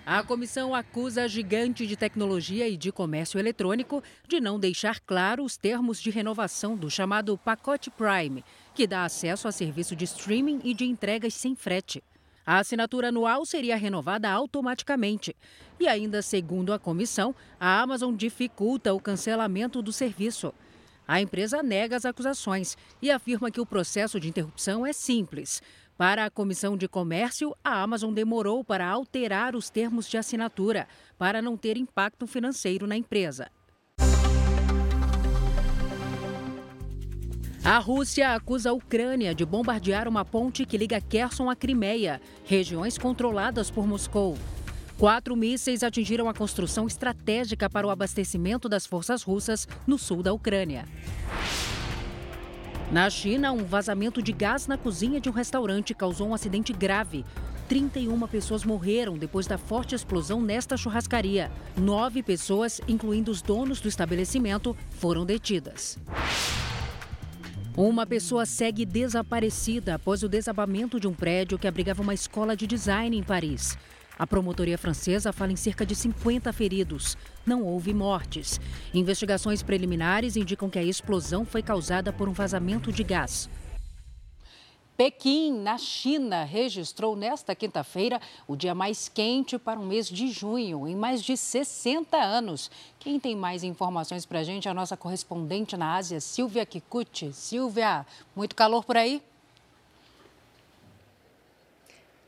A 0.09 0.23
comissão 0.23 0.73
acusa 0.73 1.25
a 1.25 1.27
gigante 1.27 1.85
de 1.85 1.97
tecnologia 1.97 2.69
e 2.69 2.77
de 2.77 2.93
comércio 2.93 3.41
eletrônico 3.41 4.01
de 4.29 4.41
não 4.41 4.57
deixar 4.57 5.01
claro 5.01 5.43
os 5.43 5.57
termos 5.57 6.01
de 6.01 6.11
renovação 6.11 6.77
do 6.77 6.89
chamado 6.89 7.37
pacote 7.37 7.91
Prime, 7.91 8.45
que 8.73 8.87
dá 8.87 9.05
acesso 9.05 9.49
a 9.49 9.53
serviço 9.53 9.97
de 9.97 10.05
streaming 10.05 10.61
e 10.63 10.73
de 10.75 10.85
entregas 10.85 11.35
sem 11.35 11.57
frete. 11.57 12.05
A 12.47 12.61
assinatura 12.61 13.09
anual 13.09 13.45
seria 13.45 13.77
renovada 13.77 14.31
automaticamente. 14.31 15.35
E 15.81 15.89
ainda 15.89 16.23
segundo 16.23 16.73
a 16.73 16.79
comissão, 16.79 17.35
a 17.59 17.81
Amazon 17.81 18.15
dificulta 18.15 18.95
o 18.95 19.01
cancelamento 19.01 19.83
do 19.83 19.93
serviço. 19.93 20.55
A 21.09 21.21
empresa 21.21 21.65
nega 21.65 21.97
as 21.97 22.05
acusações 22.05 22.77
e 23.03 23.11
afirma 23.11 23.51
que 23.51 23.61
o 23.61 23.67
processo 23.67 24.21
de 24.21 24.29
interrupção 24.29 24.87
é 24.87 24.93
simples. 24.93 25.61
Para 25.97 26.27
a 26.27 26.31
Comissão 26.31 26.77
de 26.77 26.87
Comércio, 26.87 27.57
a 27.65 27.83
Amazon 27.83 28.13
demorou 28.13 28.63
para 28.63 28.87
alterar 28.87 29.57
os 29.57 29.71
termos 29.71 30.07
de 30.07 30.19
assinatura, 30.19 30.87
para 31.17 31.41
não 31.41 31.57
ter 31.57 31.79
impacto 31.79 32.27
financeiro 32.27 32.87
na 32.87 32.97
empresa. 32.97 33.51
A 37.65 37.79
Rússia 37.79 38.35
acusa 38.35 38.71
a 38.71 38.73
Ucrânia 38.75 39.35
de 39.35 39.45
bombardear 39.45 40.07
uma 40.07 40.25
ponte 40.25 40.67
que 40.67 40.77
liga 40.77 41.01
Kherson 41.01 41.49
à 41.49 41.57
Crimeia, 41.57 42.21
regiões 42.45 42.99
controladas 42.99 43.71
por 43.71 43.87
Moscou. 43.87 44.37
Quatro 44.99 45.35
mísseis 45.35 45.83
atingiram 45.83 46.29
a 46.29 46.35
construção 46.35 46.87
estratégica 46.87 47.69
para 47.69 47.87
o 47.87 47.91
abastecimento 47.91 48.69
das 48.69 48.87
forças 48.87 49.23
russas 49.23 49.67
no 49.87 49.99
sul 49.99 50.23
da 50.23 50.33
Ucrânia. 50.33 50.85
Na 52.91 53.11
China, 53.11 53.51
um 53.51 53.65
vazamento 53.65 54.23
de 54.23 54.33
gás 54.33 54.69
na 54.69 54.79
cozinha 54.79 55.21
de 55.21 55.29
um 55.29 55.33
restaurante 55.33 55.93
causou 55.93 56.29
um 56.29 56.35
acidente 56.35 56.73
grave. 56.73 57.25
31 57.69 58.29
pessoas 58.29 58.65
morreram 58.65 59.19
depois 59.19 59.45
da 59.45 59.59
forte 59.59 59.97
explosão 59.97 60.41
nesta 60.41 60.77
churrascaria. 60.77 61.51
Nove 61.77 62.23
pessoas, 62.23 62.81
incluindo 62.87 63.33
os 63.33 63.43
donos 63.43 63.81
do 63.81 63.89
estabelecimento, 63.89 64.77
foram 64.91 65.27
detidas. 65.27 65.99
Uma 67.77 68.07
pessoa 68.07 68.47
segue 68.47 68.87
desaparecida 68.87 69.97
após 69.97 70.23
o 70.23 70.29
desabamento 70.29 71.01
de 71.01 71.09
um 71.09 71.13
prédio 71.13 71.59
que 71.59 71.67
abrigava 71.67 72.03
uma 72.03 72.15
escola 72.15 72.57
de 72.57 72.69
design 72.69 73.19
em 73.19 73.23
Paris. 73.23 73.77
A 74.19 74.27
promotoria 74.27 74.79
francesa 74.79 75.33
fala 75.33 75.53
em 75.53 75.57
cerca 75.57 75.85
de 75.85 75.95
50 75.95 76.53
feridos. 76.53 77.19
Não 77.45 77.63
houve 77.63 77.93
mortes. 77.93 78.59
Investigações 78.95 79.63
preliminares 79.63 80.37
indicam 80.37 80.71
que 80.71 80.79
a 80.79 80.83
explosão 80.83 81.45
foi 81.45 81.63
causada 81.63 82.13
por 82.13 82.29
um 82.29 82.33
vazamento 82.33 82.91
de 82.91 83.05
gás. 83.05 83.49
Pequim, 84.97 85.53
na 85.53 85.77
China, 85.77 86.43
registrou 86.45 87.15
nesta 87.15 87.55
quinta-feira 87.55 88.19
o 88.49 88.57
dia 88.57 88.75
mais 88.75 89.11
quente 89.11 89.59
para 89.59 89.79
o 89.79 89.85
mês 89.85 90.09
de 90.09 90.29
junho, 90.29 90.89
em 90.89 90.97
mais 90.97 91.23
de 91.23 91.37
60 91.37 92.17
anos. 92.17 92.71
Quem 92.99 93.21
tem 93.21 93.37
mais 93.37 93.63
informações 93.63 94.25
para 94.25 94.39
a 94.39 94.43
gente 94.43 94.67
é 94.67 94.71
a 94.71 94.75
nossa 94.75 94.97
correspondente 94.97 95.77
na 95.77 95.97
Ásia, 95.97 96.19
Silvia 96.19 96.65
Kikuchi. 96.65 97.31
Silvia, 97.35 98.07
muito 98.35 98.57
calor 98.57 98.85
por 98.85 98.97
aí? 98.97 99.23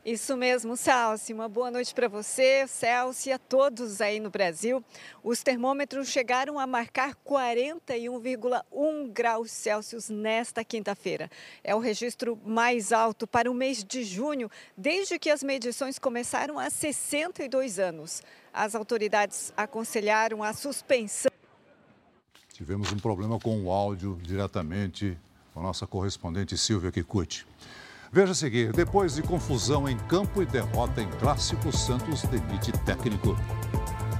Isso 0.05 0.37
mesmo, 0.37 0.77
Salsi. 0.77 1.33
Uma 1.33 1.49
boa 1.49 1.69
noite 1.69 1.93
para 1.93 2.07
você, 2.07 2.65
Celso, 2.67 3.27
e 3.27 3.33
a 3.33 3.37
todos 3.37 3.99
aí 3.99 4.17
no 4.19 4.29
Brasil. 4.29 4.81
Os 5.21 5.43
termômetros 5.43 6.07
chegaram 6.07 6.57
a 6.57 6.65
marcar 6.65 7.15
41,1 7.15 9.11
graus 9.11 9.51
Celsius 9.51 10.09
nesta 10.09 10.63
quinta-feira. 10.63 11.29
É 11.61 11.75
o 11.75 11.79
registro 11.79 12.39
mais 12.45 12.93
alto 12.93 13.27
para 13.27 13.51
o 13.51 13.53
mês 13.53 13.83
de 13.83 14.05
junho, 14.05 14.49
desde 14.77 15.19
que 15.19 15.29
as 15.29 15.43
medições 15.43 15.99
começaram 15.99 16.57
há 16.57 16.69
62 16.69 17.77
anos. 17.77 18.23
As 18.53 18.75
autoridades 18.75 19.51
aconselharam 19.57 20.41
a 20.41 20.53
suspensão. 20.53 21.31
Tivemos 22.53 22.91
um 22.93 22.97
problema 22.97 23.37
com 23.37 23.65
o 23.65 23.71
áudio 23.71 24.17
diretamente 24.21 25.17
com 25.53 25.59
a 25.59 25.63
nossa 25.63 25.85
correspondente 25.85 26.57
Silvia 26.57 26.91
Kikuchi. 26.91 27.45
Veja 28.11 28.31
a 28.31 28.35
seguir, 28.35 28.71
depois 28.71 29.15
de 29.15 29.21
confusão 29.21 29.87
em 29.87 29.95
campo 29.95 30.41
e 30.41 30.45
derrota 30.45 30.99
em 30.99 31.07
clássico, 31.19 31.71
Santos 31.71 32.23
demite 32.23 32.71
técnico. 32.71 33.37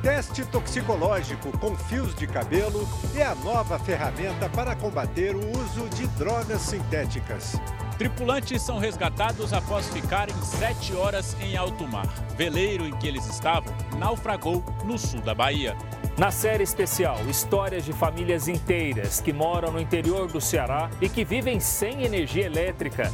Teste 0.04 0.46
toxicológico 0.46 1.58
com 1.58 1.76
fios 1.76 2.14
de 2.14 2.28
cabelo 2.28 2.88
é 3.16 3.24
a 3.24 3.34
nova 3.36 3.80
ferramenta 3.80 4.48
para 4.50 4.76
combater 4.76 5.36
o 5.36 5.40
uso 5.40 5.90
de 5.90 6.08
drogas 6.10 6.62
sintéticas. 6.62 7.60
Tripulantes 7.98 8.62
são 8.62 8.78
resgatados 8.78 9.52
após 9.52 9.90
ficarem 9.90 10.36
sete 10.42 10.96
horas 10.96 11.36
em 11.42 11.58
alto 11.58 11.86
mar. 11.88 12.08
Veleiro 12.38 12.86
em 12.86 12.96
que 12.96 13.08
eles 13.08 13.26
estavam 13.26 13.76
naufragou 13.98 14.64
no 14.86 14.98
sul 14.98 15.20
da 15.20 15.34
Bahia. 15.34 15.76
Na 16.18 16.32
série 16.32 16.64
especial, 16.64 17.18
histórias 17.28 17.84
de 17.84 17.92
famílias 17.92 18.48
inteiras 18.48 19.20
que 19.20 19.34
moram 19.34 19.72
no 19.72 19.82
interior 19.82 20.32
do 20.32 20.40
Ceará 20.40 20.90
e 21.02 21.10
que 21.10 21.26
vivem 21.26 21.60
sem 21.60 22.04
energia 22.04 22.46
elétrica. 22.46 23.12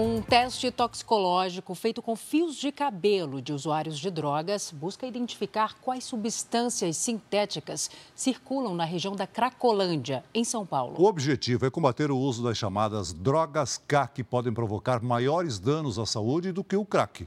Um 0.00 0.22
teste 0.22 0.70
toxicológico 0.70 1.74
feito 1.74 2.00
com 2.00 2.14
fios 2.14 2.54
de 2.54 2.70
cabelo 2.70 3.42
de 3.42 3.52
usuários 3.52 3.98
de 3.98 4.08
drogas 4.12 4.70
busca 4.70 5.04
identificar 5.04 5.74
quais 5.80 6.04
substâncias 6.04 6.96
sintéticas 6.96 7.90
circulam 8.14 8.76
na 8.76 8.84
região 8.84 9.16
da 9.16 9.26
Cracolândia, 9.26 10.22
em 10.32 10.44
São 10.44 10.64
Paulo. 10.64 10.94
O 10.96 11.06
objetivo 11.06 11.66
é 11.66 11.70
combater 11.70 12.12
o 12.12 12.16
uso 12.16 12.44
das 12.44 12.56
chamadas 12.56 13.12
drogas 13.12 13.82
K, 13.88 14.06
que 14.06 14.22
podem 14.22 14.54
provocar 14.54 15.02
maiores 15.02 15.58
danos 15.58 15.98
à 15.98 16.06
saúde 16.06 16.52
do 16.52 16.62
que 16.62 16.76
o 16.76 16.84
crack. 16.84 17.26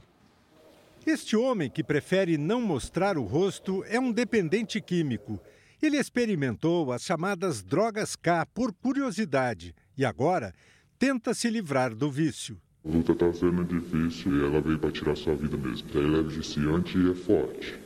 Este 1.06 1.36
homem, 1.36 1.68
que 1.68 1.84
prefere 1.84 2.38
não 2.38 2.62
mostrar 2.62 3.18
o 3.18 3.24
rosto, 3.24 3.84
é 3.86 4.00
um 4.00 4.10
dependente 4.10 4.80
químico. 4.80 5.38
Ele 5.82 5.98
experimentou 5.98 6.90
as 6.90 7.02
chamadas 7.02 7.62
drogas 7.62 8.16
K 8.16 8.46
por 8.46 8.72
curiosidade 8.72 9.74
e 9.94 10.06
agora 10.06 10.54
tenta 11.02 11.34
se 11.34 11.50
livrar 11.50 11.96
do 11.96 12.08
vício. 12.08 12.56
A 12.84 12.88
luta 12.88 13.10
está 13.10 13.32
sendo 13.32 13.64
difícil 13.64 14.38
e 14.38 14.44
ela 14.44 14.60
veio 14.60 14.78
para 14.78 14.92
tirar 14.92 15.16
sua 15.16 15.34
vida 15.34 15.56
mesmo. 15.56 15.88
Ele 15.92 16.20
é 16.20 16.22
viciante 16.22 16.96
e 16.96 17.10
é 17.10 17.14
forte. 17.16 17.76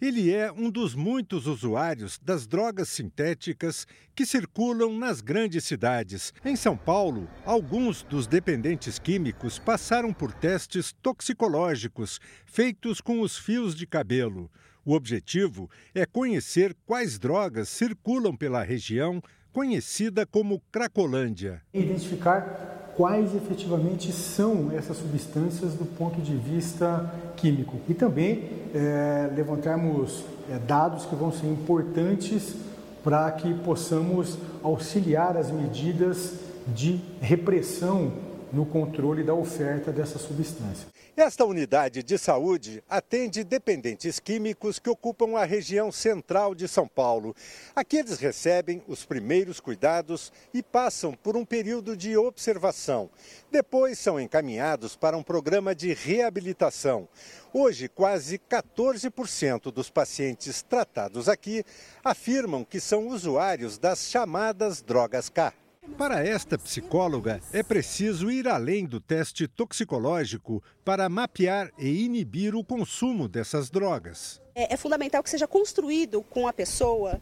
Ele 0.00 0.32
é 0.32 0.50
um 0.50 0.70
dos 0.70 0.94
muitos 0.94 1.46
usuários 1.46 2.18
das 2.18 2.46
drogas 2.46 2.88
sintéticas 2.88 3.86
que 4.14 4.24
circulam 4.24 4.98
nas 4.98 5.20
grandes 5.20 5.64
cidades. 5.64 6.32
Em 6.42 6.56
São 6.56 6.74
Paulo, 6.74 7.28
alguns 7.44 8.04
dos 8.04 8.26
dependentes 8.26 8.98
químicos 8.98 9.58
passaram 9.58 10.10
por 10.10 10.32
testes 10.32 10.94
toxicológicos 11.02 12.18
feitos 12.46 13.02
com 13.02 13.20
os 13.20 13.36
fios 13.36 13.74
de 13.74 13.86
cabelo. 13.86 14.50
O 14.82 14.94
objetivo 14.94 15.70
é 15.94 16.06
conhecer 16.06 16.74
quais 16.86 17.18
drogas 17.18 17.68
circulam 17.68 18.34
pela 18.34 18.64
região 18.64 19.22
conhecida 19.52 20.24
como 20.26 20.62
Cracolândia. 20.72 21.62
Identificar 21.72 22.92
quais 22.96 23.34
efetivamente 23.34 24.12
são 24.12 24.70
essas 24.72 24.98
substâncias 24.98 25.74
do 25.74 25.84
ponto 25.84 26.20
de 26.20 26.34
vista 26.36 27.12
químico 27.36 27.76
e 27.88 27.94
também 27.94 28.50
é, 28.74 29.30
levantarmos 29.34 30.24
é, 30.50 30.58
dados 30.58 31.06
que 31.06 31.14
vão 31.14 31.32
ser 31.32 31.46
importantes 31.46 32.54
para 33.02 33.30
que 33.32 33.52
possamos 33.54 34.38
auxiliar 34.62 35.36
as 35.36 35.50
medidas 35.50 36.34
de 36.68 37.00
repressão 37.20 38.12
no 38.52 38.64
controle 38.64 39.22
da 39.22 39.34
oferta 39.34 39.90
dessa 39.90 40.18
substância. 40.18 40.86
Esta 41.14 41.44
unidade 41.44 42.02
de 42.02 42.16
saúde 42.16 42.82
atende 42.88 43.44
dependentes 43.44 44.18
químicos 44.18 44.78
que 44.78 44.88
ocupam 44.88 45.36
a 45.36 45.44
região 45.44 45.92
central 45.92 46.54
de 46.54 46.66
São 46.66 46.88
Paulo. 46.88 47.36
Aqui 47.76 47.98
eles 47.98 48.18
recebem 48.18 48.82
os 48.88 49.04
primeiros 49.04 49.60
cuidados 49.60 50.32
e 50.54 50.62
passam 50.62 51.12
por 51.12 51.36
um 51.36 51.44
período 51.44 51.94
de 51.94 52.16
observação. 52.16 53.10
Depois 53.50 53.98
são 53.98 54.18
encaminhados 54.18 54.96
para 54.96 55.14
um 55.14 55.22
programa 55.22 55.74
de 55.74 55.92
reabilitação. 55.92 57.06
Hoje, 57.52 57.88
quase 57.88 58.38
14% 58.38 59.70
dos 59.70 59.90
pacientes 59.90 60.62
tratados 60.62 61.28
aqui 61.28 61.62
afirmam 62.02 62.64
que 62.64 62.80
são 62.80 63.08
usuários 63.08 63.76
das 63.76 64.10
chamadas 64.10 64.80
drogas 64.80 65.28
K. 65.28 65.52
Para 65.98 66.24
esta 66.26 66.56
psicóloga, 66.56 67.40
é 67.52 67.62
preciso 67.62 68.30
ir 68.30 68.48
além 68.48 68.86
do 68.86 69.00
teste 69.00 69.46
toxicológico 69.46 70.62
para 70.84 71.08
mapear 71.08 71.70
e 71.78 72.04
inibir 72.04 72.54
o 72.54 72.64
consumo 72.64 73.28
dessas 73.28 73.68
drogas. 73.68 74.40
É, 74.54 74.74
é 74.74 74.76
fundamental 74.76 75.22
que 75.22 75.30
seja 75.30 75.46
construído 75.46 76.22
com 76.22 76.46
a 76.46 76.52
pessoa 76.52 77.20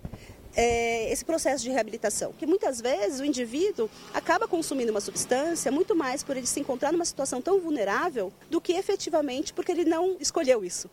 é, 0.54 1.10
esse 1.10 1.24
processo 1.24 1.64
de 1.64 1.70
reabilitação. 1.70 2.32
Que 2.32 2.46
muitas 2.46 2.80
vezes 2.80 3.20
o 3.20 3.24
indivíduo 3.24 3.88
acaba 4.12 4.46
consumindo 4.46 4.90
uma 4.90 5.00
substância 5.00 5.72
muito 5.72 5.96
mais 5.96 6.22
por 6.22 6.36
ele 6.36 6.46
se 6.46 6.60
encontrar 6.60 6.92
numa 6.92 7.04
situação 7.04 7.40
tão 7.40 7.60
vulnerável 7.60 8.32
do 8.50 8.60
que 8.60 8.72
efetivamente 8.72 9.52
porque 9.52 9.72
ele 9.72 9.84
não 9.84 10.16
escolheu 10.20 10.64
isso. 10.64 10.90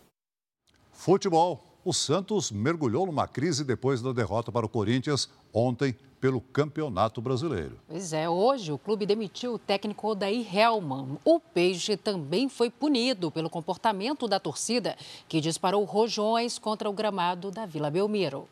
Futebol. 0.91 1.63
O 1.86 1.93
Santos 1.93 2.51
mergulhou 2.51 3.06
numa 3.06 3.30
crise 3.30 3.63
depois 3.63 4.01
da 4.01 4.12
derrota 4.12 4.51
para 4.51 4.65
o 4.65 4.69
Corinthians 4.69 5.30
ontem 5.53 5.95
pelo 6.19 6.41
Campeonato 6.41 7.21
Brasileiro. 7.21 7.80
Pois 7.88 8.12
é, 8.13 8.27
hoje 8.27 8.71
o 8.71 8.77
clube 8.77 9.06
demitiu 9.06 9.53
o 9.53 9.60
técnico 9.60 10.08
Odair 10.08 10.56
Hellman. 10.56 11.17
O 11.23 11.39
Peixe 11.39 11.95
também 11.95 12.49
foi 12.49 12.69
punido 12.69 13.32
pelo 13.32 13.49
comportamento 13.49 14.27
da 14.27 14.39
torcida, 14.39 14.95
que 15.27 15.41
disparou 15.41 15.84
rojões 15.84 16.58
contra 16.58 16.89
o 16.89 16.93
gramado 16.93 17.51
da 17.51 17.65
Vila 17.65 17.91
Belmiro. 17.91 18.47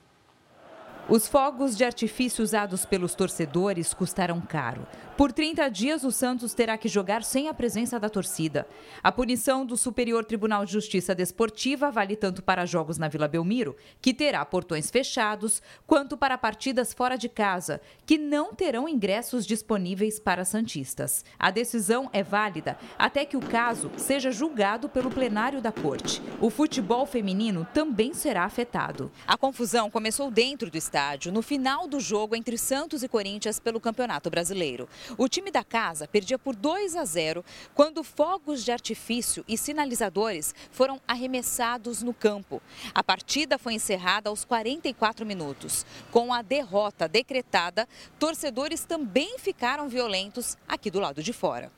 Os 1.08 1.28
fogos 1.28 1.78
de 1.78 1.86
artifício 1.86 2.44
usados 2.44 2.84
pelos 2.84 3.14
torcedores 3.14 3.94
custaram 3.94 4.42
caro. 4.42 4.88
Por 5.18 5.32
30 5.32 5.70
dias, 5.70 6.04
o 6.04 6.12
Santos 6.12 6.54
terá 6.54 6.78
que 6.78 6.90
jogar 6.90 7.24
sem 7.24 7.48
a 7.48 7.54
presença 7.54 7.98
da 7.98 8.10
torcida. 8.10 8.68
A 9.02 9.14
punição 9.14 9.66
do 9.66 9.78
Superior 9.78 10.26
Tribunal 10.26 10.66
de 10.66 10.74
Justiça 10.74 11.16
Desportiva 11.16 11.90
vale 11.90 12.18
tanto 12.18 12.44
para 12.44 12.66
jogos 12.66 12.98
na 12.98 13.08
Vila 13.08 13.26
Belmiro, 13.26 13.78
que 14.02 14.14
terá 14.14 14.44
portões 14.44 14.92
fechados, 14.92 15.62
quanto 15.88 16.18
para 16.18 16.38
partidas 16.38 16.94
fora 16.94 17.16
de 17.18 17.30
casa, 17.30 17.80
que 18.06 18.18
não 18.18 18.54
terão 18.54 18.90
ingressos 18.90 19.46
disponíveis 19.46 20.20
para 20.20 20.44
santistas. 20.44 21.24
A 21.40 21.50
decisão 21.50 22.10
é 22.12 22.22
válida 22.22 22.78
até 23.00 23.24
que 23.24 23.38
o 23.38 23.42
caso 23.42 23.90
seja 23.96 24.32
julgado 24.32 24.90
pelo 24.90 25.10
plenário 25.10 25.62
da 25.62 25.72
corte. 25.72 26.22
O 26.42 26.50
futebol 26.50 27.06
feminino 27.06 27.66
também 27.74 28.14
será 28.14 28.44
afetado. 28.44 29.10
A 29.26 29.38
confusão 29.38 29.90
começou 29.90 30.30
dentro 30.30 30.70
do 30.70 30.78
estádio, 30.78 31.32
no 31.32 31.42
final 31.42 31.88
do 31.88 32.02
jogo 32.02 32.36
entre 32.36 32.58
Santos 32.58 33.02
e 33.02 33.08
Corinthians 33.08 33.62
pelo 33.62 33.80
Campeonato 33.80 34.30
Brasileiro. 34.30 34.90
O 35.18 35.28
time 35.28 35.52
da 35.52 35.64
casa 35.64 36.08
perdia 36.08 36.38
por 36.38 36.56
2 36.56 36.96
a 36.96 37.06
0 37.06 37.44
quando 37.74 38.04
fogos 38.04 38.64
de 38.64 38.72
artifício 38.72 39.44
e 39.48 39.58
sinalizadores 39.58 40.54
foram 40.72 41.00
arremessados 41.08 42.02
no 42.02 42.14
campo. 42.14 42.62
A 42.94 43.04
partida 43.04 43.58
foi 43.58 43.74
encerrada 43.74 44.30
aos 44.30 44.44
44 44.44 45.26
minutos. 45.26 45.86
Com 46.12 46.34
a 46.34 46.42
derrota 46.42 47.08
decretada, 47.08 47.88
torcedores 48.20 48.86
também 48.86 49.38
ficaram 49.38 49.88
violentos 49.88 50.58
aqui 50.68 50.90
do 50.90 51.00
lado 51.00 51.22
de 51.22 51.34
fora. 51.34 51.72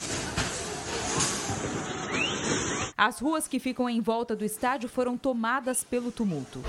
As 2.97 3.19
ruas 3.19 3.47
que 3.47 3.59
ficam 3.59 3.87
em 3.87 4.01
volta 4.01 4.35
do 4.35 4.43
estádio 4.43 4.89
foram 4.89 5.15
tomadas 5.17 5.83
pelo 5.83 6.11
tumulto 6.11 6.63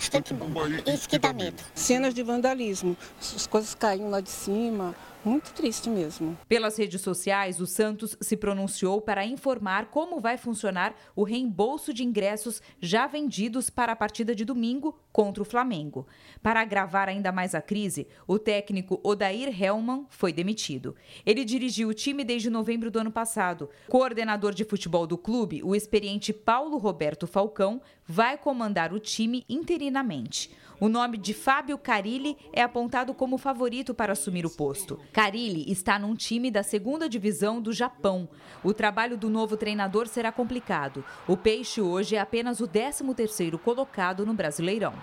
bastante 0.00 0.32
bomba. 0.32 0.62
Isso 0.86 1.08
que 1.08 1.18
dá 1.18 1.32
medo. 1.32 1.62
Cenas 1.74 2.14
de 2.14 2.22
vandalismo, 2.22 2.96
as 3.20 3.46
coisas 3.46 3.74
caíam 3.74 4.08
lá 4.10 4.20
de 4.20 4.30
cima, 4.30 4.94
muito 5.24 5.52
triste 5.52 5.88
mesmo. 5.88 6.36
Pelas 6.48 6.76
redes 6.76 7.00
sociais, 7.00 7.60
o 7.60 7.66
Santos 7.66 8.16
se 8.20 8.36
pronunciou 8.36 9.00
para 9.00 9.24
informar 9.24 9.86
como 9.86 10.20
vai 10.20 10.36
funcionar 10.36 10.94
o 11.14 11.22
reembolso 11.22 11.92
de 11.92 12.04
ingressos 12.04 12.62
já 12.80 13.06
vendidos 13.06 13.70
para 13.70 13.92
a 13.92 13.96
partida 13.96 14.34
de 14.34 14.44
domingo 14.44 14.98
contra 15.12 15.42
o 15.42 15.46
Flamengo. 15.46 16.06
Para 16.42 16.60
agravar 16.60 17.08
ainda 17.08 17.32
mais 17.32 17.54
a 17.54 17.60
crise, 17.60 18.06
o 18.26 18.38
técnico 18.38 19.00
Odair 19.02 19.48
Hellman 19.62 20.06
foi 20.08 20.32
demitido. 20.32 20.94
Ele 21.26 21.44
dirigiu 21.44 21.88
o 21.88 21.94
time 21.94 22.24
desde 22.24 22.50
novembro 22.50 22.90
do 22.90 22.98
ano 22.98 23.10
passado. 23.10 23.68
Coordenador 23.88 24.54
de 24.54 24.64
futebol 24.64 25.06
do 25.06 25.18
clube, 25.18 25.62
o 25.62 25.74
experiente 25.74 26.32
Paulo 26.32 26.78
Roberto 26.78 27.26
Falcão, 27.26 27.80
vai 28.06 28.36
comandar 28.36 28.92
o 28.92 28.98
time 28.98 29.44
interinamente. 29.48 30.50
O 30.80 30.88
nome 30.88 31.18
de 31.18 31.34
Fábio 31.34 31.76
Carilli 31.76 32.38
é 32.54 32.62
apontado 32.62 33.12
como 33.12 33.36
favorito 33.36 33.92
para 33.92 34.14
assumir 34.14 34.46
o 34.46 34.50
posto. 34.50 34.98
Carilli 35.12 35.70
está 35.70 35.98
num 35.98 36.14
time 36.14 36.50
da 36.50 36.62
segunda 36.62 37.06
divisão 37.06 37.60
do 37.60 37.70
Japão. 37.70 38.26
O 38.64 38.72
trabalho 38.72 39.18
do 39.18 39.28
novo 39.28 39.58
treinador 39.58 40.08
será 40.08 40.32
complicado. 40.32 41.04
O 41.28 41.36
Peixe 41.36 41.82
hoje 41.82 42.16
é 42.16 42.18
apenas 42.18 42.60
o 42.60 42.66
13º 42.66 43.58
colocado 43.58 44.24
no 44.24 44.32
Brasileirão. 44.32 44.94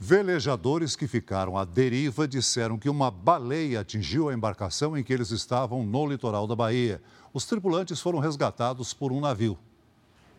Velejadores 0.00 0.96
que 0.96 1.06
ficaram 1.06 1.56
à 1.56 1.64
deriva 1.64 2.26
disseram 2.26 2.76
que 2.76 2.88
uma 2.88 3.08
baleia 3.08 3.80
atingiu 3.80 4.28
a 4.28 4.34
embarcação 4.34 4.98
em 4.98 5.04
que 5.04 5.12
eles 5.12 5.30
estavam 5.30 5.84
no 5.84 6.08
litoral 6.08 6.48
da 6.48 6.56
Bahia. 6.56 7.00
Os 7.32 7.46
tripulantes 7.46 8.00
foram 8.00 8.18
resgatados 8.18 8.92
por 8.92 9.12
um 9.12 9.20
navio. 9.20 9.56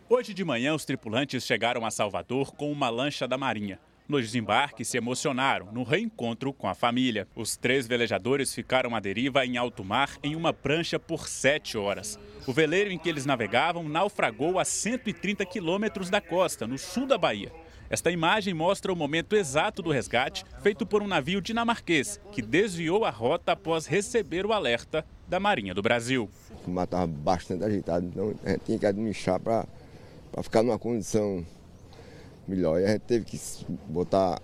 Hoje 0.08 0.32
de 0.32 0.44
manhã, 0.44 0.72
os 0.72 0.84
tripulantes 0.84 1.44
chegaram 1.44 1.84
a 1.84 1.90
Salvador 1.90 2.54
com 2.54 2.70
uma 2.70 2.88
lancha 2.88 3.26
da 3.26 3.36
Marinha. 3.36 3.80
No 4.06 4.20
desembarque, 4.20 4.84
se 4.84 4.96
emocionaram 4.96 5.72
no 5.72 5.82
reencontro 5.82 6.52
com 6.52 6.68
a 6.68 6.76
família. 6.76 7.26
Os 7.34 7.56
três 7.56 7.88
velejadores 7.88 8.54
ficaram 8.54 8.94
à 8.94 9.00
deriva 9.00 9.44
em 9.44 9.56
alto 9.56 9.84
mar 9.84 10.16
em 10.22 10.36
uma 10.36 10.52
prancha 10.52 10.96
por 10.96 11.26
sete 11.26 11.76
horas. 11.76 12.20
O 12.46 12.52
veleiro 12.52 12.92
em 12.92 12.98
que 12.98 13.08
eles 13.08 13.26
navegavam 13.26 13.82
naufragou 13.88 14.60
a 14.60 14.64
130 14.64 15.44
quilômetros 15.44 16.08
da 16.08 16.20
costa, 16.20 16.68
no 16.68 16.78
sul 16.78 17.08
da 17.08 17.18
Bahia. 17.18 17.50
Esta 17.90 18.10
imagem 18.10 18.54
mostra 18.54 18.92
o 18.92 18.96
momento 18.96 19.34
exato 19.34 19.82
do 19.82 19.90
resgate, 19.90 20.44
feito 20.60 20.86
por 20.86 21.02
um 21.02 21.08
navio 21.08 21.40
dinamarquês, 21.40 22.20
que 22.30 22.42
desviou 22.42 23.04
a 23.04 23.10
rota 23.10 23.52
após 23.52 23.86
receber 23.86 24.46
o 24.46 24.52
alerta 24.52 25.04
da 25.26 25.40
Marinha 25.40 25.74
do 25.74 25.82
Brasil. 25.82 26.30
O 26.64 26.70
mar 26.70 26.84
estava 26.84 27.06
bastante 27.08 27.64
agitado, 27.64 28.06
então 28.06 28.34
a 28.44 28.50
gente 28.50 28.64
tinha 28.64 28.78
que 28.78 28.86
administrar 28.86 29.40
para 29.40 29.66
para 30.36 30.42
ficar 30.42 30.62
numa 30.62 30.78
condição 30.78 31.46
melhor. 32.46 32.78
E 32.78 32.84
a 32.84 32.88
gente 32.88 33.02
teve 33.02 33.24
que 33.24 33.40
botar, 33.88 34.38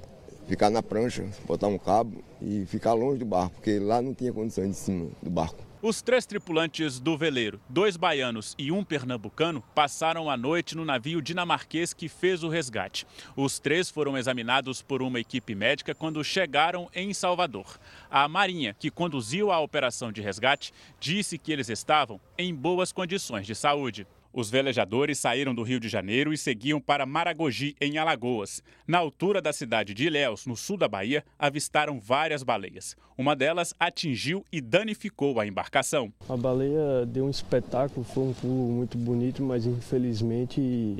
ficar 0.48 0.70
na 0.70 0.83
prancha, 0.83 1.28
botar 1.46 1.66
um 1.66 1.76
cabo 1.76 2.24
e 2.40 2.64
ficar 2.64 2.94
longe 2.94 3.18
do 3.18 3.26
barco, 3.26 3.57
porque 3.57 3.78
lá 3.78 4.00
não 4.00 4.14
tinha 4.14 4.33
condições 4.33 4.70
de 4.70 4.76
cima 4.76 5.11
do 5.22 5.28
barco. 5.28 5.62
Os 5.83 6.00
três 6.00 6.24
tripulantes 6.24 6.98
do 6.98 7.18
veleiro, 7.18 7.61
dois 7.68 7.98
baianos 7.98 8.55
e 8.57 8.72
um 8.72 8.83
pernambucano, 8.83 9.62
passaram 9.74 10.31
a 10.31 10.37
noite 10.37 10.74
no 10.74 10.85
navio 10.85 11.20
dinamarquês 11.20 11.92
que 11.92 12.09
fez 12.09 12.42
o 12.42 12.48
resgate. 12.48 13.07
Os 13.37 13.59
três 13.59 13.90
foram 13.90 14.16
examinados 14.16 14.81
por 14.81 15.02
uma 15.02 15.20
equipe 15.20 15.55
médica 15.55 15.94
quando 15.94 16.24
chegaram 16.24 16.88
em 16.94 17.12
Salvador. 17.12 17.78
A 18.11 18.26
Marinha, 18.28 18.74
que 18.78 18.90
conduziu 18.90 19.50
a 19.50 19.61
operação 19.61 20.11
de 20.11 20.22
resgate, 20.22 20.72
disse 20.98 21.37
que 21.37 21.52
eles 21.52 21.68
estavam 21.68 22.18
em 22.38 22.55
boas 22.55 22.92
condições 22.92 23.46
de 23.46 23.55
saúde. 23.55 24.07
Os 24.35 24.51
velejadores 24.51 25.18
saíram 25.18 25.55
do 25.55 25.62
Rio 25.62 25.79
de 25.79 25.90
Janeiro 25.90 26.33
e 26.33 26.38
seguiam 26.38 26.81
para 26.81 27.05
Maragogi, 27.05 27.77
em 27.79 27.99
Alagoas. 27.99 28.62
Na 28.88 28.97
altura 28.97 29.42
da 29.42 29.53
cidade 29.53 29.92
de 29.92 30.07
Ilhéus, 30.07 30.47
no 30.47 30.57
sul 30.57 30.79
da 30.79 30.88
Bahia, 30.88 31.23
avistaram 31.38 32.01
várias 32.01 32.42
baleias. 32.42 32.97
Uma 33.18 33.37
delas 33.37 33.75
atingiu 33.79 34.42
e 34.51 34.59
danificou 34.62 35.38
a 35.38 35.47
embarcação. 35.47 36.11
A 36.27 36.37
baleia 36.37 37.05
deu 37.05 37.27
um 37.27 37.31
espetáculo, 37.31 38.05
foi 38.05 38.25
um 38.25 38.33
pulo 38.33 38.73
muito 38.73 38.97
bonito, 38.97 39.42
mas 39.42 39.66
infelizmente 39.66 40.97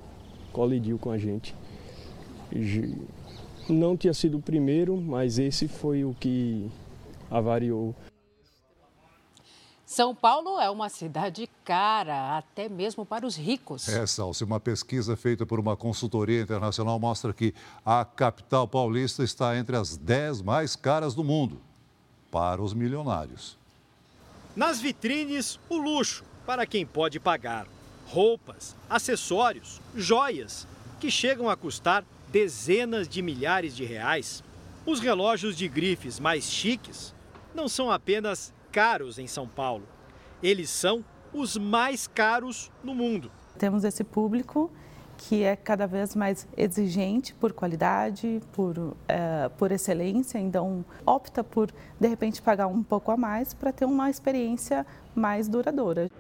colidiu 0.53 0.99
com 0.99 1.11
a 1.11 1.17
gente. 1.17 1.55
Não 3.67 3.97
tinha 3.97 4.13
sido 4.13 4.37
o 4.37 4.43
primeiro, 4.43 4.95
mas 5.01 5.39
esse 5.39 5.69
foi 5.69 6.05
o 6.05 6.15
que 6.21 6.69
avariou. 7.31 7.95
São 9.93 10.15
Paulo 10.15 10.59
é 10.59 10.71
uma 10.71 10.89
cidade 10.89 11.47
cara, 11.67 12.39
até 12.39 12.67
mesmo 12.67 13.05
para 13.05 13.27
os 13.27 13.37
ricos. 13.37 13.91
É, 13.91 14.07
Salsi, 14.07 14.43
uma 14.43 14.59
pesquisa 14.59 15.15
feita 15.19 15.45
por 15.45 15.61
uma 15.61 15.77
consultoria 15.77 16.41
internacional 16.41 16.99
mostra 16.99 17.31
que 17.35 17.53
a 17.85 18.03
capital 18.03 18.67
paulista 18.67 19.23
está 19.23 19.55
entre 19.55 19.77
as 19.77 19.99
10 19.99 20.41
mais 20.41 20.75
caras 20.75 21.15
do 21.15 21.23
mundo 21.23 21.61
para 22.31 22.63
os 22.63 22.73
milionários. 22.73 23.59
Nas 24.57 24.81
vitrines, 24.81 25.61
o 25.69 25.77
luxo 25.77 26.25
para 26.47 26.65
quem 26.65 26.87
pode 26.87 27.21
pagar. 27.21 27.67
Roupas, 28.07 28.75
acessórios, 28.89 29.79
joias, 29.95 30.67
que 31.01 31.11
chegam 31.11 31.51
a 31.51 31.57
custar 31.57 32.03
dezenas 32.29 33.07
de 33.07 33.21
milhares 33.21 33.77
de 33.77 33.85
reais. 33.85 34.43
Os 34.87 35.01
relógios 35.01 35.55
de 35.55 35.69
grifes 35.69 36.19
mais 36.19 36.51
chiques 36.51 37.13
não 37.55 37.69
são 37.69 37.91
apenas 37.91 38.55
caros 38.73 39.19
em 39.19 39.27
São 39.27 39.47
Paulo. 39.47 39.87
Eles 40.43 40.71
são 40.71 41.05
os 41.33 41.57
mais 41.57 42.07
caros 42.09 42.73
no 42.83 42.95
mundo. 42.95 43.31
Temos 43.59 43.85
esse 43.85 44.03
público 44.03 44.71
que 45.17 45.45
é 45.45 45.55
cada 45.55 45.87
vez 45.87 46.17
mais 46.17 46.49
exigente 46.57 47.33
por 47.35 47.53
qualidade, 47.53 48.41
por, 48.53 48.97
é, 49.07 49.49
por 49.51 49.71
excelência, 49.71 50.39
então 50.39 50.85
opta 51.07 51.45
por, 51.45 51.71
de 52.01 52.09
repente, 52.09 52.43
pagar 52.43 52.67
um 52.67 52.83
pouco 52.83 53.13
a 53.13 53.17
mais 53.17 53.55
para 53.55 53.73
ter 53.73 53.85
uma 53.85 54.11
experiência 54.11 54.85
mais 55.15 55.49
duradoura. 55.49 56.11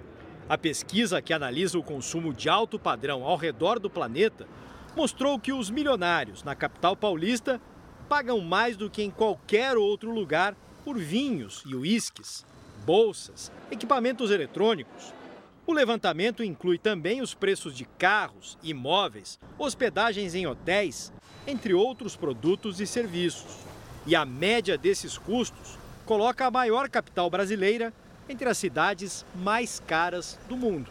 A 0.49 0.57
pesquisa 0.57 1.21
que 1.21 1.33
analisa 1.33 1.79
o 1.79 1.83
consumo 1.83 2.33
de 2.33 2.49
alto 2.49 2.79
padrão 2.79 3.25
ao 3.25 3.37
redor 3.37 3.81
do 3.81 3.91
planeta 3.91 4.47
mostrou 4.95 5.39
que 5.39 5.53
os 5.53 5.71
milionários 5.71 6.45
na 6.45 6.55
capital 6.55 6.95
paulista 6.95 7.61
pagam 8.09 8.41
mais 8.41 8.77
do 8.77 8.91
que 8.91 9.03
em 9.03 9.11
qualquer 9.11 9.77
outro 9.77 10.13
lugar 10.13 10.55
por 10.85 10.99
vinhos 10.99 11.63
e 11.67 11.75
uísques, 11.75 12.45
bolsas, 12.85 13.51
equipamentos 13.71 14.31
eletrônicos. 14.31 15.13
O 15.67 15.73
levantamento 15.73 16.43
inclui 16.43 16.77
também 16.77 17.21
os 17.21 17.35
preços 17.35 17.75
de 17.75 17.85
carros, 17.85 18.59
imóveis, 18.63 19.39
hospedagens 19.59 20.35
em 20.35 20.47
hotéis, 20.47 21.13
entre 21.47 21.73
outros 21.73 22.17
produtos 22.17 22.81
e 22.81 22.87
serviços. 22.87 23.59
E 24.05 24.17
a 24.17 24.25
média 24.25 24.77
desses 24.77 25.17
custos 25.17 25.79
coloca 26.05 26.47
a 26.47 26.51
maior 26.51 26.89
capital 26.89 27.31
brasileira 27.31 27.93
entre 28.29 28.49
as 28.49 28.59
cidades 28.59 29.25
mais 29.35 29.81
caras 29.87 30.39
do 30.49 30.57
mundo. 30.57 30.91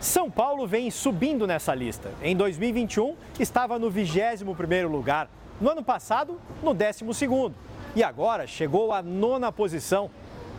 São 0.00 0.30
Paulo 0.30 0.66
vem 0.66 0.90
subindo 0.90 1.46
nessa 1.46 1.74
lista. 1.74 2.12
Em 2.22 2.36
2021, 2.36 3.16
estava 3.40 3.78
no 3.78 3.90
21º 3.90 4.88
lugar. 4.88 5.28
No 5.60 5.70
ano 5.70 5.82
passado, 5.82 6.38
no 6.62 6.74
12º. 6.74 7.52
E 7.96 8.02
agora 8.02 8.46
chegou 8.46 8.92
à 8.92 9.02
nona 9.02 9.50
posição. 9.50 10.10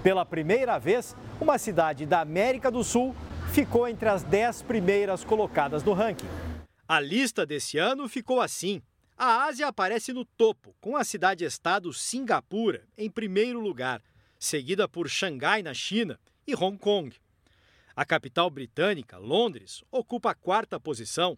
Pela 0.02 0.26
primeira 0.26 0.80
vez, 0.80 1.16
uma 1.40 1.60
cidade 1.60 2.04
da 2.04 2.20
América 2.20 2.72
do 2.72 2.84
Sul 2.84 3.16
ficou 3.54 3.88
entre 3.88 4.10
as 4.10 4.24
10 4.24 4.64
primeiras 4.64 5.24
colocadas 5.24 5.84
no 5.84 5.94
ranking. 5.94 6.26
A 6.88 7.00
lista 7.00 7.46
desse 7.46 7.78
ano 7.78 8.10
ficou 8.10 8.42
assim. 8.42 8.82
A 9.16 9.44
Ásia 9.44 9.68
aparece 9.68 10.12
no 10.12 10.26
topo, 10.26 10.76
com 10.82 10.98
a 10.98 11.04
cidade-estado 11.04 11.94
Singapura 11.94 12.88
em 12.98 13.08
primeiro 13.08 13.60
lugar, 13.60 14.02
seguida 14.40 14.88
por 14.88 15.08
Xangai, 15.08 15.62
na 15.62 15.76
China, 15.76 16.20
e 16.48 16.56
Hong 16.56 16.76
Kong. 16.80 17.16
A 17.96 18.04
capital 18.04 18.50
britânica, 18.50 19.20
Londres, 19.20 19.84
ocupa 19.92 20.32
a 20.32 20.36
quarta 20.36 20.80
posição. 20.80 21.38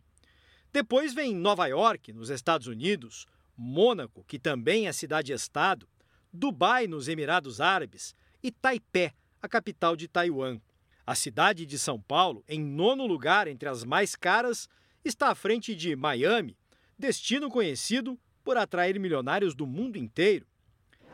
Depois 0.71 1.13
vem 1.13 1.35
Nova 1.35 1.67
York, 1.67 2.13
nos 2.13 2.29
Estados 2.29 2.67
Unidos, 2.67 3.27
Mônaco, 3.59 4.23
que 4.25 4.39
também 4.39 4.87
é 4.87 4.93
cidade-estado, 4.93 5.85
Dubai, 6.31 6.87
nos 6.87 7.09
Emirados 7.09 7.59
Árabes, 7.59 8.15
e 8.41 8.51
Taipei, 8.51 9.11
a 9.41 9.49
capital 9.49 9.97
de 9.97 10.07
Taiwan. 10.07 10.61
A 11.05 11.13
cidade 11.13 11.65
de 11.65 11.77
São 11.77 11.99
Paulo, 11.99 12.41
em 12.47 12.63
nono 12.63 13.05
lugar 13.05 13.47
entre 13.47 13.67
as 13.67 13.83
mais 13.83 14.15
caras, 14.15 14.69
está 15.03 15.29
à 15.29 15.35
frente 15.35 15.75
de 15.75 15.93
Miami, 15.93 16.55
destino 16.97 17.49
conhecido 17.49 18.17
por 18.45 18.55
atrair 18.55 18.97
milionários 18.97 19.53
do 19.53 19.67
mundo 19.67 19.97
inteiro. 19.97 20.47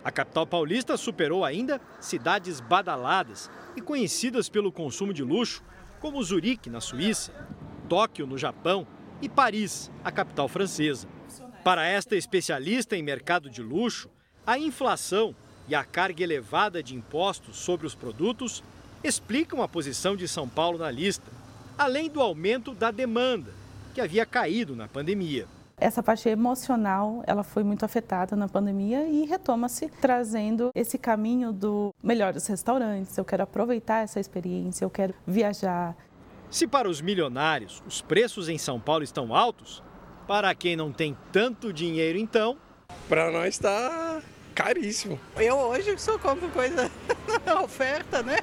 A 0.03 0.11
capital 0.11 0.45
paulista 0.45 0.95
superou 0.97 1.43
ainda 1.43 1.81
cidades 1.99 2.59
badaladas 2.59 3.49
e 3.75 3.81
conhecidas 3.81 4.49
pelo 4.49 4.71
consumo 4.71 5.11
de 5.11 5.23
luxo, 5.23 5.63
como 5.99 6.23
Zurique, 6.23 6.69
na 6.69 6.79
Suíça, 6.79 7.33
Tóquio, 7.89 8.27
no 8.27 8.37
Japão 8.37 8.85
e 9.19 9.27
Paris, 9.27 9.89
a 10.03 10.11
capital 10.11 10.47
francesa. 10.47 11.14
Para 11.65 11.87
esta 11.87 12.15
especialista 12.15 12.95
em 12.95 13.01
mercado 13.01 13.49
de 13.49 13.63
luxo, 13.63 14.07
a 14.45 14.55
inflação 14.55 15.33
e 15.67 15.73
a 15.73 15.83
carga 15.83 16.23
elevada 16.23 16.83
de 16.83 16.93
impostos 16.95 17.57
sobre 17.57 17.87
os 17.87 17.95
produtos 17.95 18.63
explicam 19.03 19.63
a 19.63 19.67
posição 19.67 20.15
de 20.15 20.27
São 20.27 20.47
Paulo 20.47 20.77
na 20.77 20.91
lista, 20.91 21.25
além 21.75 22.07
do 22.07 22.21
aumento 22.21 22.75
da 22.75 22.91
demanda, 22.91 23.51
que 23.95 23.99
havia 23.99 24.27
caído 24.27 24.75
na 24.75 24.87
pandemia. 24.87 25.47
Essa 25.77 26.03
parte 26.03 26.29
emocional, 26.29 27.23
ela 27.25 27.43
foi 27.43 27.63
muito 27.63 27.83
afetada 27.83 28.35
na 28.35 28.47
pandemia 28.47 29.07
e 29.07 29.25
retoma-se 29.25 29.89
trazendo 29.99 30.69
esse 30.75 30.99
caminho 30.99 31.51
do 31.51 31.91
melhores 32.03 32.45
restaurantes. 32.45 33.17
Eu 33.17 33.25
quero 33.25 33.41
aproveitar 33.41 34.03
essa 34.03 34.19
experiência, 34.19 34.85
eu 34.85 34.89
quero 34.91 35.15
viajar. 35.25 35.97
Se 36.47 36.67
para 36.67 36.87
os 36.87 37.01
milionários 37.01 37.81
os 37.87 38.03
preços 38.03 38.49
em 38.49 38.59
São 38.59 38.79
Paulo 38.79 39.03
estão 39.03 39.33
altos, 39.33 39.81
para 40.27 40.53
quem 40.55 40.75
não 40.75 40.91
tem 40.91 41.15
tanto 41.31 41.71
dinheiro, 41.71 42.17
então. 42.17 42.57
Para 43.07 43.31
nós 43.31 43.55
está 43.55 44.21
caríssimo. 44.53 45.19
Eu 45.35 45.55
hoje 45.57 45.97
só 45.97 46.17
compro 46.17 46.49
coisa 46.49 46.89
na 47.45 47.61
oferta, 47.61 48.23
né? 48.23 48.37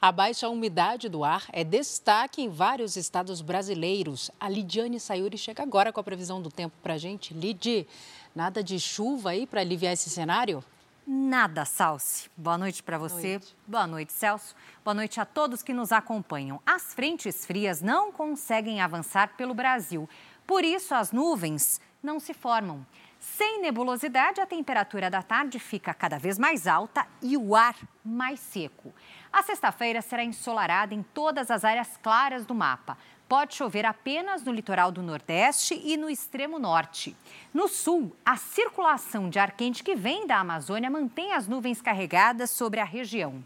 A 0.00 0.12
baixa 0.12 0.48
umidade 0.48 1.08
do 1.08 1.24
ar 1.24 1.46
é 1.52 1.64
destaque 1.64 2.40
em 2.40 2.48
vários 2.48 2.96
estados 2.96 3.40
brasileiros. 3.40 4.30
A 4.38 4.48
Lidiane 4.48 5.00
Sayuri 5.00 5.36
chega 5.36 5.62
agora 5.62 5.92
com 5.92 6.00
a 6.00 6.04
previsão 6.04 6.40
do 6.40 6.50
tempo 6.50 6.76
para 6.82 6.94
a 6.94 6.98
gente. 6.98 7.34
Lid, 7.34 7.86
nada 8.34 8.62
de 8.62 8.78
chuva 8.78 9.30
aí 9.30 9.46
para 9.46 9.60
aliviar 9.60 9.92
esse 9.92 10.08
cenário? 10.08 10.62
Nada, 11.08 11.64
Salsi. 11.64 12.28
Boa 12.36 12.58
noite 12.58 12.82
para 12.82 12.98
você. 12.98 13.32
Noite. 13.32 13.56
Boa 13.64 13.86
noite, 13.86 14.12
Celso. 14.12 14.56
Boa 14.84 14.92
noite 14.92 15.20
a 15.20 15.24
todos 15.24 15.62
que 15.62 15.72
nos 15.72 15.92
acompanham. 15.92 16.60
As 16.66 16.92
frentes 16.94 17.46
frias 17.46 17.80
não 17.80 18.10
conseguem 18.10 18.80
avançar 18.80 19.36
pelo 19.36 19.54
Brasil. 19.54 20.10
Por 20.44 20.64
isso, 20.64 20.96
as 20.96 21.12
nuvens 21.12 21.80
não 22.02 22.18
se 22.18 22.34
formam. 22.34 22.84
Sem 23.20 23.62
nebulosidade, 23.62 24.40
a 24.40 24.46
temperatura 24.46 25.08
da 25.08 25.22
tarde 25.22 25.60
fica 25.60 25.94
cada 25.94 26.18
vez 26.18 26.40
mais 26.40 26.66
alta 26.66 27.06
e 27.22 27.36
o 27.36 27.54
ar 27.54 27.76
mais 28.04 28.40
seco. 28.40 28.92
A 29.32 29.44
sexta-feira 29.44 30.02
será 30.02 30.24
ensolarada 30.24 30.92
em 30.92 31.04
todas 31.04 31.52
as 31.52 31.64
áreas 31.64 31.96
claras 32.02 32.44
do 32.44 32.54
mapa. 32.54 32.98
Pode 33.28 33.56
chover 33.56 33.84
apenas 33.84 34.44
no 34.44 34.52
litoral 34.52 34.92
do 34.92 35.02
Nordeste 35.02 35.80
e 35.84 35.96
no 35.96 36.08
extremo 36.08 36.60
norte. 36.60 37.16
No 37.52 37.66
sul, 37.66 38.14
a 38.24 38.36
circulação 38.36 39.28
de 39.28 39.40
ar 39.40 39.50
quente 39.50 39.82
que 39.82 39.96
vem 39.96 40.28
da 40.28 40.38
Amazônia 40.38 40.88
mantém 40.88 41.32
as 41.32 41.48
nuvens 41.48 41.82
carregadas 41.82 42.50
sobre 42.50 42.78
a 42.78 42.84
região. 42.84 43.44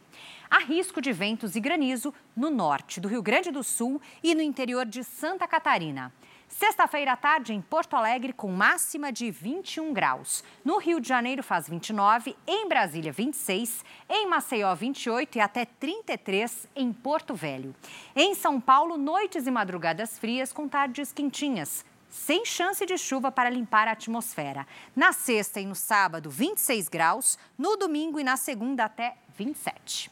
Há 0.51 0.59
risco 0.59 1.01
de 1.01 1.13
ventos 1.13 1.57
e 1.57 1.61
granizo 1.61 2.13
no 2.37 2.51
norte 2.51 3.01
do 3.01 3.09
Rio 3.09 3.23
Grande 3.23 3.51
do 3.51 3.65
Sul 3.65 4.03
e 4.23 4.35
no 4.35 4.43
interior 4.43 4.85
de 4.85 5.03
Santa 5.03 5.49
Catarina. 5.49 6.13
Sexta-feira 6.51 7.13
à 7.13 7.17
tarde 7.17 7.55
em 7.55 7.61
Porto 7.61 7.95
Alegre 7.95 8.33
com 8.33 8.51
máxima 8.51 9.13
de 9.13 9.31
21 9.31 9.93
graus. 9.93 10.43
No 10.65 10.79
Rio 10.79 11.01
de 11.01 11.09
Janeiro 11.09 11.45
faz 11.45 11.69
29, 11.69 12.37
em 12.45 12.69
Brasília 12.69 13.13
26, 13.13 13.85
em 14.09 14.27
Maceió 14.27 14.75
28 14.75 15.39
e 15.39 15.41
até 15.41 15.65
33 15.65 16.69
em 16.75 16.93
Porto 16.93 17.35
Velho. 17.35 17.75
Em 18.17 18.35
São 18.35 18.61
Paulo, 18.61 18.99
noites 18.99 19.47
e 19.47 19.51
madrugadas 19.51 20.19
frias 20.19 20.53
com 20.53 20.69
tardes 20.69 21.13
quentinhas 21.13 21.85
sem 22.11 22.45
chance 22.45 22.85
de 22.85 22.99
chuva 22.99 23.31
para 23.31 23.49
limpar 23.49 23.87
a 23.87 23.93
atmosfera. 23.93 24.67
Na 24.97 25.13
sexta 25.13 25.61
e 25.61 25.65
no 25.65 25.77
sábado, 25.77 26.29
26 26.29 26.89
graus. 26.89 27.39
No 27.57 27.77
domingo 27.77 28.19
e 28.19 28.25
na 28.25 28.37
segunda, 28.37 28.87
até 28.87 29.17
27. 29.39 30.11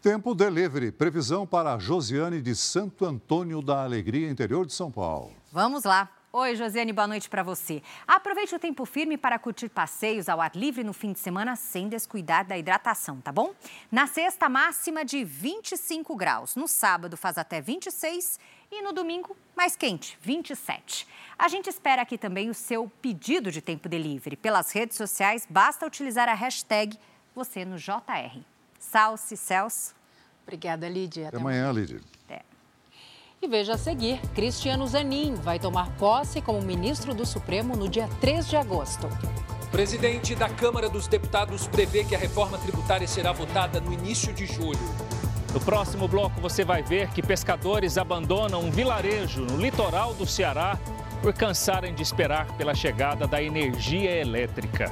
Tempo 0.00 0.36
delivery. 0.36 0.92
Previsão 0.92 1.44
para 1.44 1.76
Josiane 1.80 2.40
de 2.40 2.54
Santo 2.54 3.04
Antônio 3.04 3.60
da 3.60 3.82
Alegria, 3.82 4.30
interior 4.30 4.64
de 4.64 4.72
São 4.72 4.88
Paulo. 4.88 5.41
Vamos 5.52 5.84
lá. 5.84 6.08
Oi, 6.32 6.56
Josiane, 6.56 6.94
boa 6.94 7.06
noite 7.06 7.28
para 7.28 7.42
você. 7.42 7.82
Aproveite 8.08 8.54
o 8.54 8.58
tempo 8.58 8.86
firme 8.86 9.18
para 9.18 9.38
curtir 9.38 9.68
passeios 9.68 10.26
ao 10.26 10.40
ar 10.40 10.52
livre 10.56 10.82
no 10.82 10.94
fim 10.94 11.12
de 11.12 11.18
semana 11.18 11.56
sem 11.56 11.90
descuidar 11.90 12.46
da 12.46 12.56
hidratação, 12.56 13.20
tá 13.20 13.30
bom? 13.30 13.52
Na 13.90 14.06
sexta, 14.06 14.48
máxima 14.48 15.04
de 15.04 15.22
25 15.22 16.16
graus. 16.16 16.56
No 16.56 16.66
sábado, 16.66 17.18
faz 17.18 17.36
até 17.36 17.60
26 17.60 18.40
e 18.70 18.80
no 18.80 18.94
domingo, 18.94 19.36
mais 19.54 19.76
quente, 19.76 20.18
27. 20.22 21.06
A 21.38 21.48
gente 21.48 21.68
espera 21.68 22.00
aqui 22.00 22.16
também 22.16 22.48
o 22.48 22.54
seu 22.54 22.90
pedido 23.02 23.52
de 23.52 23.60
tempo 23.60 23.90
delivery. 23.90 24.36
Pelas 24.36 24.72
redes 24.72 24.96
sociais, 24.96 25.46
basta 25.50 25.86
utilizar 25.86 26.30
a 26.30 26.34
hashtag 26.34 26.98
você 27.34 27.62
no 27.62 27.76
JR. 27.76 28.40
Salce, 28.78 29.36
Celso. 29.36 29.94
Obrigada, 30.44 30.88
Lídia. 30.88 31.28
Até, 31.28 31.36
Até 31.36 31.42
amanhã, 31.42 31.70
Lídia. 31.70 32.00
Até. 32.24 32.51
E 33.44 33.48
veja 33.48 33.74
a 33.74 33.76
seguir, 33.76 34.20
Cristiano 34.36 34.86
Zanin 34.86 35.34
vai 35.34 35.58
tomar 35.58 35.90
posse 35.98 36.40
como 36.40 36.62
ministro 36.62 37.12
do 37.12 37.26
Supremo 37.26 37.74
no 37.74 37.88
dia 37.88 38.08
3 38.20 38.48
de 38.48 38.54
agosto. 38.54 39.08
O 39.64 39.66
presidente 39.66 40.36
da 40.36 40.48
Câmara 40.48 40.88
dos 40.88 41.08
Deputados 41.08 41.66
prevê 41.66 42.04
que 42.04 42.14
a 42.14 42.18
reforma 42.18 42.56
tributária 42.56 43.08
será 43.08 43.32
votada 43.32 43.80
no 43.80 43.92
início 43.92 44.32
de 44.32 44.46
julho. 44.46 44.78
No 45.52 45.58
próximo 45.58 46.06
bloco, 46.06 46.40
você 46.40 46.64
vai 46.64 46.84
ver 46.84 47.08
que 47.08 47.20
pescadores 47.20 47.98
abandonam 47.98 48.60
um 48.60 48.70
vilarejo 48.70 49.40
no 49.40 49.56
litoral 49.56 50.14
do 50.14 50.24
Ceará 50.24 50.78
por 51.20 51.32
cansarem 51.32 51.92
de 51.92 52.02
esperar 52.04 52.46
pela 52.56 52.76
chegada 52.76 53.26
da 53.26 53.42
energia 53.42 54.12
elétrica. 54.20 54.84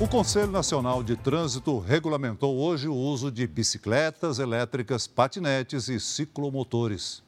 O 0.00 0.08
Conselho 0.08 0.50
Nacional 0.50 1.04
de 1.04 1.14
Trânsito 1.14 1.78
regulamentou 1.78 2.58
hoje 2.58 2.88
o 2.88 2.94
uso 2.94 3.30
de 3.30 3.46
bicicletas 3.46 4.40
elétricas, 4.40 5.06
patinetes 5.06 5.88
e 5.88 6.00
ciclomotores. 6.00 7.22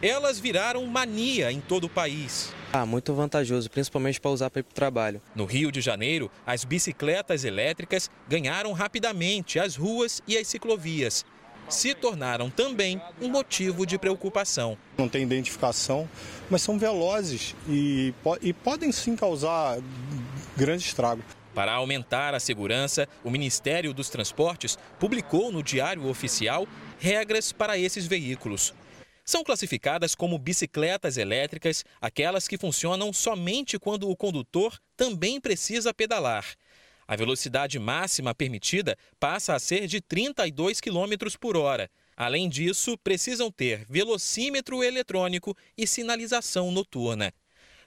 Elas 0.00 0.40
viraram 0.40 0.86
mania 0.86 1.52
em 1.52 1.60
todo 1.60 1.84
o 1.84 1.88
país. 1.88 2.54
Ah, 2.72 2.86
muito 2.86 3.12
vantajoso, 3.12 3.70
principalmente 3.70 4.18
para 4.18 4.30
usar 4.30 4.48
para 4.48 4.60
ir 4.60 4.62
para 4.62 4.72
o 4.72 4.74
trabalho. 4.74 5.20
No 5.34 5.44
Rio 5.44 5.70
de 5.70 5.82
Janeiro, 5.82 6.30
as 6.46 6.64
bicicletas 6.64 7.44
elétricas 7.44 8.10
ganharam 8.26 8.72
rapidamente 8.72 9.60
as 9.60 9.76
ruas 9.76 10.22
e 10.26 10.38
as 10.38 10.48
ciclovias. 10.48 11.22
Se 11.68 11.94
tornaram 11.94 12.48
também 12.48 12.98
um 13.20 13.28
motivo 13.28 13.84
de 13.84 13.98
preocupação. 13.98 14.78
Não 14.96 15.08
tem 15.08 15.22
identificação, 15.22 16.08
mas 16.48 16.62
são 16.62 16.78
velozes 16.78 17.54
e, 17.68 18.14
e 18.40 18.54
podem 18.54 18.90
sim 18.90 19.14
causar 19.14 19.78
grande 20.56 20.82
estrago. 20.82 21.22
Para 21.54 21.72
aumentar 21.72 22.34
a 22.34 22.40
segurança, 22.40 23.08
o 23.22 23.30
Ministério 23.30 23.94
dos 23.94 24.10
Transportes 24.10 24.76
publicou 24.98 25.52
no 25.52 25.62
Diário 25.62 26.08
Oficial 26.08 26.66
regras 26.98 27.52
para 27.52 27.78
esses 27.78 28.06
veículos. 28.08 28.74
São 29.24 29.44
classificadas 29.44 30.14
como 30.16 30.36
bicicletas 30.36 31.16
elétricas 31.16 31.84
aquelas 32.00 32.48
que 32.48 32.58
funcionam 32.58 33.12
somente 33.12 33.78
quando 33.78 34.10
o 34.10 34.16
condutor 34.16 34.76
também 34.96 35.40
precisa 35.40 35.94
pedalar. 35.94 36.44
A 37.06 37.14
velocidade 37.14 37.78
máxima 37.78 38.34
permitida 38.34 38.96
passa 39.20 39.54
a 39.54 39.58
ser 39.58 39.86
de 39.86 40.00
32 40.00 40.80
km 40.80 41.36
por 41.38 41.56
hora. 41.56 41.88
Além 42.16 42.48
disso, 42.48 42.98
precisam 42.98 43.50
ter 43.50 43.84
velocímetro 43.88 44.82
eletrônico 44.82 45.56
e 45.76 45.86
sinalização 45.86 46.72
noturna. 46.72 47.32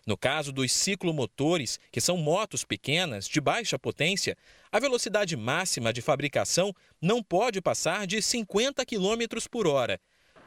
No 0.07 0.15
caso 0.15 0.53
dos 0.53 0.71
ciclomotores, 0.71 1.77
que 1.91 1.99
são 1.99 2.15
motos 2.15 2.63
pequenas 2.63 3.27
de 3.27 3.41
baixa 3.41 3.77
potência, 3.77 4.37
a 4.71 4.79
velocidade 4.79 5.35
máxima 5.35 5.91
de 5.91 6.01
fabricação 6.01 6.73
não 7.01 7.21
pode 7.21 7.59
passar 7.59 8.07
de 8.07 8.21
50 8.21 8.85
km 8.85 9.45
por 9.51 9.67
hora. 9.67 9.99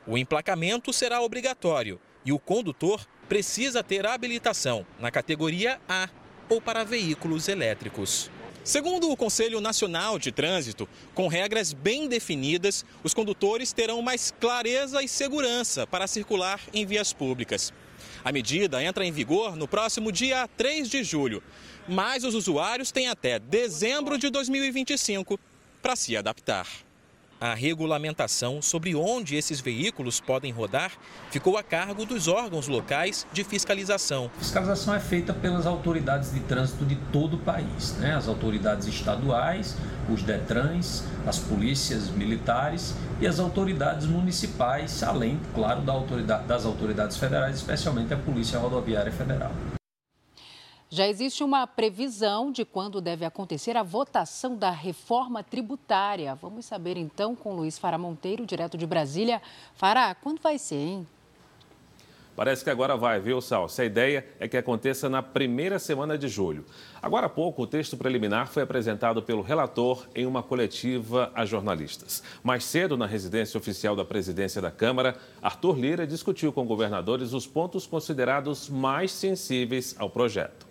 O 0.06 0.16
emplacamento 0.16 0.94
será 0.94 1.20
obrigatório 1.20 2.00
e 2.24 2.32
o 2.32 2.38
condutor 2.38 3.06
precisa 3.28 3.84
ter 3.84 4.06
habilitação 4.06 4.86
na 4.98 5.11
categoria 5.11 5.78
A 5.86 6.08
ou 6.48 6.58
para 6.58 6.82
veículos 6.82 7.46
elétricos. 7.46 8.30
Segundo 8.64 9.11
o 9.11 9.16
Conselho 9.16 9.61
Nacional 9.61 10.18
de 10.18 10.32
Trânsito, 10.32 10.88
com 11.14 11.28
regras 11.28 11.74
bem 11.74 12.08
definidas, 12.08 12.82
os 13.04 13.12
condutores 13.12 13.74
terão 13.74 14.00
mais 14.00 14.32
clareza 14.40 15.02
e 15.02 15.08
segurança 15.08 15.86
para 15.86 16.06
circular 16.06 16.61
em 16.72 16.86
vias 16.86 17.12
públicas. 17.12 17.74
A 18.25 18.33
medida 18.33 18.83
entra 18.83 19.05
em 19.05 19.12
vigor 19.12 19.57
no 19.57 19.66
próximo 19.66 20.12
dia 20.12 20.49
3 20.57 20.89
de 20.89 21.03
julho, 21.03 21.43
mas 21.89 22.25
os 22.25 22.35
usuários 22.35 22.91
têm 22.91 23.09
até 23.09 23.39
dezembro 23.39 24.18
de 24.18 24.31
2025 24.31 25.39
para 25.81 25.97
se 25.97 26.16
adaptar. 26.16 26.66
A 27.41 27.55
regulamentação 27.55 28.61
sobre 28.61 28.95
onde 28.95 29.34
esses 29.34 29.61
veículos 29.61 30.20
podem 30.20 30.53
rodar 30.53 30.93
ficou 31.30 31.57
a 31.57 31.62
cargo 31.62 32.05
dos 32.05 32.28
órgãos 32.28 32.68
locais 32.68 33.26
de 33.32 33.43
fiscalização. 33.43 34.30
A 34.36 34.41
fiscalização 34.41 34.95
é 34.95 35.01
feita 35.01 35.32
pelas 35.32 35.66
autoridades 35.66 36.34
de 36.34 36.41
trânsito 36.41 36.84
de 36.84 36.97
todo 37.11 37.36
o 37.36 37.38
país, 37.38 37.95
né? 37.99 38.14
as 38.14 38.28
autoridades 38.28 38.86
estaduais, 38.86 39.74
os 40.12 40.22
DETRANs, 40.22 41.05
as 41.26 41.38
polícias 41.38 42.11
militares 42.11 42.95
e 43.18 43.26
as 43.26 43.41
autoridades 43.41 44.07
municipais, 44.07 45.03
além, 45.03 45.41
claro, 45.55 45.80
da 45.80 45.95
autoridade, 45.95 46.47
das 46.47 46.66
autoridades 46.66 47.16
federais, 47.16 47.57
especialmente 47.57 48.12
a 48.12 48.18
Polícia 48.18 48.59
Rodoviária 48.59 49.11
Federal. 49.11 49.53
Já 50.93 51.07
existe 51.07 51.45
uma 51.45 51.68
previsão 51.68 52.51
de 52.51 52.64
quando 52.64 53.01
deve 53.01 53.24
acontecer 53.24 53.76
a 53.76 53.82
votação 53.84 54.57
da 54.57 54.72
reforma 54.72 55.41
tributária. 55.41 56.34
Vamos 56.34 56.66
saber 56.66 56.97
então 56.97 57.36
com 57.36 57.55
Luiz 57.55 57.78
Fara 57.78 57.97
Monteiro, 57.97 58.45
direto 58.45 58.76
de 58.76 58.88
Brasília. 58.88 59.41
Fara, 59.72 60.12
quando 60.16 60.41
vai 60.41 60.59
ser, 60.59 60.74
hein? 60.74 61.07
Parece 62.34 62.64
que 62.64 62.70
agora 62.70 62.97
vai, 62.97 63.20
viu, 63.20 63.41
Salsi? 63.41 63.82
A 63.82 63.84
ideia 63.84 64.26
é 64.41 64.49
que 64.49 64.57
aconteça 64.57 65.09
na 65.09 65.22
primeira 65.22 65.78
semana 65.78 66.18
de 66.18 66.26
julho. 66.26 66.64
Agora 67.01 67.26
há 67.26 67.30
pouco, 67.30 67.62
o 67.62 67.66
texto 67.68 67.97
preliminar 67.97 68.49
foi 68.49 68.64
apresentado 68.64 69.22
pelo 69.22 69.43
relator 69.43 70.09
em 70.12 70.26
uma 70.26 70.43
coletiva 70.43 71.30
a 71.36 71.45
jornalistas. 71.45 72.20
Mais 72.43 72.64
cedo, 72.64 72.97
na 72.97 73.07
residência 73.07 73.59
oficial 73.59 73.95
da 73.95 74.05
presidência 74.05 74.61
da 74.61 74.72
Câmara, 74.72 75.16
Arthur 75.41 75.78
Lira 75.78 76.05
discutiu 76.05 76.53
com 76.53 76.66
governadores 76.66 77.32
os 77.32 77.47
pontos 77.47 77.86
considerados 77.86 78.68
mais 78.68 79.12
sensíveis 79.12 79.95
ao 79.97 80.11
projeto. 80.11 80.70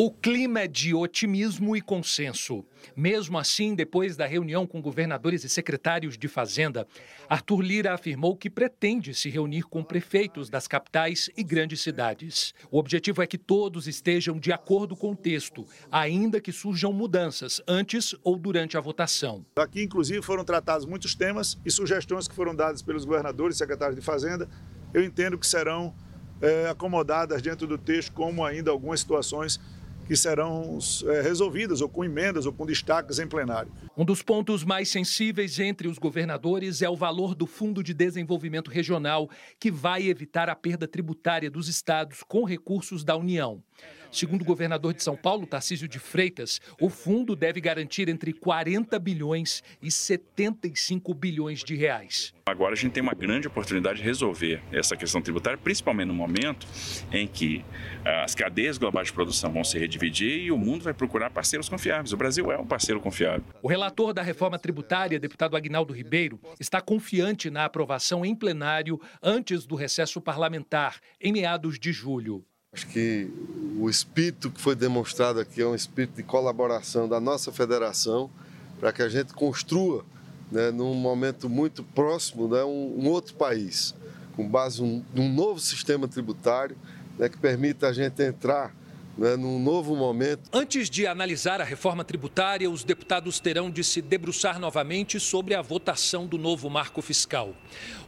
O 0.00 0.12
clima 0.12 0.60
é 0.60 0.68
de 0.68 0.94
otimismo 0.94 1.76
e 1.76 1.80
consenso. 1.80 2.64
Mesmo 2.94 3.36
assim, 3.36 3.74
depois 3.74 4.16
da 4.16 4.26
reunião 4.26 4.64
com 4.64 4.80
governadores 4.80 5.42
e 5.42 5.48
secretários 5.48 6.16
de 6.16 6.28
Fazenda, 6.28 6.86
Arthur 7.28 7.60
Lira 7.62 7.94
afirmou 7.94 8.36
que 8.36 8.48
pretende 8.48 9.12
se 9.12 9.28
reunir 9.28 9.62
com 9.62 9.82
prefeitos 9.82 10.48
das 10.48 10.68
capitais 10.68 11.28
e 11.36 11.42
grandes 11.42 11.80
cidades. 11.80 12.54
O 12.70 12.78
objetivo 12.78 13.22
é 13.22 13.26
que 13.26 13.36
todos 13.36 13.88
estejam 13.88 14.38
de 14.38 14.52
acordo 14.52 14.94
com 14.94 15.10
o 15.10 15.16
texto, 15.16 15.66
ainda 15.90 16.40
que 16.40 16.52
surjam 16.52 16.92
mudanças 16.92 17.60
antes 17.66 18.14
ou 18.22 18.36
durante 18.36 18.76
a 18.76 18.80
votação. 18.80 19.44
Aqui, 19.56 19.82
inclusive, 19.82 20.22
foram 20.22 20.44
tratados 20.44 20.86
muitos 20.86 21.16
temas 21.16 21.58
e 21.66 21.72
sugestões 21.72 22.28
que 22.28 22.36
foram 22.36 22.54
dadas 22.54 22.82
pelos 22.82 23.04
governadores 23.04 23.56
e 23.56 23.58
secretários 23.58 23.96
de 23.96 24.02
Fazenda. 24.02 24.48
Eu 24.94 25.02
entendo 25.02 25.36
que 25.36 25.46
serão 25.46 25.92
é, 26.40 26.68
acomodadas 26.68 27.42
dentro 27.42 27.66
do 27.66 27.76
texto, 27.76 28.12
como 28.12 28.44
ainda 28.44 28.70
algumas 28.70 29.00
situações 29.00 29.58
que 30.08 30.16
serão 30.16 30.78
é, 31.06 31.20
resolvidas 31.20 31.82
ou 31.82 31.88
com 31.88 32.02
emendas 32.02 32.46
ou 32.46 32.52
com 32.52 32.64
destaques 32.64 33.18
em 33.18 33.28
plenário. 33.28 33.70
Um 33.94 34.06
dos 34.06 34.22
pontos 34.22 34.64
mais 34.64 34.88
sensíveis 34.88 35.60
entre 35.60 35.86
os 35.86 35.98
governadores 35.98 36.80
é 36.80 36.88
o 36.88 36.96
valor 36.96 37.34
do 37.34 37.46
Fundo 37.46 37.82
de 37.84 37.92
Desenvolvimento 37.92 38.70
Regional, 38.70 39.28
que 39.60 39.70
vai 39.70 40.08
evitar 40.08 40.48
a 40.48 40.56
perda 40.56 40.88
tributária 40.88 41.50
dos 41.50 41.68
estados 41.68 42.22
com 42.22 42.44
recursos 42.44 43.04
da 43.04 43.14
União. 43.14 43.62
Segundo 44.10 44.42
o 44.42 44.44
governador 44.44 44.94
de 44.94 45.02
São 45.02 45.16
Paulo, 45.16 45.46
Tarcísio 45.46 45.86
de 45.86 45.98
Freitas, 45.98 46.60
o 46.80 46.88
fundo 46.88 47.36
deve 47.36 47.60
garantir 47.60 48.08
entre 48.08 48.32
40 48.32 48.98
bilhões 48.98 49.62
e 49.82 49.90
75 49.90 51.12
bilhões 51.14 51.62
de 51.62 51.74
reais. 51.74 52.32
Agora 52.46 52.72
a 52.72 52.76
gente 52.76 52.92
tem 52.92 53.02
uma 53.02 53.12
grande 53.12 53.46
oportunidade 53.46 53.98
de 53.98 54.04
resolver 54.04 54.62
essa 54.72 54.96
questão 54.96 55.20
tributária, 55.20 55.58
principalmente 55.58 56.08
no 56.08 56.14
momento 56.14 56.66
em 57.12 57.26
que 57.26 57.64
ah, 58.04 58.24
as 58.24 58.34
cadeias 58.34 58.78
globais 58.78 59.08
de 59.08 59.12
produção 59.12 59.52
vão 59.52 59.62
se 59.62 59.78
redividir 59.78 60.44
e 60.44 60.50
o 60.50 60.56
mundo 60.56 60.84
vai 60.84 60.94
procurar 60.94 61.30
parceiros 61.30 61.68
confiáveis. 61.68 62.12
O 62.12 62.16
Brasil 62.16 62.50
é 62.50 62.58
um 62.58 62.66
parceiro 62.66 63.00
confiável. 63.00 63.44
O 63.62 63.68
relator 63.68 64.14
da 64.14 64.22
reforma 64.22 64.58
tributária, 64.58 65.20
deputado 65.20 65.56
Agnaldo 65.56 65.92
Ribeiro, 65.92 66.40
está 66.58 66.80
confiante 66.80 67.50
na 67.50 67.66
aprovação 67.66 68.24
em 68.24 68.34
plenário 68.34 68.98
antes 69.22 69.66
do 69.66 69.74
recesso 69.74 70.20
parlamentar, 70.20 70.96
em 71.20 71.32
meados 71.32 71.78
de 71.78 71.92
julho. 71.92 72.44
Acho 72.74 72.86
que 72.88 73.30
o 73.80 73.88
espírito 73.88 74.50
que 74.50 74.60
foi 74.60 74.76
demonstrado 74.76 75.40
aqui 75.40 75.62
é 75.62 75.66
um 75.66 75.74
espírito 75.74 76.16
de 76.16 76.22
colaboração 76.22 77.08
da 77.08 77.18
nossa 77.18 77.50
federação 77.50 78.28
para 78.78 78.92
que 78.92 79.00
a 79.00 79.08
gente 79.08 79.32
construa, 79.32 80.04
né, 80.52 80.70
num 80.70 80.92
momento 80.92 81.48
muito 81.48 81.82
próximo, 81.82 82.46
né, 82.46 82.62
um, 82.64 82.94
um 82.98 83.08
outro 83.08 83.34
país, 83.34 83.94
com 84.36 84.46
base 84.46 84.82
num 84.82 85.02
um, 85.16 85.32
novo 85.32 85.58
sistema 85.58 86.06
tributário 86.06 86.76
né, 87.18 87.28
que 87.30 87.38
permita 87.38 87.88
a 87.88 87.92
gente 87.92 88.22
entrar 88.22 88.74
né, 89.18 89.36
num 89.36 89.58
novo 89.58 89.96
momento. 89.96 90.48
Antes 90.52 90.88
de 90.88 91.06
analisar 91.06 91.60
a 91.60 91.64
reforma 91.64 92.04
tributária, 92.04 92.70
os 92.70 92.84
deputados 92.84 93.40
terão 93.40 93.68
de 93.68 93.82
se 93.82 94.00
debruçar 94.00 94.60
novamente 94.60 95.18
sobre 95.18 95.54
a 95.54 95.60
votação 95.60 96.26
do 96.26 96.38
novo 96.38 96.70
marco 96.70 97.02
fiscal. 97.02 97.52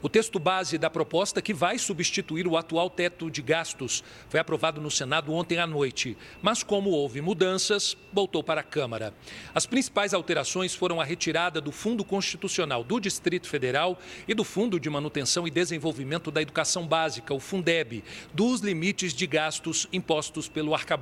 O 0.00 0.08
texto 0.08 0.38
base 0.38 0.78
da 0.78 0.88
proposta, 0.88 1.42
que 1.42 1.52
vai 1.52 1.78
substituir 1.78 2.46
o 2.46 2.56
atual 2.56 2.88
teto 2.88 3.30
de 3.30 3.42
gastos, 3.42 4.04
foi 4.28 4.38
aprovado 4.38 4.80
no 4.80 4.90
Senado 4.90 5.32
ontem 5.32 5.58
à 5.58 5.66
noite, 5.66 6.16
mas 6.40 6.62
como 6.62 6.90
houve 6.90 7.20
mudanças, 7.20 7.96
voltou 8.12 8.42
para 8.42 8.60
a 8.60 8.64
Câmara. 8.64 9.12
As 9.52 9.66
principais 9.66 10.14
alterações 10.14 10.74
foram 10.74 11.00
a 11.00 11.04
retirada 11.04 11.60
do 11.60 11.72
Fundo 11.72 12.04
Constitucional 12.04 12.84
do 12.84 13.00
Distrito 13.00 13.48
Federal 13.48 13.98
e 14.28 14.34
do 14.34 14.44
Fundo 14.44 14.78
de 14.78 14.88
Manutenção 14.88 15.46
e 15.46 15.50
Desenvolvimento 15.50 16.30
da 16.30 16.40
Educação 16.40 16.86
Básica, 16.86 17.34
o 17.34 17.40
Fundeb, 17.40 18.04
dos 18.32 18.60
limites 18.60 19.12
de 19.12 19.26
gastos 19.26 19.88
impostos 19.92 20.48
pelo 20.48 20.72
arcabouço. 20.74 20.99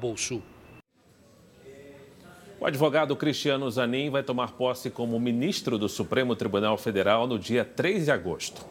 O 2.61 2.67
advogado 2.67 3.15
Cristiano 3.15 3.71
Zanin 3.71 4.11
vai 4.11 4.23
tomar 4.23 4.53
posse 4.53 4.91
como 4.91 5.19
ministro 5.21 5.79
do 5.79 5.89
Supremo 5.89 6.35
Tribunal 6.35 6.77
Federal 6.77 7.27
no 7.27 7.39
dia 7.39 7.65
3 7.65 8.07
de 8.07 8.11
agosto. 8.11 8.67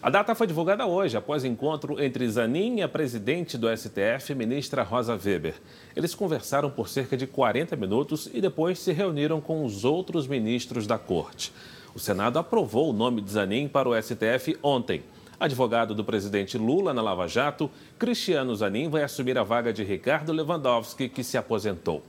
A 0.00 0.10
data 0.10 0.34
foi 0.34 0.46
divulgada 0.46 0.86
hoje, 0.86 1.16
após 1.16 1.44
encontro 1.44 2.00
entre 2.00 2.28
Zanin 2.28 2.76
e 2.76 2.82
a 2.82 2.88
presidente 2.88 3.58
do 3.58 3.66
STF, 3.74 4.32
ministra 4.34 4.82
Rosa 4.82 5.14
Weber. 5.14 5.54
Eles 5.96 6.14
conversaram 6.14 6.70
por 6.70 6.88
cerca 6.88 7.16
de 7.16 7.26
40 7.26 7.74
minutos 7.74 8.30
e 8.32 8.40
depois 8.40 8.78
se 8.78 8.92
reuniram 8.92 9.40
com 9.40 9.64
os 9.64 9.84
outros 9.84 10.28
ministros 10.28 10.86
da 10.86 10.98
corte. 10.98 11.52
O 11.94 11.98
Senado 11.98 12.38
aprovou 12.38 12.90
o 12.90 12.92
nome 12.92 13.20
de 13.20 13.32
Zanin 13.32 13.66
para 13.66 13.88
o 13.88 14.00
STF 14.00 14.56
ontem. 14.62 15.02
Advogado 15.40 15.94
do 15.94 16.04
presidente 16.04 16.58
Lula 16.58 16.92
na 16.92 17.00
Lava 17.00 17.28
Jato, 17.28 17.70
Cristiano 17.96 18.54
Zanin 18.56 18.88
vai 18.88 19.04
assumir 19.04 19.38
a 19.38 19.44
vaga 19.44 19.72
de 19.72 19.84
Ricardo 19.84 20.32
Lewandowski, 20.32 21.08
que 21.08 21.22
se 21.22 21.38
aposentou. 21.38 22.02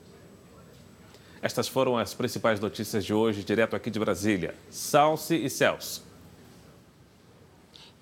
Estas 1.41 1.67
foram 1.67 1.95
as 1.95 2.13
principais 2.13 2.59
notícias 2.59 3.05
de 3.05 3.13
hoje, 3.13 3.43
direto 3.43 3.75
aqui 3.75 3.91
de 3.91 3.99
Brasília. 3.99 4.55
Salce 4.71 5.35
e 5.35 5.49
Celso. 5.49 6.03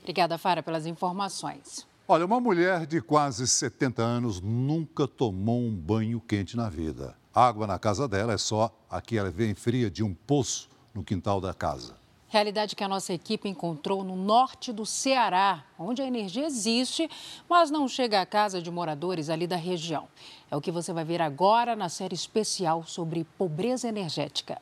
Obrigada, 0.02 0.38
Fara, 0.38 0.64
pelas 0.64 0.86
informações. 0.86 1.86
Olha, 2.08 2.26
uma 2.26 2.40
mulher 2.40 2.86
de 2.86 3.02
quase 3.02 3.46
70 3.46 4.02
anos 4.02 4.40
nunca 4.40 5.06
tomou 5.06 5.60
um 5.60 5.76
banho 5.76 6.22
quente 6.22 6.56
na 6.56 6.70
vida. 6.70 7.16
A 7.34 7.46
água 7.46 7.68
na 7.68 7.78
casa 7.78 8.08
dela 8.08 8.32
é 8.32 8.38
só 8.38 8.74
a 8.90 9.02
que 9.02 9.18
ela 9.18 9.30
vem 9.30 9.54
fria 9.54 9.92
de 9.92 10.02
um 10.04 10.14
poço 10.14 10.70
no 10.94 11.04
quintal 11.04 11.42
da 11.42 11.54
casa. 11.54 12.07
Realidade 12.30 12.76
que 12.76 12.84
a 12.84 12.90
nossa 12.90 13.14
equipe 13.14 13.48
encontrou 13.48 14.04
no 14.04 14.18
norte 14.18 14.74
do 14.74 14.86
Ceará, 14.86 15.64
onde 15.80 16.02
a 16.02 16.06
energia 16.06 16.46
existe, 16.46 17.10
mas 17.48 17.72
não 17.72 17.88
chega 17.88 18.20
à 18.20 18.26
casa 18.26 18.62
de 18.62 18.70
moradores 18.70 19.30
ali 19.30 19.48
da 19.48 19.56
região. 19.56 20.10
É 20.52 20.56
o 20.56 20.60
que 20.60 20.70
você 20.70 20.92
vai 20.92 21.06
ver 21.06 21.22
agora 21.22 21.74
na 21.74 21.88
série 21.88 22.16
especial 22.16 22.84
sobre 22.86 23.24
pobreza 23.38 23.88
energética. 23.88 24.62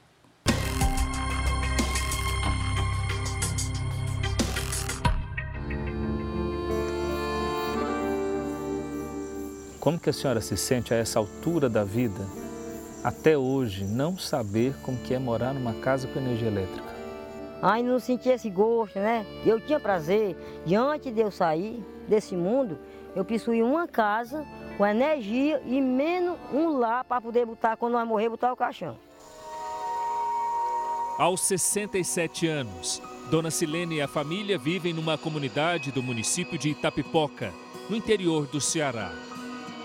Como 9.80 10.00
que 10.00 10.12
a 10.12 10.14
senhora 10.14 10.42
se 10.42 10.56
sente 10.56 10.94
a 10.94 10.98
essa 10.98 11.18
altura 11.18 11.68
da 11.68 11.84
vida, 11.84 12.28
até 13.04 13.36
hoje, 13.36 13.84
não 13.84 14.18
saber 14.18 14.76
como 14.82 14.98
que 15.00 15.16
é 15.16 15.20
morar 15.20 15.54
numa 15.54 15.74
casa 15.74 16.08
com 16.08 16.20
energia 16.20 16.48
elétrica? 16.48 16.95
Ai, 17.62 17.82
não 17.82 18.00
senti 18.00 18.30
esse 18.30 18.50
gosto, 18.50 19.00
né? 19.00 19.26
Eu 19.46 19.60
tinha 19.60 19.80
prazer 19.80 20.36
de 20.66 20.76
antes 20.76 21.14
de 21.14 21.22
eu 21.22 21.32
sair 21.32 21.84
desse 22.08 22.36
mundo, 22.36 22.78
eu 23.16 23.24
possuí 23.24 23.64
uma 23.64 23.88
casa 23.88 24.46
com 24.78 24.86
energia 24.86 25.62
e 25.66 25.80
menos 25.80 26.38
um 26.54 26.78
lá 26.78 27.04
para 27.04 27.22
poder 27.22 27.46
botar, 27.46 27.78
quando 27.78 27.94
nós 27.94 28.08
morrer, 28.08 28.30
botar 28.30 28.52
o 28.52 28.58
caixão. 28.58 28.98
Aos 31.18 31.42
67 31.42 32.46
anos, 32.46 33.02
Dona 33.32 33.50
Silene 33.50 33.96
e 33.96 34.02
a 34.02 34.08
família 34.08 34.58
vivem 34.58 34.94
numa 34.94 35.18
comunidade 35.18 35.92
do 35.92 36.04
município 36.04 36.58
de 36.58 36.70
Itapipoca, 36.70 37.54
no 37.90 37.96
interior 37.96 38.46
do 38.48 38.60
Ceará. 38.60 39.12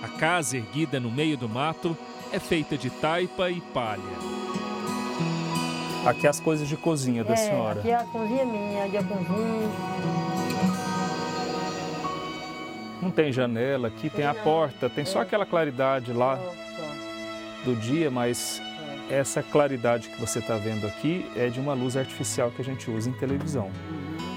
A 0.02 0.08
casa, 0.08 0.56
erguida 0.56 0.98
no 0.98 1.10
meio 1.10 1.36
do 1.36 1.48
mato, 1.48 1.96
é 2.32 2.38
feita 2.38 2.76
de 2.76 2.90
taipa 2.90 3.48
e 3.48 3.60
palha. 3.60 4.69
Aqui 6.04 6.26
as 6.26 6.40
coisas 6.40 6.66
de 6.66 6.76
cozinha 6.76 7.22
da 7.22 7.34
é, 7.34 7.36
senhora. 7.36 7.80
Aqui 7.80 7.90
é 7.90 7.94
a 7.94 8.04
cozinha 8.04 8.44
minha, 8.44 8.84
aqui 8.84 8.96
é 8.96 9.00
a 9.00 9.04
cozinha. 9.04 9.70
Não 13.02 13.10
tem 13.10 13.32
janela 13.32 13.88
aqui, 13.88 14.02
tem, 14.02 14.10
tem 14.10 14.26
a 14.26 14.34
porta, 14.34 14.88
tem 14.88 15.02
é. 15.02 15.04
só 15.04 15.20
aquela 15.20 15.44
claridade 15.44 16.12
lá 16.12 16.38
do 17.64 17.74
dia, 17.76 18.10
mas 18.10 18.62
essa 19.10 19.42
claridade 19.42 20.08
que 20.08 20.20
você 20.20 20.38
está 20.38 20.56
vendo 20.56 20.86
aqui 20.86 21.26
é 21.36 21.48
de 21.48 21.60
uma 21.60 21.74
luz 21.74 21.96
artificial 21.96 22.50
que 22.50 22.62
a 22.62 22.64
gente 22.64 22.90
usa 22.90 23.10
em 23.10 23.12
televisão. 23.12 23.70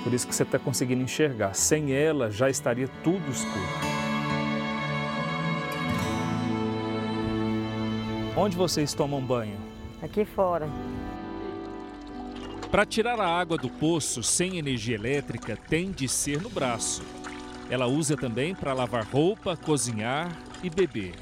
Por 0.03 0.13
isso 0.13 0.27
que 0.27 0.35
você 0.35 0.43
está 0.43 0.59
conseguindo 0.59 1.01
enxergar. 1.01 1.53
Sem 1.53 1.93
ela 1.93 2.29
já 2.29 2.49
estaria 2.49 2.89
tudo 3.03 3.31
escuro. 3.31 3.93
Onde 8.35 8.57
vocês 8.57 8.93
tomam 8.93 9.21
banho? 9.21 9.57
Aqui 10.01 10.25
fora. 10.25 10.67
Para 12.73 12.87
tirar 12.87 13.19
a 13.19 13.27
água 13.27 13.55
do 13.55 13.69
poço 13.69 14.23
sem 14.23 14.57
energia 14.57 14.95
elétrica, 14.95 15.55
tem 15.55 15.91
de 15.91 16.07
ser 16.07 16.41
no 16.41 16.49
braço. 16.49 17.03
Ela 17.69 17.85
usa 17.85 18.17
também 18.17 18.55
para 18.55 18.73
lavar 18.73 19.05
roupa, 19.05 19.55
cozinhar 19.55 20.35
e 20.63 20.71
beber. 20.71 21.13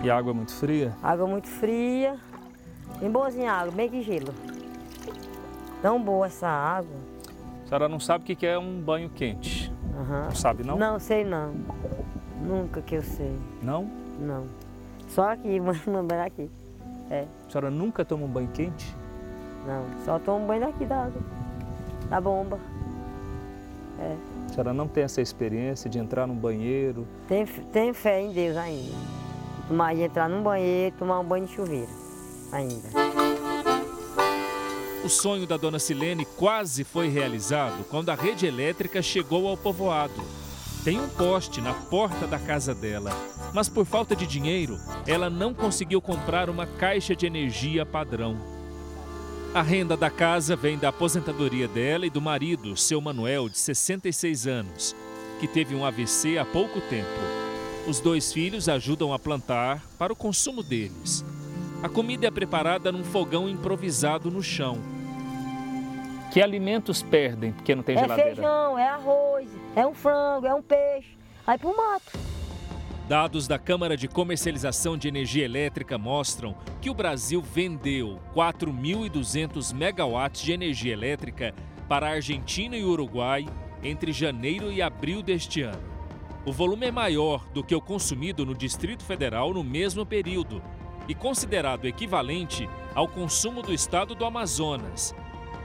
E 0.00 0.08
a 0.08 0.16
água 0.16 0.30
é 0.30 0.32
muito 0.32 0.54
fria? 0.54 0.96
Água 1.02 1.26
muito 1.26 1.48
fria. 1.48 2.16
Bem 3.00 3.10
boazinha 3.10 3.50
água, 3.50 3.72
bem 3.72 3.90
que 3.90 4.00
gelo. 4.00 4.32
Tão 5.82 6.00
boa 6.00 6.26
essa 6.26 6.46
água. 6.46 6.96
A 7.64 7.66
senhora 7.66 7.88
não 7.88 7.98
sabe 7.98 8.32
o 8.32 8.36
que 8.36 8.46
é 8.46 8.56
um 8.56 8.80
banho 8.80 9.10
quente? 9.10 9.72
Uhum. 9.92 10.22
Não 10.26 10.34
sabe, 10.36 10.62
não? 10.62 10.78
Não, 10.78 11.00
sei 11.00 11.24
não. 11.24 11.52
Nunca 12.40 12.80
que 12.80 12.94
eu 12.94 13.02
sei. 13.02 13.36
Não? 13.60 13.90
Não. 14.20 14.46
Só 15.08 15.32
aqui, 15.32 15.58
mandar 15.90 16.24
aqui. 16.24 16.48
É. 17.10 17.26
A 17.46 17.50
senhora 17.50 17.70
nunca 17.70 18.04
toma 18.04 18.24
um 18.24 18.28
banho 18.28 18.48
quente? 18.48 18.94
Não, 19.66 19.84
só 20.04 20.18
tomo 20.18 20.46
banho 20.46 20.62
daqui 20.62 20.84
da 20.84 21.04
água, 21.04 21.22
da 22.08 22.20
bomba. 22.20 22.58
É. 23.98 24.16
A 24.46 24.48
senhora 24.52 24.72
não 24.72 24.88
tem 24.88 25.04
essa 25.04 25.20
experiência 25.20 25.88
de 25.88 25.98
entrar 25.98 26.26
num 26.26 26.34
banheiro? 26.34 27.06
Tem, 27.28 27.46
tem 27.46 27.92
fé 27.92 28.20
em 28.20 28.32
Deus 28.32 28.56
ainda. 28.56 28.96
Mas 29.70 29.96
de 29.96 30.04
entrar 30.04 30.28
num 30.28 30.42
banheiro, 30.42 30.94
tomar 30.98 31.20
um 31.20 31.24
banho 31.24 31.46
de 31.46 31.52
chuveiro 31.52 31.88
ainda. 32.52 32.88
O 35.04 35.08
sonho 35.08 35.46
da 35.46 35.56
dona 35.56 35.78
Silene 35.78 36.24
quase 36.24 36.84
foi 36.84 37.08
realizado 37.08 37.84
quando 37.90 38.10
a 38.10 38.14
rede 38.14 38.46
elétrica 38.46 39.02
chegou 39.02 39.48
ao 39.48 39.56
povoado. 39.56 40.22
Tem 40.84 41.00
um 41.00 41.08
poste 41.08 41.60
na 41.60 41.72
porta 41.72 42.26
da 42.26 42.40
casa 42.40 42.74
dela, 42.74 43.12
mas 43.54 43.68
por 43.68 43.86
falta 43.86 44.16
de 44.16 44.26
dinheiro, 44.26 44.80
ela 45.06 45.30
não 45.30 45.54
conseguiu 45.54 46.00
comprar 46.00 46.50
uma 46.50 46.66
caixa 46.66 47.14
de 47.14 47.24
energia 47.24 47.86
padrão. 47.86 48.36
A 49.54 49.62
renda 49.62 49.96
da 49.96 50.10
casa 50.10 50.56
vem 50.56 50.76
da 50.76 50.88
aposentadoria 50.88 51.68
dela 51.68 52.04
e 52.04 52.10
do 52.10 52.20
marido, 52.20 52.76
seu 52.76 53.00
Manuel, 53.00 53.48
de 53.48 53.58
66 53.58 54.48
anos, 54.48 54.96
que 55.38 55.46
teve 55.46 55.72
um 55.72 55.84
AVC 55.84 56.36
há 56.36 56.44
pouco 56.44 56.80
tempo. 56.80 57.06
Os 57.86 58.00
dois 58.00 58.32
filhos 58.32 58.68
ajudam 58.68 59.12
a 59.12 59.20
plantar 59.20 59.80
para 59.96 60.12
o 60.12 60.16
consumo 60.16 60.64
deles. 60.64 61.24
A 61.80 61.88
comida 61.88 62.26
é 62.26 62.30
preparada 62.30 62.90
num 62.90 63.04
fogão 63.04 63.48
improvisado 63.48 64.32
no 64.32 64.42
chão. 64.42 64.91
Que 66.32 66.40
alimentos 66.40 67.02
perdem 67.02 67.52
porque 67.52 67.74
não 67.74 67.82
tem 67.82 67.94
é 67.94 67.98
geladeira? 67.98 68.30
É 68.30 68.34
feijão, 68.34 68.78
é 68.78 68.88
arroz, 68.88 69.50
é 69.76 69.86
um 69.86 69.92
frango, 69.92 70.46
é 70.46 70.54
um 70.54 70.62
peixe. 70.62 71.18
Aí 71.46 71.58
pro 71.58 71.76
mato. 71.76 72.18
Dados 73.06 73.46
da 73.46 73.58
Câmara 73.58 73.98
de 73.98 74.08
Comercialização 74.08 74.96
de 74.96 75.08
Energia 75.08 75.44
Elétrica 75.44 75.98
mostram 75.98 76.56
que 76.80 76.88
o 76.88 76.94
Brasil 76.94 77.42
vendeu 77.42 78.18
4.200 78.34 79.74
megawatts 79.74 80.40
de 80.40 80.52
energia 80.52 80.94
elétrica 80.94 81.54
para 81.86 82.06
a 82.06 82.12
Argentina 82.12 82.74
e 82.74 82.82
Uruguai 82.82 83.46
entre 83.82 84.10
janeiro 84.10 84.72
e 84.72 84.80
abril 84.80 85.20
deste 85.22 85.60
ano. 85.60 85.82
O 86.46 86.52
volume 86.52 86.86
é 86.86 86.90
maior 86.90 87.46
do 87.52 87.62
que 87.62 87.74
o 87.74 87.80
consumido 87.80 88.46
no 88.46 88.54
Distrito 88.54 89.04
Federal 89.04 89.52
no 89.52 89.62
mesmo 89.62 90.06
período 90.06 90.62
e 91.06 91.14
considerado 91.14 91.84
equivalente 91.84 92.66
ao 92.94 93.06
consumo 93.06 93.60
do 93.60 93.74
estado 93.74 94.14
do 94.14 94.24
Amazonas, 94.24 95.14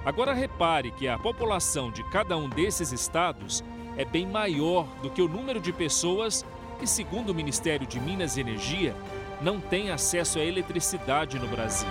Agora 0.08 0.32
repare 0.32 0.89
que 0.91 1.05
a 1.05 1.20
população 1.20 1.91
de 1.91 2.01
cada 2.10 2.38
um 2.38 2.47
desses 2.47 2.93
estados 2.93 3.62
é 3.97 4.05
bem 4.05 4.26
maior 4.26 4.88
do 5.01 5.10
que 5.10 5.22
o 5.22 5.28
número 5.28 5.60
de 5.60 5.74
pessoas 5.74 6.45
que, 6.80 6.88
segundo 6.88 7.32
o 7.32 7.36
Ministério 7.36 7.86
de 7.86 7.99
Minas 7.99 8.38
e 8.38 8.39
Energia, 8.39 8.95
não 9.41 9.60
têm 9.60 9.91
acesso 9.91 10.39
à 10.39 10.45
eletricidade 10.45 11.38
no 11.38 11.45
Brasil. 11.49 11.89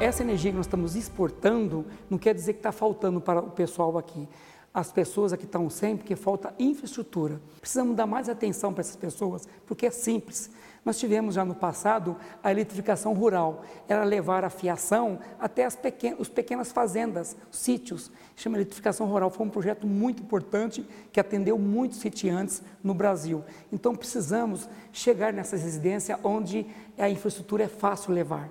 Essa 0.00 0.24
energia 0.24 0.50
que 0.50 0.56
nós 0.56 0.66
estamos 0.66 0.96
exportando 0.96 1.86
não 2.10 2.18
quer 2.18 2.34
dizer 2.34 2.54
que 2.54 2.58
está 2.58 2.72
faltando 2.72 3.20
para 3.20 3.38
o 3.38 3.50
pessoal 3.52 3.96
aqui. 3.96 4.28
As 4.74 4.90
pessoas 4.90 5.32
aqui 5.32 5.44
estão 5.44 5.70
sem 5.70 5.96
porque 5.96 6.16
falta 6.16 6.52
infraestrutura. 6.58 7.40
Precisamos 7.60 7.94
dar 7.94 8.08
mais 8.08 8.28
atenção 8.28 8.72
para 8.72 8.80
essas 8.80 8.96
pessoas, 8.96 9.46
porque 9.68 9.86
é 9.86 9.90
simples. 9.92 10.50
Nós 10.84 10.98
tivemos 10.98 11.34
já 11.34 11.44
no 11.44 11.54
passado 11.54 12.16
a 12.42 12.50
eletrificação 12.50 13.12
rural, 13.12 13.64
era 13.86 14.02
levar 14.02 14.44
a 14.44 14.50
fiação 14.50 15.18
até 15.38 15.64
as 15.64 15.76
pequenas, 15.76 16.28
pequenas 16.28 16.72
fazendas, 16.72 17.36
sítios. 17.50 18.10
Chama 18.34 18.56
eletrificação 18.56 19.06
rural, 19.06 19.30
foi 19.30 19.46
um 19.46 19.50
projeto 19.50 19.86
muito 19.86 20.22
importante 20.22 20.86
que 21.12 21.20
atendeu 21.20 21.58
muitos 21.58 21.98
sitiantes 21.98 22.62
no 22.82 22.94
Brasil. 22.94 23.44
Então 23.70 23.94
precisamos 23.94 24.68
chegar 24.92 25.32
nessas 25.32 25.62
residências 25.62 26.18
onde 26.24 26.66
a 26.98 27.10
infraestrutura 27.10 27.64
é 27.64 27.68
fácil 27.68 28.12
levar. 28.12 28.48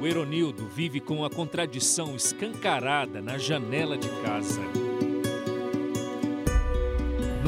O 0.00 0.06
Eronildo 0.06 0.68
vive 0.68 1.00
com 1.00 1.24
a 1.24 1.30
contradição 1.30 2.14
escancarada 2.14 3.20
na 3.20 3.36
janela 3.36 3.96
de 3.96 4.08
casa. 4.22 4.87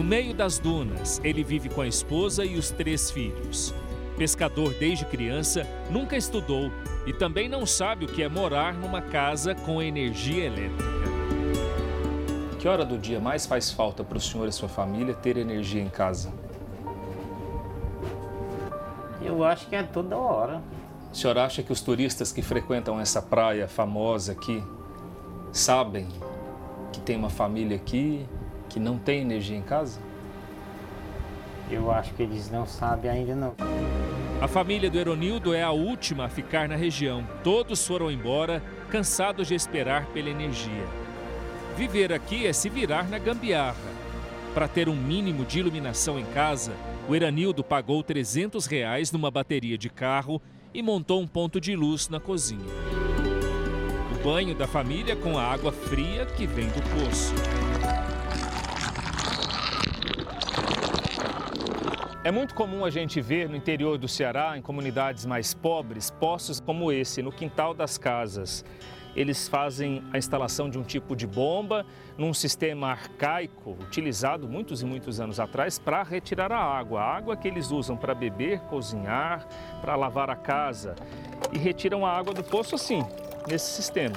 No 0.01 0.07
meio 0.07 0.33
das 0.33 0.59
dunas, 0.59 1.21
ele 1.23 1.45
vive 1.45 1.69
com 1.69 1.83
a 1.83 1.87
esposa 1.87 2.43
e 2.43 2.57
os 2.57 2.71
três 2.71 3.11
filhos. 3.11 3.75
Pescador 4.17 4.73
desde 4.73 5.05
criança, 5.05 5.67
nunca 5.91 6.17
estudou 6.17 6.73
e 7.07 7.13
também 7.13 7.51
não 7.51 7.67
sabe 7.67 8.07
o 8.07 8.09
que 8.09 8.23
é 8.23 8.29
morar 8.29 8.73
numa 8.73 9.03
casa 9.03 9.55
com 9.55 9.83
energia 9.83 10.47
elétrica. 10.47 10.85
Que 12.59 12.67
hora 12.67 12.83
do 12.83 12.97
dia 12.97 13.21
mais 13.21 13.45
faz 13.45 13.71
falta 13.71 14.03
para 14.03 14.17
o 14.17 14.21
senhor 14.21 14.49
e 14.49 14.53
sua 14.53 14.71
família 14.71 15.13
ter 15.13 15.37
energia 15.37 15.83
em 15.83 15.91
casa? 15.91 16.33
Eu 19.21 19.45
acho 19.45 19.67
que 19.67 19.77
é 19.77 19.83
toda 19.83 20.17
hora. 20.17 20.63
O 21.13 21.15
senhor 21.15 21.37
acha 21.37 21.63
que 21.63 21.73
os 21.73 21.83
turistas 21.83 22.33
que 22.33 22.41
frequentam 22.41 22.99
essa 22.99 23.21
praia 23.21 23.69
famosa 23.69 24.33
aqui 24.33 24.65
sabem 25.53 26.09
que 26.91 27.03
tem 27.03 27.19
uma 27.19 27.29
família 27.29 27.77
aqui 27.77 28.27
que 28.71 28.81
não 28.81 28.97
tem 28.97 29.21
energia 29.21 29.57
em 29.57 29.63
casa? 29.63 30.01
Eu 31.71 31.91
acho 31.91 32.15
que 32.15 32.23
eles 32.23 32.51
não 32.51 32.67
sabem 32.67 33.11
ainda 33.11 33.35
não. 33.35 33.55
A 34.41 34.49
família 34.49 34.89
do 34.91 34.99
Eronildo 34.99 35.53
é 35.53 35.63
a 35.63 35.71
última 35.71 36.25
a 36.25 36.29
ficar 36.29 36.67
na 36.69 36.77
região. 36.77 37.27
Todos 37.45 37.87
foram 37.87 38.11
embora, 38.11 38.63
cansados 38.89 39.49
de 39.49 39.55
esperar 39.55 40.07
pela 40.07 40.31
energia. 40.31 40.87
Viver 41.77 42.13
aqui 42.13 42.47
é 42.47 42.53
se 42.53 42.71
virar 42.71 43.09
na 43.09 43.19
gambiarra. 43.19 43.77
Para 44.55 44.67
ter 44.67 44.89
um 44.89 44.97
mínimo 44.97 45.45
de 45.45 45.59
iluminação 45.59 46.19
em 46.19 46.25
casa, 46.27 46.73
o 47.09 47.15
Eranildo 47.15 47.63
pagou 47.63 48.03
300 48.03 48.67
reais 48.67 49.13
numa 49.13 49.31
bateria 49.31 49.77
de 49.77 49.91
carro 49.91 50.41
e 50.73 50.83
montou 50.83 51.21
um 51.21 51.27
ponto 51.27 51.61
de 51.61 51.77
luz 51.77 52.09
na 52.09 52.19
cozinha. 52.19 52.67
O 54.13 54.25
banho 54.25 54.55
da 54.55 54.67
família 54.67 55.15
com 55.17 55.39
a 55.39 55.45
água 55.45 55.71
fria 55.71 56.27
que 56.27 56.47
vem 56.47 56.69
do 56.69 56.83
poço. 56.95 57.35
É 62.23 62.31
muito 62.31 62.55
comum 62.55 62.85
a 62.85 62.91
gente 62.91 63.19
ver 63.19 63.49
no 63.49 63.57
interior 63.57 63.97
do 63.97 64.07
Ceará, 64.07 64.53
em 64.55 64.61
comunidades 64.61 65.25
mais 65.25 65.55
pobres, 65.55 66.11
poços 66.11 66.61
como 66.61 66.93
esse, 66.93 67.23
no 67.23 67.33
quintal 67.33 67.73
das 67.73 67.97
casas. 67.97 68.63
Eles 69.17 69.49
fazem 69.49 70.05
a 70.13 70.19
instalação 70.19 70.69
de 70.69 70.79
um 70.79 70.83
tipo 70.83 71.17
de 71.17 71.27
bomba 71.27 71.87
num 72.19 72.35
sistema 72.35 72.89
arcaico, 72.89 73.71
utilizado 73.81 74.47
muitos 74.47 74.83
e 74.83 74.85
muitos 74.85 75.19
anos 75.19 75.41
atrás, 75.41 75.79
para 75.79 76.03
retirar 76.03 76.53
a 76.53 76.63
água. 76.63 77.01
A 77.01 77.17
água 77.17 77.37
que 77.39 77.49
eles 77.49 77.71
usam 77.71 77.97
para 77.97 78.15
beber, 78.15 78.61
cozinhar, 78.69 79.49
para 79.81 79.97
lavar 79.97 80.29
a 80.29 80.37
casa. 80.37 80.95
E 81.51 81.57
retiram 81.57 82.05
a 82.05 82.13
água 82.13 82.35
do 82.35 82.45
poço 82.45 82.75
assim, 82.75 83.03
nesse 83.49 83.73
sistema. 83.73 84.17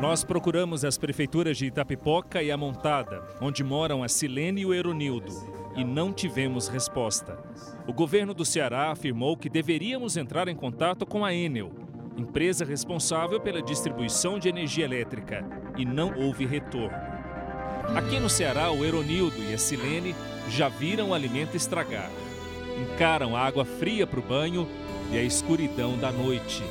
Nós 0.00 0.22
procuramos 0.22 0.84
as 0.84 0.96
prefeituras 0.96 1.56
de 1.56 1.66
Itapipoca 1.66 2.40
e 2.40 2.52
Amontada, 2.52 3.20
onde 3.40 3.64
moram 3.64 4.04
a 4.04 4.08
Silene 4.08 4.60
e 4.60 4.66
o 4.66 4.72
Eronildo, 4.72 5.32
e 5.76 5.82
não 5.82 6.12
tivemos 6.12 6.68
resposta. 6.68 7.36
O 7.84 7.92
governo 7.92 8.32
do 8.32 8.44
Ceará 8.44 8.92
afirmou 8.92 9.36
que 9.36 9.48
deveríamos 9.48 10.16
entrar 10.16 10.46
em 10.46 10.54
contato 10.54 11.04
com 11.04 11.24
a 11.24 11.34
Enel, 11.34 11.72
empresa 12.16 12.64
responsável 12.64 13.40
pela 13.40 13.60
distribuição 13.60 14.38
de 14.38 14.48
energia 14.48 14.84
elétrica, 14.84 15.44
e 15.76 15.84
não 15.84 16.16
houve 16.16 16.46
retorno. 16.46 16.96
Aqui 17.96 18.20
no 18.20 18.30
Ceará, 18.30 18.70
o 18.70 18.84
Eronildo 18.84 19.42
e 19.50 19.52
a 19.52 19.58
Silene 19.58 20.14
já 20.48 20.68
viram 20.68 21.08
o 21.08 21.14
alimento 21.14 21.56
estragar. 21.56 22.10
Encaram 22.80 23.34
a 23.34 23.40
água 23.40 23.64
fria 23.64 24.06
para 24.06 24.20
o 24.20 24.22
banho 24.22 24.68
e 25.10 25.18
a 25.18 25.24
escuridão 25.24 25.98
da 25.98 26.12
noite. 26.12 26.62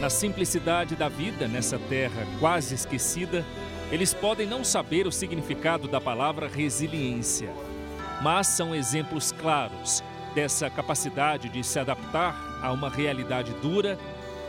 Na 0.00 0.10
simplicidade 0.10 0.94
da 0.94 1.08
vida 1.08 1.48
nessa 1.48 1.78
terra 1.78 2.26
quase 2.38 2.74
esquecida, 2.74 3.44
eles 3.90 4.12
podem 4.12 4.46
não 4.46 4.62
saber 4.62 5.06
o 5.06 5.12
significado 5.12 5.88
da 5.88 6.00
palavra 6.00 6.48
resiliência, 6.48 7.48
mas 8.20 8.48
são 8.48 8.74
exemplos 8.74 9.32
claros 9.32 10.02
dessa 10.34 10.68
capacidade 10.68 11.48
de 11.48 11.64
se 11.64 11.78
adaptar 11.78 12.36
a 12.62 12.72
uma 12.72 12.90
realidade 12.90 13.54
dura 13.62 13.98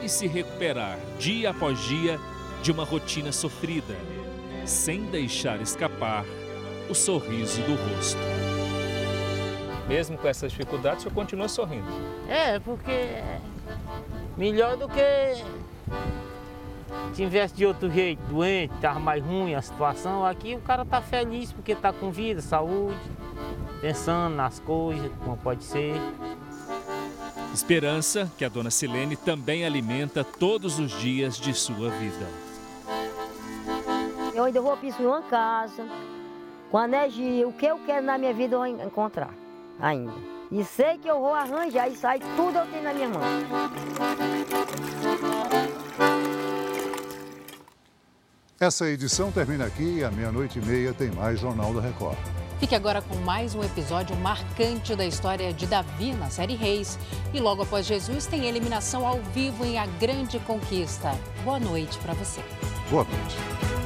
e 0.01 0.09
se 0.09 0.27
recuperar 0.27 0.99
dia 1.17 1.51
após 1.51 1.79
dia 1.79 2.19
de 2.61 2.71
uma 2.71 2.83
rotina 2.83 3.31
sofrida, 3.31 3.95
sem 4.65 5.05
deixar 5.05 5.61
escapar 5.61 6.25
o 6.89 6.93
sorriso 6.93 7.61
do 7.61 7.75
rosto. 7.75 8.19
Mesmo 9.87 10.17
com 10.17 10.27
essas 10.27 10.51
dificuldades, 10.51 10.99
o 10.99 11.03
senhor 11.03 11.15
continua 11.15 11.47
sorrindo? 11.47 11.87
É, 12.27 12.59
porque 12.59 13.21
Melhor 14.37 14.77
do 14.77 14.87
que 14.87 15.43
tivesse 17.15 17.55
de 17.55 17.65
outro 17.65 17.89
jeito, 17.89 18.21
doente, 18.29 18.73
estava 18.75 18.99
mais 18.99 19.23
ruim 19.23 19.55
a 19.55 19.61
situação. 19.61 20.23
Aqui 20.23 20.53
o 20.55 20.61
cara 20.61 20.85
tá 20.85 21.01
feliz 21.01 21.51
porque 21.51 21.73
tá 21.73 21.91
com 21.91 22.11
vida, 22.11 22.39
saúde, 22.39 22.95
pensando 23.81 24.35
nas 24.35 24.59
coisas, 24.59 25.11
como 25.23 25.35
pode 25.37 25.63
ser. 25.63 25.95
Esperança 27.51 28.31
que 28.37 28.45
a 28.45 28.49
dona 28.49 28.69
Silene 28.69 29.15
também 29.15 29.65
alimenta 29.65 30.23
todos 30.23 30.77
os 30.77 30.91
dias 30.91 31.37
de 31.37 31.55
sua 31.55 31.89
vida. 31.89 32.27
Eu 34.35 34.43
ainda 34.43 34.61
vou 34.61 34.77
pisar 34.77 35.01
uma 35.01 35.23
casa, 35.23 35.83
com 36.69 36.79
energia, 36.79 37.47
o 37.47 37.53
que 37.53 37.65
eu 37.65 37.79
quero 37.79 38.05
na 38.05 38.19
minha 38.19 38.33
vida 38.35 38.53
eu 38.53 38.59
vou 38.59 38.67
encontrar 38.67 39.33
ainda. 39.79 40.36
E 40.51 40.63
sei 40.63 40.97
que 40.97 41.09
eu 41.09 41.19
vou 41.19 41.33
arranjar 41.33 41.89
isso 41.89 42.07
aí, 42.07 42.19
tudo 42.35 42.57
eu 42.57 42.65
tenho 42.67 42.83
na 42.83 42.93
minha 42.93 43.09
mão. 43.09 43.21
Essa 48.59 48.87
edição 48.87 49.31
termina 49.31 49.65
aqui 49.65 49.97
e 49.97 50.03
à 50.03 50.09
meia-noite 50.09 50.59
e 50.59 50.61
meia 50.65 50.93
tem 50.93 51.11
mais 51.11 51.39
Jornal 51.39 51.73
da 51.73 51.81
Record. 51.81 52.17
Fique 52.59 52.73
agora 52.73 53.03
com 53.03 53.15
mais 53.17 53.53
um 53.53 53.63
episódio 53.63 54.15
marcante 54.15 54.95
da 54.95 55.05
história 55.05 55.53
de 55.53 55.67
Davi 55.67 56.13
na 56.13 56.29
série 56.29 56.55
Reis. 56.55 56.97
E 57.33 57.39
logo 57.39 57.61
após 57.61 57.85
Jesus 57.85 58.25
tem 58.25 58.45
eliminação 58.45 59.05
ao 59.05 59.21
vivo 59.21 59.63
em 59.63 59.77
A 59.77 59.85
Grande 59.85 60.39
Conquista. 60.39 61.11
Boa 61.43 61.59
noite 61.59 61.99
para 61.99 62.13
você. 62.13 62.41
Boa 62.89 63.03
noite. 63.03 63.76